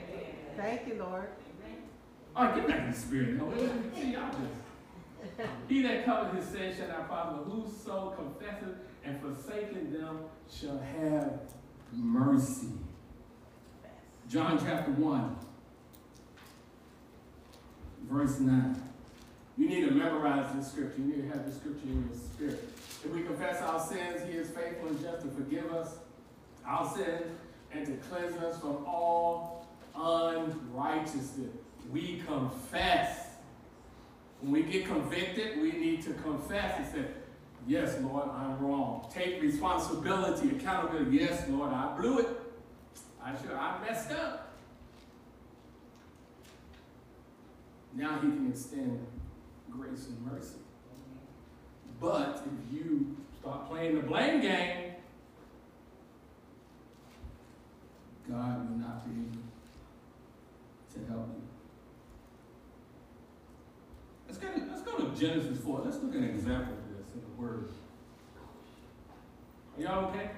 Thank 0.56 0.86
you, 0.86 0.94
Lord. 0.98 1.28
Right, 2.34 2.54
get 2.54 2.66
back 2.66 2.80
in 2.80 2.90
the 2.90 2.96
spirit. 2.96 3.40
See, 3.94 4.12
just. 4.12 4.38
He 5.68 5.82
that 5.82 6.04
covered 6.04 6.34
his 6.36 6.46
sin 6.46 6.74
shall 6.74 6.88
not 6.88 7.08
prosper. 7.08 7.42
Whoso 7.44 8.14
confesseth 8.16 8.76
and 9.04 9.20
forsaken 9.20 9.92
them 9.92 10.20
shall 10.50 10.78
have 10.78 11.40
mercy. 11.92 12.68
John 14.28 14.58
chapter 14.58 14.92
1, 14.92 15.36
verse 18.08 18.40
9. 18.40 18.82
You 19.58 19.68
need 19.68 19.82
to 19.82 19.90
memorize 19.90 20.54
this 20.54 20.72
scripture. 20.72 21.00
You 21.00 21.06
need 21.08 21.22
to 21.22 21.28
have 21.28 21.44
the 21.44 21.52
scripture 21.52 21.86
in 21.86 22.08
your 22.08 22.18
spirit. 22.18 22.72
If 23.04 23.12
we 23.12 23.22
confess 23.22 23.60
our 23.60 23.78
sins, 23.78 24.22
he 24.26 24.38
is 24.38 24.48
faithful 24.50 24.88
and 24.88 25.00
just 25.02 25.22
to 25.22 25.28
forgive 25.28 25.70
us 25.72 25.96
our 26.66 26.88
sins 26.96 27.26
and 27.72 27.86
to 27.86 27.92
cleanse 28.08 28.36
us 28.36 28.58
from 28.60 28.84
all 28.86 29.66
unrighteousness. 29.94 31.50
We 31.92 32.22
confess. 32.26 33.26
When 34.40 34.52
we 34.52 34.62
get 34.62 34.86
convicted, 34.86 35.60
we 35.60 35.72
need 35.72 36.02
to 36.02 36.14
confess 36.14 36.78
and 36.78 36.86
say, 36.86 37.10
Yes, 37.66 37.96
Lord, 38.00 38.28
I'm 38.28 38.58
wrong. 38.58 39.06
Take 39.12 39.40
responsibility, 39.40 40.56
accountability. 40.56 41.16
Yes, 41.16 41.48
Lord, 41.48 41.72
I 41.72 41.94
blew 41.96 42.18
it. 42.18 42.28
I 43.22 43.30
should 43.36 43.52
I 43.52 43.78
messed 43.80 44.10
up. 44.10 44.52
Now 47.94 48.16
he 48.16 48.28
can 48.28 48.50
extend 48.50 49.06
grace 49.70 50.08
and 50.08 50.32
mercy. 50.32 50.56
But 52.00 52.44
if 52.46 52.74
you 52.74 53.16
start 53.40 53.68
playing 53.68 53.94
the 53.94 54.02
blame 54.02 54.40
game, 54.40 54.94
God 58.28 58.68
will 58.68 58.78
not 58.78 59.04
be 59.04 59.20
able 59.20 59.42
to 60.94 61.12
help 61.12 61.28
you. 61.36 61.41
Let's 64.32 64.42
go, 64.42 64.48
to, 64.50 64.64
let's 64.70 64.80
go 64.80 64.96
to 64.96 65.20
Genesis 65.20 65.58
4. 65.62 65.82
Let's 65.84 65.98
look 66.02 66.14
at 66.14 66.20
an 66.22 66.30
example 66.30 66.72
of 66.72 66.96
this 66.96 67.04
in 67.14 67.20
the 67.20 67.42
Word. 67.42 67.68
Are 69.76 69.82
y'all 69.82 70.08
okay? 70.08 70.30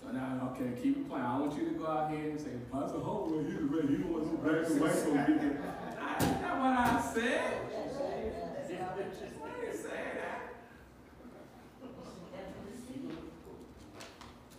So 0.00 0.12
now, 0.12 0.54
okay, 0.54 0.80
keep 0.80 0.98
it 0.98 1.08
playing. 1.08 1.24
I 1.24 1.38
want 1.40 1.58
you 1.58 1.70
to 1.70 1.74
go 1.74 1.88
out 1.88 2.12
here 2.12 2.30
and 2.30 2.40
say, 2.40 2.50
Pastor 2.70 3.00
Holloway, 3.00 3.50
he's 3.50 3.54
ready. 3.54 3.88
He 3.88 3.96
don't 3.96 4.12
want 4.12 4.26
no 4.26 4.38
black 4.48 4.64
and 4.64 4.80
white 4.80 5.26
there. 5.26 5.58
That's 5.98 6.40
not 6.40 6.58
what 6.60 6.78
I 6.78 7.10
said. 7.12 7.42
I 7.50 8.94
didn't 8.94 9.74
say 9.74 9.90
that. 9.90 10.54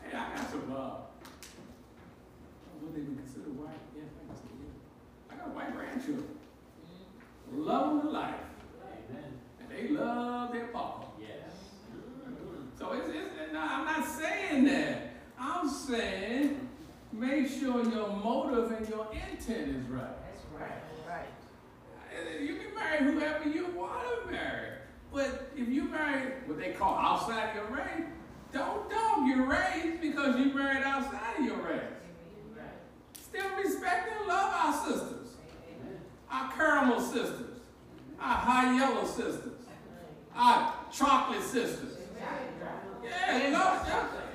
Hey, 0.03 0.17
I 0.17 0.35
got 0.35 0.51
some, 0.51 0.75
uh, 0.75 0.89
what 2.81 2.93
they 2.93 2.99
would 2.99 3.17
consider 3.17 3.51
white. 3.51 3.79
Yeah, 3.95 4.03
thanks. 4.27 4.41
grandchildren. 5.99 6.37
Love 7.53 7.89
them 7.89 8.01
to 8.01 8.09
life. 8.09 8.35
And 9.61 9.69
they 9.69 9.87
love 9.89 10.51
their 10.51 10.67
papa. 10.67 11.07
So 12.77 12.93
it's, 12.93 13.09
it's 13.09 13.53
no, 13.53 13.59
I'm 13.59 13.85
not 13.85 14.05
saying 14.05 14.65
that. 14.65 15.13
I'm 15.37 15.69
saying 15.69 16.69
make 17.11 17.48
sure 17.59 17.83
your 17.83 18.07
motive 18.09 18.71
and 18.71 18.87
your 18.87 19.07
intent 19.11 19.75
is 19.75 19.89
right. 19.89 20.01
That's 20.01 20.61
right. 20.61 20.71
Right. 21.07 22.41
You 22.41 22.55
can 22.55 22.75
marry 22.75 23.11
whoever 23.11 23.49
you 23.49 23.67
want 23.75 24.01
to 24.25 24.31
marry. 24.31 24.69
But 25.13 25.51
if 25.57 25.67
you 25.67 25.83
marry 25.89 26.33
what 26.45 26.59
they 26.59 26.71
call 26.71 26.95
outside 26.95 27.55
your 27.55 27.65
race, 27.65 28.05
don't 28.53 28.89
dog 28.89 29.27
your 29.27 29.45
race 29.45 29.97
because 30.01 30.39
you 30.39 30.53
married 30.53 30.83
outside 30.83 31.39
of 31.39 31.45
your 31.45 31.57
race. 31.57 31.81
Still 33.13 33.55
respect 33.57 34.09
and 34.17 34.27
love 34.27 34.53
our 34.53 34.87
sisters, 34.87 35.27
our 36.31 36.51
caramel 36.51 36.99
sisters, 36.99 37.59
our 38.19 38.35
high 38.35 38.75
yellow 38.75 39.05
sisters, 39.05 39.53
our 40.35 40.73
chocolate 40.91 41.43
sisters. 41.43 41.97
Yeah, 43.03 43.57
love 43.57 43.87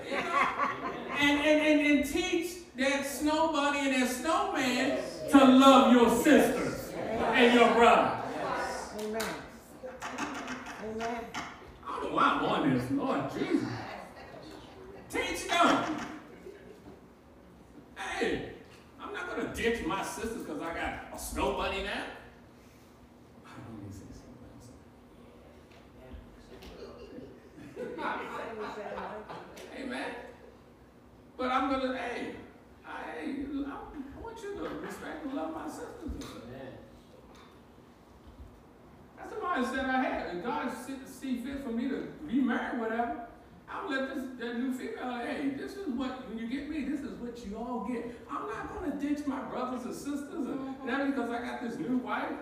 you 0.09 0.16
know. 0.16 0.70
And, 1.18 1.41
and, 1.41 1.81
and, 1.81 1.99
and 1.99 2.12
teach 2.12 2.63
that 2.77 3.07
snow 3.07 3.53
bunny 3.53 3.95
and 3.95 4.03
that 4.03 4.11
snowman 4.11 4.99
to 5.31 5.45
love 5.45 5.93
your 5.93 6.11
sisters 6.22 6.93
and 6.97 7.55
your 7.55 7.72
brother. 7.72 8.20
Amen. 9.01 9.22
Amen. 10.85 11.20
I 11.87 12.01
don't 12.01 12.03
know 12.11 12.16
why 12.16 12.22
I'm 12.25 12.45
on 12.45 12.77
this, 12.77 12.91
Lord 12.91 13.20
Jesus. 13.33 13.68
Teach 15.09 15.49
them. 15.49 15.97
Hey, 17.97 18.51
I'm 19.01 19.12
not 19.12 19.29
gonna 19.29 19.55
ditch 19.55 19.85
my 19.87 20.03
sisters 20.03 20.43
because 20.43 20.61
I 20.61 20.75
got 20.75 21.05
a 21.14 21.18
snow 21.18 21.53
bunny 21.57 21.85
now. 21.85 22.05
To. 27.77 28.03
Amen. 29.81 30.11
But 31.37 31.51
I'm 31.51 31.70
gonna, 31.70 31.97
hey, 31.97 32.35
I, 32.87 32.93
I 33.26 34.22
want 34.22 34.39
you 34.43 34.55
to 34.57 34.68
respect 34.80 35.24
and 35.24 35.35
love 35.35 35.55
my 35.55 35.68
sisters. 35.68 36.30
That's 39.24 39.35
the 39.35 39.41
mindset 39.41 39.89
I 39.89 40.03
had. 40.03 40.37
If 40.37 40.45
God 40.45 40.70
see, 41.24 41.39
fit 41.39 41.64
for 41.64 41.70
me 41.70 41.89
to 41.89 42.09
be 42.26 42.41
remarry, 42.41 42.78
whatever, 42.78 43.26
I'll 43.70 43.91
let 43.91 44.14
this 44.14 44.24
that 44.39 44.59
new 44.59 44.72
female, 44.72 45.18
hey, 45.18 45.55
this 45.57 45.72
is 45.76 45.89
what 45.89 46.28
when 46.28 46.39
you 46.39 46.47
get 46.47 46.68
me, 46.68 46.85
this 46.85 47.01
is 47.01 47.12
what 47.18 47.45
you 47.47 47.57
all 47.57 47.89
get. 47.91 48.14
I'm 48.30 48.47
not 48.49 48.74
gonna 48.74 48.95
ditch 48.97 49.26
my 49.26 49.41
brothers 49.41 49.85
and 49.85 49.95
sisters 49.95 50.47
and 50.47 50.76
that 50.87 51.07
because 51.07 51.30
I 51.30 51.41
got 51.41 51.62
this 51.62 51.78
new 51.78 51.97
wife. 51.99 52.32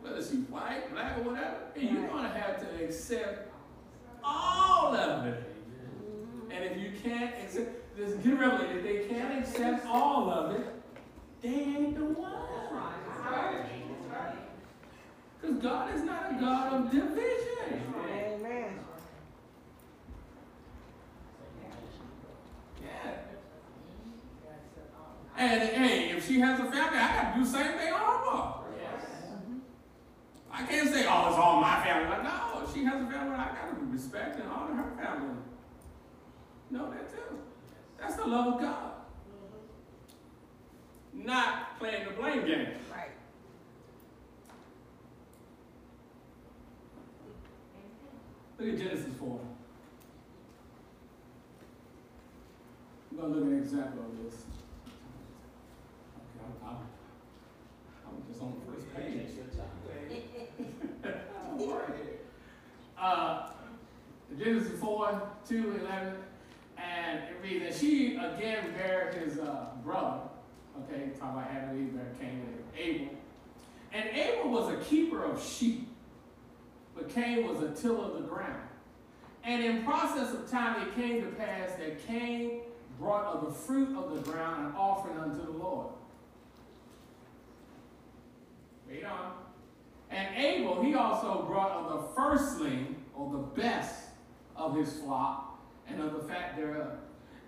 Whether 0.00 0.22
she's 0.22 0.48
white, 0.48 0.92
black, 0.92 1.18
or 1.18 1.22
whatever, 1.22 1.56
and 1.74 1.90
you're 1.90 2.08
gonna 2.08 2.28
have 2.28 2.60
to 2.60 2.84
accept 2.84 3.52
all 4.24 4.94
of 4.94 5.26
it. 5.26 5.42
And 6.50 6.64
if 6.64 6.78
you 6.78 6.92
can't 7.02 7.34
accept, 7.42 7.82
just 7.96 8.22
get 8.22 8.38
revelated, 8.38 8.76
if 8.76 8.82
they 8.82 9.14
can't 9.14 9.38
accept 9.38 9.86
all 9.86 10.30
of 10.30 10.54
it, 10.54 10.66
they 11.42 11.48
ain't 11.48 11.96
the 11.96 12.04
one. 12.04 12.32
Because 15.40 15.62
God 15.62 15.94
is 15.94 16.02
not 16.02 16.32
a 16.32 16.40
God 16.40 16.72
of 16.72 16.90
division. 16.90 17.82
Amen. 18.08 18.78
Yeah. 22.82 23.12
And 25.36 25.62
hey, 25.62 26.10
if 26.10 26.26
she 26.26 26.40
has 26.40 26.58
a 26.58 26.64
family, 26.64 26.98
I 26.98 27.14
got 27.14 27.34
to 27.34 27.38
do 27.38 27.44
the 27.44 27.50
same 27.50 27.78
thing 27.78 27.92
on 27.92 28.00
her 28.00 28.30
part. 28.30 28.52
I 30.50 30.62
can't 30.64 30.88
say, 30.88 31.06
oh, 31.06 31.28
it's 31.28 31.36
all 31.36 31.60
my 31.60 31.84
family. 31.84 32.08
Like, 32.08 32.24
no, 32.24 32.66
she 32.72 32.84
has 32.84 32.94
a 32.94 33.10
family, 33.10 33.34
I 33.36 33.48
got 33.48 33.78
to 33.78 33.92
respect 33.92 34.40
and 34.40 34.48
honor 34.48 34.74
her 34.74 35.02
family. 35.02 35.36
Know 36.70 36.90
that 36.90 37.10
too. 37.12 37.45
That's 37.98 38.16
the 38.16 38.26
love 38.26 38.54
of 38.54 38.60
God. 38.60 38.92
Not 41.12 41.78
playing 41.78 42.04
the 42.06 42.10
blame 42.12 42.46
game. 42.46 42.68
Right. 42.92 43.10
Look 48.58 48.68
at 48.68 48.78
Genesis 48.78 49.14
4. 49.18 49.40
I'm 53.10 53.16
going 53.16 53.32
to 53.32 53.38
look 53.38 53.46
at 53.46 53.52
an 53.52 53.58
example 53.58 54.04
of 54.04 54.24
this. 54.24 54.42
Okay, 56.16 56.44
I'm, 56.64 56.68
I'm, 56.68 56.76
I'm 58.06 58.22
just 58.28 58.42
on 58.42 58.60
the 58.60 58.72
first 58.72 58.94
page. 58.94 59.28
Don't 61.58 61.68
worry. 61.68 62.18
Uh, 62.98 63.48
Genesis 64.38 64.78
4, 64.80 65.22
2, 65.48 65.80
11, 65.80 66.14
and 66.76 67.20
it 67.20 67.36
reads 67.42 67.64
that 67.64 67.80
she 67.80 68.16
again 68.16 68.72
bare 68.76 69.12
his 69.12 69.38
uh, 69.38 69.68
brother. 69.84 70.20
Okay, 70.82 71.10
talk 71.18 71.32
about 71.32 71.50
Adam, 71.50 71.78
Eve, 71.80 71.94
bare 71.94 72.12
Cain, 72.20 72.42
and 72.46 72.78
Abel. 72.78 73.08
And 73.92 74.08
Abel 74.10 74.50
was 74.50 74.72
a 74.72 74.76
keeper 74.84 75.24
of 75.24 75.42
sheep 75.42 75.88
but 76.96 77.14
Cain 77.14 77.46
was 77.46 77.62
a 77.62 77.80
tiller 77.80 78.04
of 78.06 78.14
the 78.14 78.20
ground. 78.20 78.62
And 79.44 79.62
in 79.62 79.84
process 79.84 80.32
of 80.32 80.50
time, 80.50 80.88
it 80.88 80.94
came 80.96 81.22
to 81.22 81.28
pass 81.28 81.72
that 81.78 82.04
Cain 82.06 82.62
brought 82.98 83.26
of 83.26 83.44
the 83.44 83.52
fruit 83.52 83.96
of 83.96 84.14
the 84.14 84.30
ground 84.30 84.66
an 84.66 84.72
offering 84.76 85.18
unto 85.18 85.44
the 85.44 85.52
Lord. 85.52 85.88
Read 88.88 89.04
on. 89.04 89.32
And 90.10 90.36
Abel, 90.36 90.82
he 90.82 90.94
also 90.94 91.42
brought 91.42 91.72
of 91.72 91.92
the 91.92 92.08
firstling, 92.14 92.96
or 93.14 93.30
the 93.30 93.60
best 93.60 93.94
of 94.56 94.76
his 94.76 94.94
flock, 95.00 95.45
and 95.88 96.00
of 96.00 96.14
the 96.14 96.20
fat 96.28 96.56
thereof. 96.56 96.98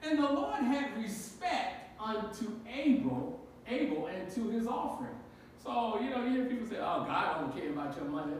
And 0.02 0.18
the 0.18 0.30
Lord 0.30 0.62
had 0.62 0.96
respect 0.96 1.98
unto 2.00 2.52
Abel, 2.72 3.40
Abel, 3.66 4.06
and 4.06 4.30
to 4.34 4.48
his 4.50 4.66
offering. 4.66 5.16
So, 5.62 5.98
you 6.00 6.10
know, 6.10 6.24
you 6.24 6.30
hear 6.30 6.44
people 6.46 6.66
say, 6.66 6.76
oh, 6.76 7.04
God 7.06 7.40
don't 7.40 7.56
care 7.56 7.70
about 7.70 7.96
your 7.96 8.06
money. 8.06 8.34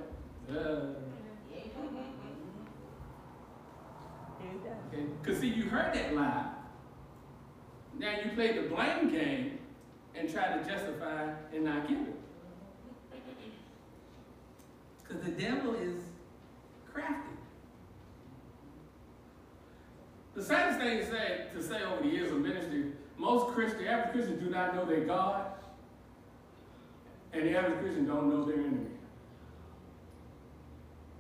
Uh, 0.49 0.55
okay. 4.93 5.07
Because 5.21 5.41
see, 5.41 5.49
you 5.49 5.65
heard 5.65 5.95
that 5.95 6.15
lie. 6.15 6.47
Now 7.99 8.13
you 8.25 8.31
play 8.31 8.53
the 8.53 8.69
blame 8.69 9.11
game 9.11 9.59
and 10.15 10.33
try 10.33 10.57
to 10.57 10.65
justify 10.65 11.33
and 11.53 11.65
not 11.65 11.89
give 11.89 11.99
it. 11.99 12.15
Because 15.09 15.25
the 15.25 15.31
devil 15.31 15.75
is 15.75 16.03
crafty. 16.93 17.28
The 20.39 20.45
saddest 20.45 20.79
thing 20.79 20.99
to 20.99 21.05
say, 21.05 21.47
to 21.53 21.61
say 21.61 21.83
over 21.83 22.01
the 22.01 22.09
years 22.09 22.31
of 22.31 22.39
ministry, 22.39 22.93
most 23.17 23.49
Christian, 23.49 23.89
average 23.89 24.13
Christians 24.13 24.41
do 24.41 24.49
not 24.49 24.73
know 24.73 24.85
their 24.85 25.01
God, 25.01 25.47
and 27.33 27.45
the 27.45 27.59
average 27.59 27.81
Christian 27.81 28.07
don't 28.07 28.31
know 28.31 28.45
their 28.45 28.55
enemy. 28.55 28.87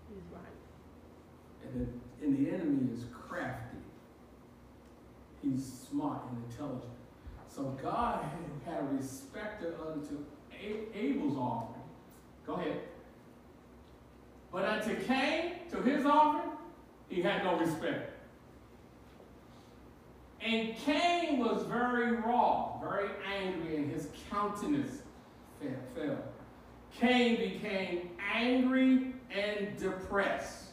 He's 0.08 0.22
right. 0.32 1.64
And 1.64 1.80
the, 1.80 2.24
and 2.24 2.46
the 2.46 2.54
enemy 2.54 2.92
is 2.94 3.06
crafty. 3.12 3.78
He's 5.42 5.64
smart 5.90 6.22
and 6.30 6.44
intelligent. 6.48 6.92
So 7.48 7.76
God 7.82 8.24
had, 8.64 8.78
a 8.78 8.94
respecter 8.94 9.74
unto 9.84 10.18
Abel's 10.94 11.36
offering. 11.36 11.82
Go 12.46 12.54
ahead. 12.54 12.82
But 14.52 14.64
unto 14.64 14.94
Cain, 15.06 15.54
to 15.72 15.82
his 15.82 16.06
offering, 16.06 16.52
he 17.08 17.20
had 17.20 17.42
no 17.42 17.58
respect. 17.58 18.14
And 20.40 20.76
Cain 20.76 21.38
was 21.38 21.64
very 21.64 22.12
raw, 22.12 22.78
very 22.80 23.10
angry, 23.26 23.76
and 23.76 23.90
his 23.90 24.08
countenance 24.30 25.02
fell. 25.60 25.70
fell. 25.94 26.18
Cain 26.98 27.36
became 27.36 28.10
angry 28.32 29.14
and 29.30 29.76
depressed. 29.76 30.64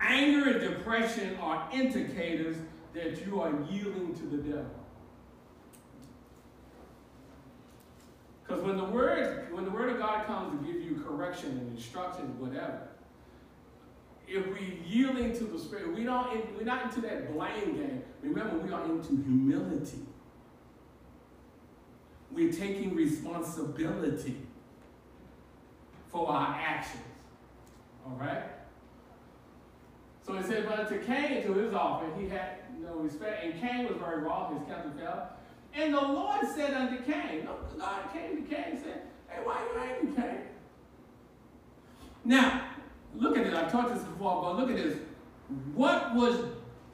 Anger 0.00 0.50
and 0.50 0.60
depression 0.60 1.36
are 1.40 1.68
indicators 1.72 2.56
that 2.94 3.26
you 3.26 3.40
are 3.40 3.52
yielding 3.68 4.14
to 4.14 4.26
the 4.26 4.36
devil. 4.38 4.70
Because 8.46 8.62
when 8.62 8.76
the 8.76 8.84
word, 8.84 9.52
when 9.52 9.64
the 9.64 9.70
word 9.70 9.90
of 9.90 9.98
God 9.98 10.26
comes 10.26 10.58
to 10.58 10.72
give 10.72 10.80
you 10.80 11.04
correction 11.06 11.50
and 11.50 11.76
instruction, 11.76 12.38
whatever, 12.38 12.88
if 14.28 14.46
we 14.46 14.80
yielding 14.84 15.32
to 15.38 15.44
the 15.44 15.58
Spirit, 15.58 15.94
we 15.94 16.04
don't 16.04 16.56
we're 16.56 16.64
not 16.64 16.84
into 16.84 17.00
that 17.02 17.32
blame 17.32 17.76
game. 17.76 18.02
Remember, 18.22 18.58
we 18.58 18.72
are 18.72 18.84
into 18.84 19.22
humility. 19.22 20.00
We're 22.32 22.52
taking 22.52 22.94
responsibility 22.94 24.36
for 26.08 26.28
our 26.28 26.54
actions. 26.54 27.02
All 28.04 28.16
right? 28.18 28.42
So 30.26 30.34
it 30.34 30.44
said, 30.46 30.66
but 30.68 30.88
to 30.88 30.98
Cain, 30.98 31.46
to 31.46 31.54
his 31.54 31.72
offering, 31.72 32.20
he 32.20 32.28
had 32.28 32.58
no 32.82 32.96
respect. 32.96 33.44
And 33.44 33.60
Cain 33.60 33.86
was 33.86 33.96
very 33.96 34.22
raw, 34.22 34.50
his 34.50 34.66
countenance 34.66 35.00
fell. 35.00 35.30
And 35.72 35.94
the 35.94 36.00
Lord 36.00 36.40
said 36.54 36.74
unto 36.74 37.02
Cain, 37.04 37.46
look, 37.46 37.78
God 37.78 38.12
came 38.12 38.42
to 38.42 38.54
Cain 38.54 38.64
and 38.72 38.78
said, 38.82 39.02
hey, 39.28 39.40
why 39.44 39.54
are 39.54 39.64
you 39.64 39.94
angry, 39.94 40.22
Cain? 40.22 40.40
Now, 42.24 42.65
look 43.16 43.36
at 43.36 43.44
this. 43.44 43.54
I 43.54 43.68
taught 43.68 43.92
this 43.92 44.02
before, 44.02 44.42
but 44.42 44.56
look 44.56 44.70
at 44.70 44.76
this. 44.76 44.98
What 45.74 46.14
was, 46.14 46.38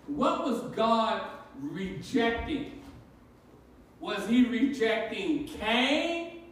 what 0.07 0.45
was 0.45 0.61
God 0.75 1.23
rejecting? 1.61 2.83
Was 4.01 4.27
he 4.29 4.47
rejecting 4.47 5.47
Cain 5.47 6.43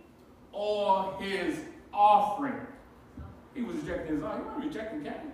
or 0.52 1.16
his 1.20 1.58
offering? 1.92 2.66
He 3.54 3.62
was 3.62 3.76
rejecting 3.76 4.16
his 4.16 4.24
offering. 4.24 4.42
He 4.42 4.48
wasn't 4.48 4.66
rejecting 4.66 5.02
Cain. 5.02 5.32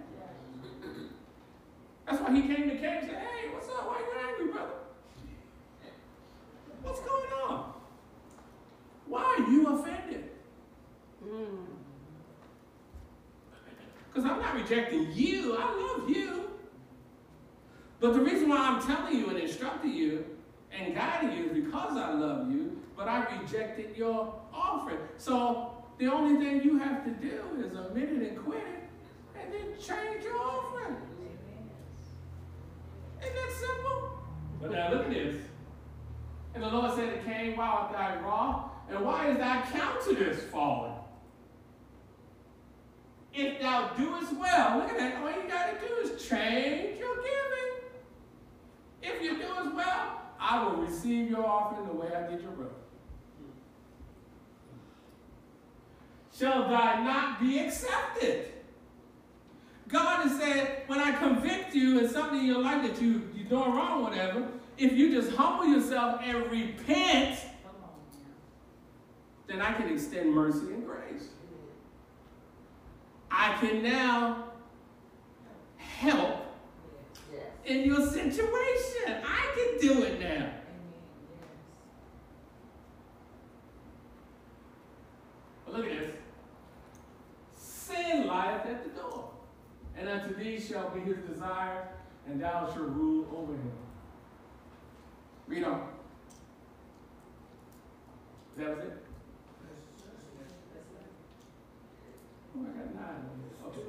That's 2.07 2.21
why 2.23 2.35
he 2.35 2.43
came 2.43 2.71
to 2.71 2.77
Cain 2.77 2.99
and 2.99 3.07
said, 3.07 3.19
hey, 3.19 3.49
what's 3.53 3.69
up? 3.69 3.87
Why 3.87 3.97
are 3.97 4.01
you 4.01 4.29
angry, 4.29 4.53
brother? 4.53 4.73
What's 6.83 7.01
going 7.01 7.33
on? 7.49 7.73
Why 9.07 9.23
are 9.25 9.51
you 9.51 9.67
offended? 9.69 10.31
Hmm. 11.23 11.76
Because 14.17 14.31
I'm 14.31 14.41
not 14.41 14.55
rejecting 14.55 15.13
you. 15.13 15.59
I 15.59 15.75
love 15.75 16.09
you. 16.09 16.49
But 18.01 18.15
the 18.15 18.21
reason 18.21 18.49
why 18.49 18.57
I'm 18.57 18.81
telling 18.81 19.15
you 19.15 19.29
and 19.29 19.39
instructing 19.39 19.93
you 19.93 20.25
and 20.73 20.95
guiding 20.95 21.37
you 21.37 21.45
is 21.51 21.53
because 21.53 21.99
I 21.99 22.15
love 22.15 22.51
you, 22.51 22.81
but 22.97 23.09
I 23.09 23.27
rejected 23.39 23.95
your 23.95 24.35
offering. 24.55 25.01
So 25.19 25.85
the 25.99 26.07
only 26.07 26.43
thing 26.43 26.63
you 26.63 26.79
have 26.79 27.05
to 27.05 27.11
do 27.11 27.43
is 27.59 27.77
admit 27.77 28.05
it 28.05 28.31
and 28.31 28.43
quit 28.43 28.61
it, 28.61 29.39
and 29.39 29.53
then 29.53 29.67
change 29.75 30.25
your 30.25 30.41
offering. 30.41 30.97
Isn't 33.21 33.35
that 33.35 33.53
simple? 33.53 34.13
But 34.63 34.71
now 34.71 34.93
look 34.93 35.05
at 35.05 35.11
this. 35.11 35.43
And 36.55 36.63
the 36.63 36.69
Lord 36.69 36.95
said 36.95 37.11
It 37.11 37.25
came 37.27 37.59
while 37.59 37.91
art 37.91 37.93
thou 37.93 38.27
wroth? 38.27 38.71
And 38.89 39.05
why 39.05 39.29
is 39.29 39.37
thy 39.37 39.61
countenance 39.61 40.43
fallen? 40.45 40.96
If 43.37 43.61
thou 43.61 43.89
doest 43.89 44.33
well, 44.35 44.79
look 44.79 44.89
at 44.89 44.99
that. 44.99 45.23
All 45.23 45.29
you 45.29 45.47
got 45.47 45.79
to 45.79 45.87
do 45.87 45.95
is 46.09 46.27
change 46.27 46.99
your 46.99 47.17
giving. 47.17 47.83
If 49.03 49.23
you 49.23 49.37
do 49.37 49.45
as 49.45 49.75
well, 49.75 50.23
I 50.41 50.65
will 50.65 50.77
receive 50.77 51.29
your 51.29 51.45
offering 51.47 51.87
the 51.87 51.93
way 51.93 52.09
I 52.17 52.31
did 52.31 52.41
your 52.41 52.53
brother. 52.53 52.71
Shall 56.39 56.67
thy 56.71 57.05
not 57.05 57.39
be 57.39 57.59
accepted? 57.59 58.53
God 59.89 60.27
has 60.27 60.41
said, 60.41 60.85
when 60.87 60.99
I 60.99 61.13
convict 61.13 61.75
you 61.75 61.99
in 61.99 62.09
something 62.09 62.41
in 62.41 62.47
your 62.47 62.63
life 62.63 62.83
that 62.89 63.01
you, 63.03 63.29
you're 63.35 63.49
doing 63.49 63.71
wrong, 63.71 64.03
whatever, 64.03 64.49
if 64.79 64.93
you 64.93 65.13
just 65.13 65.37
humble 65.37 65.67
yourself 65.67 66.21
and 66.25 66.51
repent, 66.51 67.39
then 69.47 69.61
I 69.61 69.75
can 69.75 69.93
extend 69.93 70.35
mercy 70.35 70.73
and 70.73 70.87
grace. 70.87 71.29
I 73.39 73.55
can 73.61 73.83
now 73.83 74.45
help 75.77 76.47
in 77.67 77.85
your 77.85 78.01
situation. 78.07 79.23
I 79.25 79.53
can 79.55 79.89
do 79.89 80.03
it 80.05 80.19
now. 80.19 80.51
But 85.67 85.75
look 85.75 85.87
at 85.87 85.99
this. 85.99 86.15
Sin 87.59 88.27
lieth 88.27 88.67
at 88.67 88.85
the 88.85 89.01
door, 89.01 89.31
and 89.99 90.09
unto 90.09 90.35
thee 90.35 90.59
shall 90.59 90.89
be 90.89 91.01
his 91.01 91.19
desire, 91.19 91.89
and 92.27 92.41
thou 92.41 92.67
shalt 92.73 92.89
rule 92.89 93.27
over 93.37 93.53
him. 93.53 93.73
Read 95.47 95.65
on. 95.65 95.89
That 98.57 98.77
was 98.77 98.85
it? 98.85 99.03
Oh, 102.59 102.65
Okay. 103.67 103.83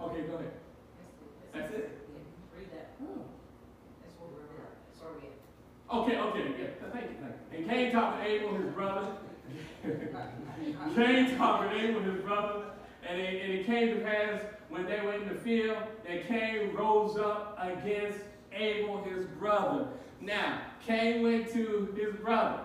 Okay, 0.00 0.22
go 0.22 0.34
ahead. 0.34 0.52
That's 1.54 1.72
it? 1.72 1.98
Okay, 5.92 6.16
okay, 6.16 6.44
yeah. 6.58 6.88
Thank 6.90 7.04
you, 7.04 7.16
thank 7.20 7.34
you. 7.52 7.58
And 7.58 7.68
Cain 7.68 7.92
talked 7.92 8.22
to 8.22 8.26
Abel, 8.26 8.54
his 8.54 8.72
brother. 8.72 9.08
Cain 10.96 11.36
talked 11.36 11.70
to 11.70 11.78
Abel, 11.78 12.00
his 12.00 12.20
brother. 12.22 12.64
And 13.06 13.20
it, 13.20 13.42
and 13.42 13.52
it 13.52 13.66
came 13.66 13.94
to 13.94 14.00
pass 14.00 14.40
when 14.70 14.86
they 14.86 15.00
were 15.02 15.12
in 15.14 15.28
the 15.28 15.34
field 15.34 15.76
that 16.08 16.28
Cain 16.28 16.72
rose 16.74 17.18
up 17.18 17.58
against 17.60 18.20
Abel, 18.54 19.04
his 19.04 19.26
brother. 19.38 19.88
Now, 20.22 20.62
Cain 20.86 21.22
went 21.22 21.52
to 21.52 21.94
his 21.94 22.14
brother. 22.16 22.60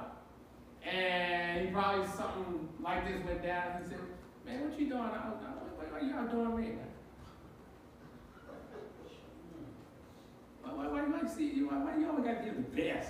And 0.87 1.67
he 1.67 1.73
probably 1.73 2.07
something 2.07 2.69
like 2.81 3.05
this 3.05 3.25
went 3.25 3.43
down. 3.43 3.83
He 3.83 3.89
said, 3.89 3.99
Man, 4.45 4.69
what 4.69 4.79
you 4.79 4.87
doing? 4.87 5.01
I, 5.01 5.05
I, 5.05 5.29
what, 5.75 5.91
what 5.91 6.03
y'all 6.03 6.27
doing 6.27 6.55
me? 6.55 6.77
Why, 10.63 10.71
why, 10.71 10.87
why, 10.87 11.01
why, 11.01 11.27
see, 11.27 11.61
why, 11.63 11.83
why 11.83 11.97
you 11.97 12.09
always 12.09 12.25
got 12.25 12.39
to 12.39 12.45
give 12.45 12.55
the 12.55 12.81
best? 12.81 13.09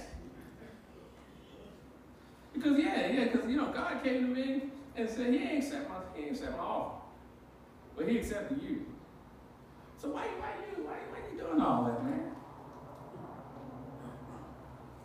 Because 2.53 2.79
yeah, 2.79 3.07
yeah, 3.11 3.25
because 3.25 3.47
you 3.47 3.57
know 3.57 3.71
God 3.71 4.03
came 4.03 4.21
to 4.21 4.41
me 4.41 4.61
and 4.95 5.07
said 5.07 5.31
He 5.31 5.37
ain't 5.37 5.63
accept 5.63 5.89
my 5.89 5.95
He 6.15 6.23
ain't 6.23 6.31
accept 6.31 6.53
my 6.53 6.63
offer, 6.63 7.01
but 7.95 8.09
He 8.09 8.17
accepted 8.17 8.59
you. 8.63 8.85
So 10.01 10.09
why 10.09 10.25
why 10.39 10.53
you 10.75 10.83
why, 10.83 10.95
why 11.11 11.19
you 11.31 11.39
doing 11.39 11.61
all 11.61 11.83
that, 11.83 12.03
man? 12.03 12.31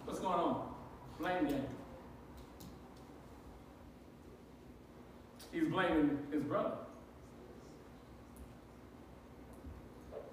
What's 0.06 0.20
going 0.20 0.38
on? 0.38 0.68
Blame 1.18 1.46
game. 1.46 1.66
He's 5.53 5.68
blaming 5.68 6.18
his 6.32 6.42
brother. 6.42 6.72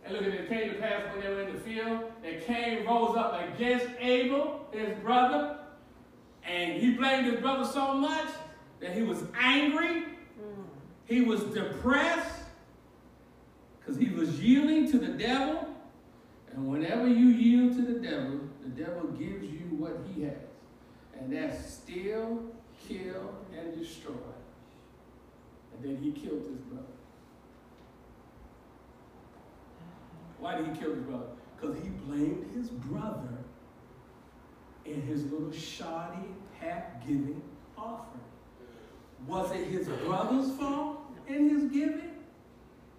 And 0.06 0.14
look 0.14 0.24
at 0.24 0.30
it, 0.30 0.42
it 0.42 0.50
came 0.50 0.70
to 0.70 0.76
pass 0.80 1.04
when 1.14 1.24
they 1.24 1.30
were 1.30 1.42
in 1.42 1.54
the 1.54 1.60
field 1.60 2.12
that 2.24 2.48
Cain 2.48 2.86
rose 2.86 3.16
up 3.16 3.40
against 3.54 3.88
Abel, 4.00 4.66
his 4.72 4.98
brother, 5.00 5.58
and 6.44 6.82
he 6.82 6.94
blamed 6.94 7.28
his 7.28 7.40
brother 7.40 7.70
so 7.70 7.94
much 7.94 8.30
that 8.80 8.94
he 8.94 9.04
was 9.04 9.24
angry, 9.38 10.06
he 11.06 11.22
was 11.22 11.44
depressed, 11.44 12.44
because 13.80 13.98
he 13.98 14.10
was 14.10 14.40
yielding 14.40 14.90
to 14.92 15.00
the 15.00 15.10
devil. 15.10 15.68
And 16.54 16.68
whenever 16.68 17.08
you 17.08 17.28
yield 17.28 17.76
to 17.76 17.82
the 17.82 18.00
devil, 18.00 18.40
the 18.64 18.70
devil 18.70 19.08
gives 19.12 19.44
you 19.44 19.68
what 19.78 19.98
he 20.14 20.24
has. 20.24 20.34
And 21.20 21.32
that's 21.34 21.74
steal, 21.74 22.44
kill, 22.88 23.36
and 23.56 23.78
destroy. 23.78 24.14
Then 25.82 25.98
he 26.02 26.12
killed 26.12 26.44
his 26.50 26.60
brother. 26.62 26.86
Why 30.40 30.58
did 30.58 30.68
he 30.68 30.80
kill 30.80 30.96
his 30.96 31.04
brother? 31.04 31.28
Because 31.56 31.76
he 31.78 31.90
blamed 31.90 32.52
his 32.56 32.70
brother 32.70 33.38
in 34.86 35.02
his 35.02 35.26
little 35.32 35.52
shoddy, 35.52 36.28
half-giving 36.60 37.42
offering. 37.78 38.24
Was 39.28 39.52
it 39.52 39.68
his 39.68 39.88
brother's 39.88 40.52
fault 40.58 41.00
in 41.28 41.50
his 41.50 41.64
giving? 41.66 42.12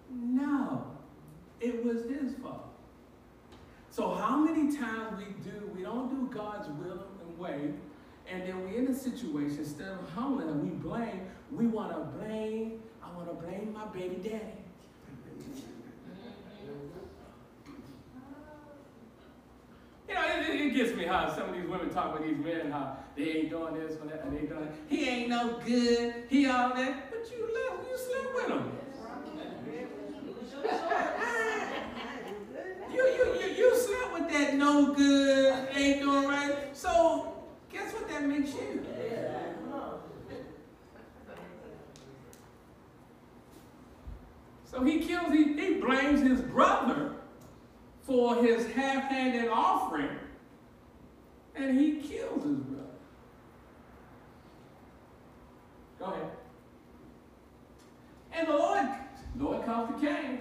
No. 0.09 0.85
It 1.59 1.83
was 1.83 2.03
his 2.03 2.33
fault. 2.41 2.67
So 3.89 4.13
how 4.13 4.37
many 4.37 4.75
times 4.75 5.17
we 5.17 5.25
do, 5.43 5.69
we 5.75 5.83
don't 5.83 6.09
do 6.09 6.33
God's 6.33 6.67
will 6.69 7.05
and 7.21 7.37
way, 7.37 7.73
and 8.31 8.47
then 8.47 8.61
we're 8.61 8.79
in 8.79 8.87
a 8.87 8.95
situation, 8.95 9.57
instead 9.59 9.89
of 9.89 10.09
humbling 10.11 10.63
we 10.63 10.69
blame, 10.69 11.21
we 11.51 11.67
want 11.67 11.91
to 11.91 11.99
blame, 12.17 12.81
I 13.03 13.15
want 13.15 13.27
to 13.27 13.45
blame 13.45 13.73
my 13.73 13.85
baby 13.87 14.15
daddy. 14.15 14.39
You 20.07 20.15
know, 20.15 20.23
it, 20.25 20.73
gets 20.73 20.95
me 20.95 21.05
how 21.05 21.33
some 21.33 21.49
of 21.49 21.55
these 21.55 21.65
women 21.65 21.89
talk 21.89 22.17
with 22.17 22.27
these 22.27 22.37
men, 22.43 22.71
how 22.71 22.97
they 23.17 23.23
ain't 23.23 23.49
doing 23.49 23.73
this 23.75 23.99
and 23.99 24.09
that, 24.09 24.23
and 24.23 24.37
they 24.37 24.45
doing 24.45 24.61
that. 24.61 24.73
He 24.87 25.07
ain't 25.07 25.29
no 25.29 25.59
good. 25.65 26.25
He 26.29 26.47
all 26.47 26.73
that. 26.73 27.11
But 27.11 27.31
you 27.31 27.49
left, 27.53 27.89
you 27.89 27.97
slept 27.97 28.35
with 28.35 28.47
him. 28.47 28.71
You, 32.93 33.03
you, 33.03 33.39
you, 33.39 33.55
you 33.55 33.75
slept 33.77 34.13
with 34.13 34.29
that 34.31 34.55
no 34.55 34.93
good, 34.93 35.69
ain't 35.73 36.01
doing 36.01 36.27
right. 36.27 36.69
So, 36.73 37.40
that 38.11 38.25
makes 38.27 38.53
you? 38.53 38.85
So 44.65 44.83
he 44.83 44.99
kills, 44.99 45.33
he, 45.33 45.53
he 45.53 45.73
blames 45.75 46.21
his 46.21 46.39
brother 46.41 47.15
for 48.03 48.35
his 48.41 48.65
half-handed 48.67 49.49
offering, 49.49 50.17
and 51.55 51.77
he 51.77 51.97
kills 51.97 52.43
his 52.43 52.55
brother. 52.55 52.85
Go 55.99 56.05
ahead. 56.05 56.31
And 58.33 58.47
the 58.47 58.53
Lord, 58.53 58.87
Lord 59.37 59.65
comes 59.65 60.01
to 60.01 60.07
Cain. 60.07 60.39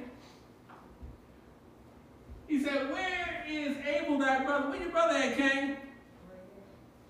He 2.47 2.63
said, 2.63 2.93
Where 2.93 3.45
is 3.49 3.77
Abel 3.85 4.19
thy 4.19 4.45
brother? 4.45 4.71
Where 4.71 4.81
your 4.81 4.91
brother 4.91 5.17
at, 5.17 5.37
Cain? 5.37 5.77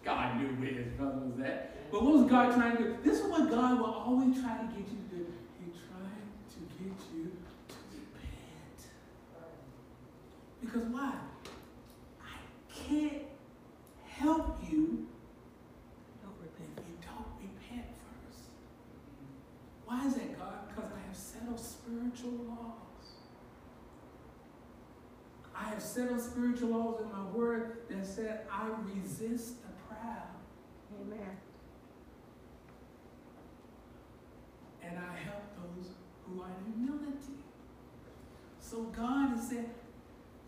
God 0.05 0.41
knew 0.41 0.49
where 0.49 0.73
his 0.73 0.89
brother 0.95 1.19
was 1.19 1.39
at. 1.41 1.91
But 1.91 2.03
what 2.05 2.15
was 2.15 2.31
God 2.31 2.55
trying 2.55 2.77
to 2.77 2.83
do? 2.85 2.97
This 3.03 3.21
is 3.21 3.27
what 3.27 3.51
God 3.51 3.79
will 3.79 3.87
always 3.87 4.41
try 4.41 4.57
to 4.57 4.65
get 4.65 4.89
you 4.89 4.97
to 4.97 5.17
do. 5.17 5.27
He 5.59 5.71
tried 5.73 6.25
to 6.51 6.61
get 6.83 6.97
you 7.15 7.33
to 7.69 7.75
repent. 7.93 8.81
Because 10.61 10.85
why? 10.85 11.15
I 12.23 12.39
can't 12.89 13.23
help 14.07 14.59
you 14.71 15.07
if 16.45 16.87
you 16.87 16.95
don't 17.03 17.27
repent 17.41 17.87
first. 18.27 18.41
Why 19.85 20.07
is 20.07 20.15
that, 20.15 20.39
God? 20.39 20.69
Because 20.69 20.91
I 20.93 21.07
have 21.07 21.17
settled 21.17 21.61
spiritual 21.61 22.47
laws. 22.49 22.77
I 25.55 25.65
have 25.65 25.83
settled 25.83 26.21
spiritual 26.21 26.71
laws 26.71 27.01
in 27.01 27.13
my 27.13 27.25
word 27.31 27.79
that 27.91 28.07
said 28.07 28.47
I 28.51 28.69
resist 28.95 29.55
Amen. 30.03 31.37
and 34.91 34.99
I 34.99 35.17
help 35.25 35.43
those 35.57 35.93
who 36.25 36.43
are 36.43 36.49
in 36.49 36.73
humility. 36.85 37.45
So 38.59 38.85
God 38.85 39.31
has 39.31 39.49
said, 39.49 39.71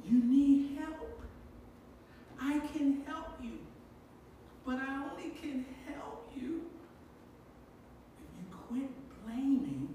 You 0.04 0.18
need 0.22 0.78
help. 0.78 1.20
I 2.40 2.58
can 2.72 3.02
help 3.06 3.38
you. 3.42 3.58
But 4.64 4.76
I 4.76 5.10
only 5.10 5.30
can 5.30 5.64
help 5.86 6.30
you 6.34 6.62
if 8.18 8.28
you 8.38 8.44
quit 8.68 8.90
blaming, 9.24 9.94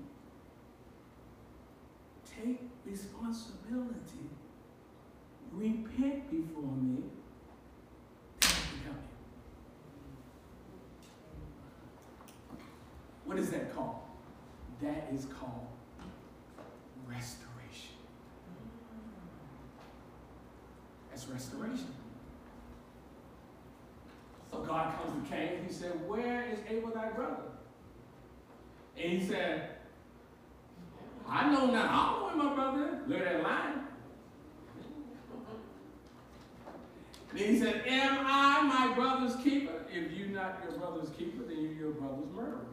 take 2.25 2.61
responsibility, 2.85 4.29
repent 5.53 6.29
before 6.29 6.63
me, 6.63 7.03
then 8.41 8.51
I 8.51 8.55
can 8.69 8.81
help 8.85 9.03
you. 12.51 12.57
What 13.25 13.39
is 13.39 13.49
that 13.51 13.73
called? 13.73 14.07
That 14.87 15.09
is 15.13 15.25
called 15.25 15.67
restoration. 17.05 17.95
That's 21.09 21.27
restoration. 21.27 21.93
So 24.49 24.59
God 24.59 24.93
comes 24.95 25.27
to 25.27 25.29
Cain. 25.29 25.65
He 25.67 25.73
said, 25.73 25.91
Where 26.07 26.45
is 26.49 26.59
Abel 26.69 26.91
thy 26.91 27.09
brother? 27.09 27.43
And 28.95 29.11
he 29.11 29.27
said, 29.27 29.71
I 31.27 31.51
know 31.51 31.65
now. 31.65 31.89
I 31.89 32.19
don't 32.19 32.37
where 32.37 32.47
my 32.47 32.55
brother. 32.55 32.99
Look 33.07 33.19
at 33.19 33.25
that 33.25 33.43
line. 33.43 33.73
Then 37.33 37.53
he 37.53 37.59
said, 37.59 37.83
Am 37.85 38.25
I 38.25 38.61
my 38.61 38.95
brother's 38.95 39.35
keeper? 39.43 39.83
If 39.91 40.13
you're 40.13 40.29
not 40.29 40.61
your 40.63 40.79
brother's 40.79 41.09
keeper, 41.09 41.43
then 41.43 41.61
you're 41.61 41.73
your 41.73 41.91
brother's 41.91 42.33
murderer. 42.33 42.66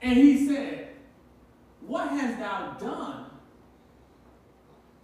And 0.00 0.16
he 0.16 0.46
said, 0.46 0.90
What 1.80 2.10
hast 2.10 2.38
thou 2.38 2.76
done? 2.78 3.24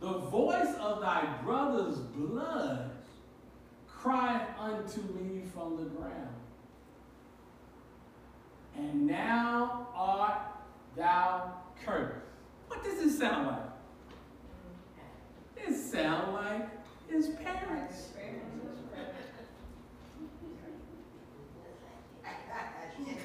The 0.00 0.18
voice 0.18 0.74
of 0.78 1.00
thy 1.00 1.38
brother's 1.42 1.98
blood 1.98 2.90
crieth 3.86 4.48
unto 4.58 5.00
me 5.00 5.42
from 5.52 5.76
the 5.76 5.84
ground. 5.84 6.28
And 8.76 9.06
now 9.06 9.88
art 9.94 10.42
thou 10.96 11.54
cursed. 11.84 12.18
What 12.68 12.84
does 12.84 12.98
it 12.98 13.18
sound 13.18 13.46
like? 13.46 13.58
It 15.56 15.74
sounds 15.74 16.34
like 16.34 16.68
his 17.08 17.28
parents. 17.28 18.10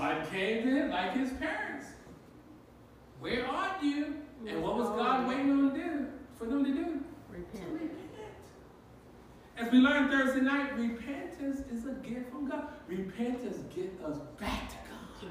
God 0.00 0.30
came 0.30 0.62
to 0.62 0.68
him 0.70 0.90
like 0.90 1.12
his 1.12 1.30
parents. 1.34 1.86
Where 3.20 3.46
are 3.46 3.76
you? 3.82 4.14
And 4.46 4.62
what 4.62 4.76
was 4.76 4.88
God 4.88 5.28
waiting 5.28 5.50
on 5.50 5.74
to 5.74 5.76
do 5.76 6.06
for 6.38 6.46
them 6.46 6.64
to 6.64 6.70
do? 6.70 6.84
To 6.84 7.00
Repent. 7.30 7.72
repent. 7.74 7.92
As 9.58 9.70
we 9.70 9.78
learned 9.78 10.10
Thursday 10.10 10.40
night, 10.40 10.74
repentance 10.78 11.60
is 11.70 11.84
a 11.84 11.92
gift 11.92 12.30
from 12.30 12.48
God. 12.48 12.68
Repentance 12.88 13.58
gets 13.74 14.02
us 14.02 14.16
back 14.40 14.70
to 14.70 14.76
God. 14.88 15.30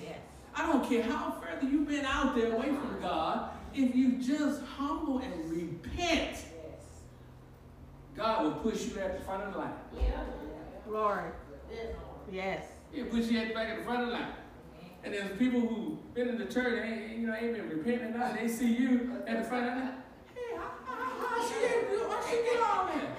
Yes. 0.00 0.18
I 0.54 0.66
don't 0.66 0.88
care 0.88 1.02
how 1.02 1.32
further 1.42 1.66
you've 1.68 1.88
been 1.88 2.04
out 2.04 2.36
there 2.36 2.52
away 2.52 2.68
from 2.68 2.98
God, 3.02 3.50
if 3.74 3.94
you 3.94 4.18
just 4.18 4.62
humble 4.62 5.18
and 5.18 5.50
repent, 5.50 5.96
Yes. 5.96 6.44
God 8.16 8.44
will 8.44 8.52
push 8.52 8.86
you 8.86 9.00
at 9.00 9.18
the 9.18 9.24
front 9.24 9.42
of 9.42 9.52
the 9.52 9.58
line. 9.58 9.72
Yeah. 9.96 10.24
Glory. 10.86 11.30
Yes. 12.30 12.64
He'll 12.92 13.06
push 13.06 13.26
you 13.26 13.38
at 13.38 13.48
the 13.48 13.54
back 13.54 13.70
of 13.70 13.78
the 13.78 13.84
front 13.84 14.02
of 14.02 14.06
the 14.08 14.12
line. 14.14 14.32
And 15.02 15.14
there's 15.14 15.38
people 15.38 15.60
who 15.60 15.98
been 16.14 16.28
in 16.28 16.38
the 16.38 16.46
church, 16.46 16.84
ain't, 16.84 17.18
you 17.18 17.26
know, 17.26 17.34
ain't 17.34 17.54
been 17.54 17.68
repenting 17.68 18.14
enough. 18.14 18.36
They 18.38 18.48
see 18.48 18.74
you 18.74 19.22
at 19.26 19.42
the 19.42 19.48
front 19.48 19.68
of 19.68 19.74
the 19.74 19.80
line. 19.80 19.94
Hey, 20.34 20.56
how, 20.56 20.70
how, 20.84 21.26
how 21.26 21.48
she 21.48 21.54
get, 21.60 21.88
how 22.08 22.20
she 22.28 22.36
get 22.42 22.60
all 22.60 22.86
that? 22.86 23.16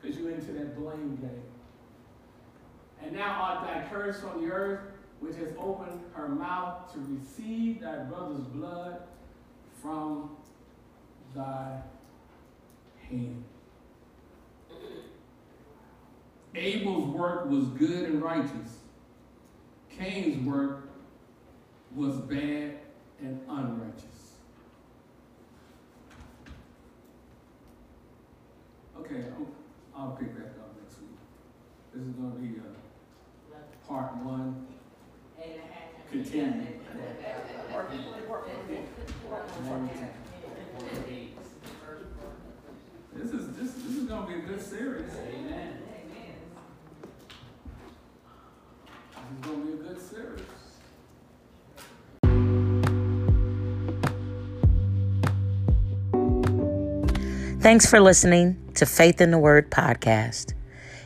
Because 0.00 0.18
you 0.18 0.28
into 0.28 0.52
that 0.52 0.76
blame 0.76 1.16
game. 1.16 1.42
And 3.00 3.12
now 3.12 3.40
art 3.40 3.66
thou 3.66 3.88
cursed 3.88 4.20
from 4.20 4.44
the 4.44 4.52
earth, 4.52 4.80
which 5.20 5.36
has 5.36 5.52
opened 5.58 6.00
her 6.14 6.28
mouth 6.28 6.92
to 6.92 6.98
receive 6.98 7.80
thy 7.80 7.98
brother's 7.98 8.46
blood 8.48 9.02
from 9.80 10.36
thy 11.34 11.80
hand. 13.08 13.44
Abel's 16.54 17.08
work 17.14 17.48
was 17.48 17.64
good 17.68 18.10
and 18.10 18.22
righteous. 18.22 18.78
Cain's 19.98 20.46
work 20.46 20.88
was 21.94 22.16
bad 22.16 22.78
and 23.20 23.40
unrighteous. 23.48 24.34
Okay, 28.98 29.24
I'll, 29.36 30.00
I'll 30.00 30.10
pick 30.12 30.34
back 30.34 30.52
up 30.58 30.74
next 30.80 31.00
week. 31.00 31.10
This 31.94 32.02
is 32.02 32.12
going 32.14 32.32
to 32.32 32.38
be 32.38 32.60
uh, 32.60 33.88
part 33.88 34.16
one. 34.16 34.66
Continue. 36.10 36.66
This 43.14 43.32
is 43.32 43.56
this, 43.56 43.72
this 43.72 43.96
is 43.96 44.04
going 44.04 44.26
to 44.26 44.28
be 44.28 44.38
a 44.38 44.42
good 44.42 44.60
series. 44.60 45.10
Amen. 45.10 45.91
Going 49.42 49.60
to 49.60 49.66
be 49.66 49.72
a 49.72 49.76
good 49.76 50.00
series. 50.00 50.42
Thanks 57.62 57.86
for 57.86 58.00
listening 58.00 58.72
to 58.74 58.86
Faith 58.86 59.20
in 59.20 59.30
the 59.30 59.38
Word 59.38 59.70
podcast. 59.70 60.54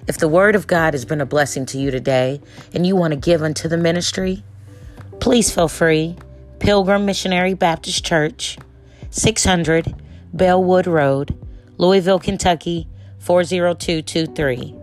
If 0.07 0.19
the 0.19 0.29
Word 0.29 0.55
of 0.55 0.67
God 0.67 0.95
has 0.95 1.05
been 1.05 1.21
a 1.21 1.27
blessing 1.27 1.67
to 1.67 1.79
you 1.79 1.91
today 1.91 2.41
and 2.73 2.87
you 2.87 2.97
want 2.97 3.13
to 3.13 3.17
give 3.19 3.43
unto 3.43 3.69
the 3.69 3.77
ministry, 3.77 4.43
please 5.21 5.53
feel 5.53 5.69
free. 5.69 6.17
Pilgrim 6.59 7.05
Missionary 7.05 7.55
Baptist 7.55 8.05
Church, 8.05 8.57
600 9.11 9.95
Bellwood 10.33 10.87
Road, 10.87 11.37
Louisville, 11.77 12.19
Kentucky 12.19 12.89
40223. 13.19 14.75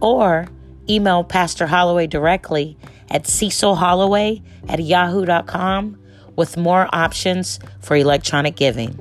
Or 0.00 0.48
email 0.88 1.24
Pastor 1.24 1.66
Holloway 1.66 2.06
directly 2.06 2.76
at 3.10 3.24
cecilholloway 3.24 4.42
at 4.68 4.80
yahoo.com 4.80 5.98
with 6.36 6.56
more 6.56 6.88
options 6.92 7.58
for 7.80 7.96
electronic 7.96 8.56
giving. 8.56 8.98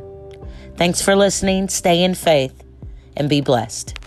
Thanks 0.75 1.01
for 1.01 1.15
listening. 1.15 1.69
Stay 1.69 2.03
in 2.03 2.15
faith 2.15 2.63
and 3.15 3.29
be 3.29 3.41
blessed. 3.41 4.00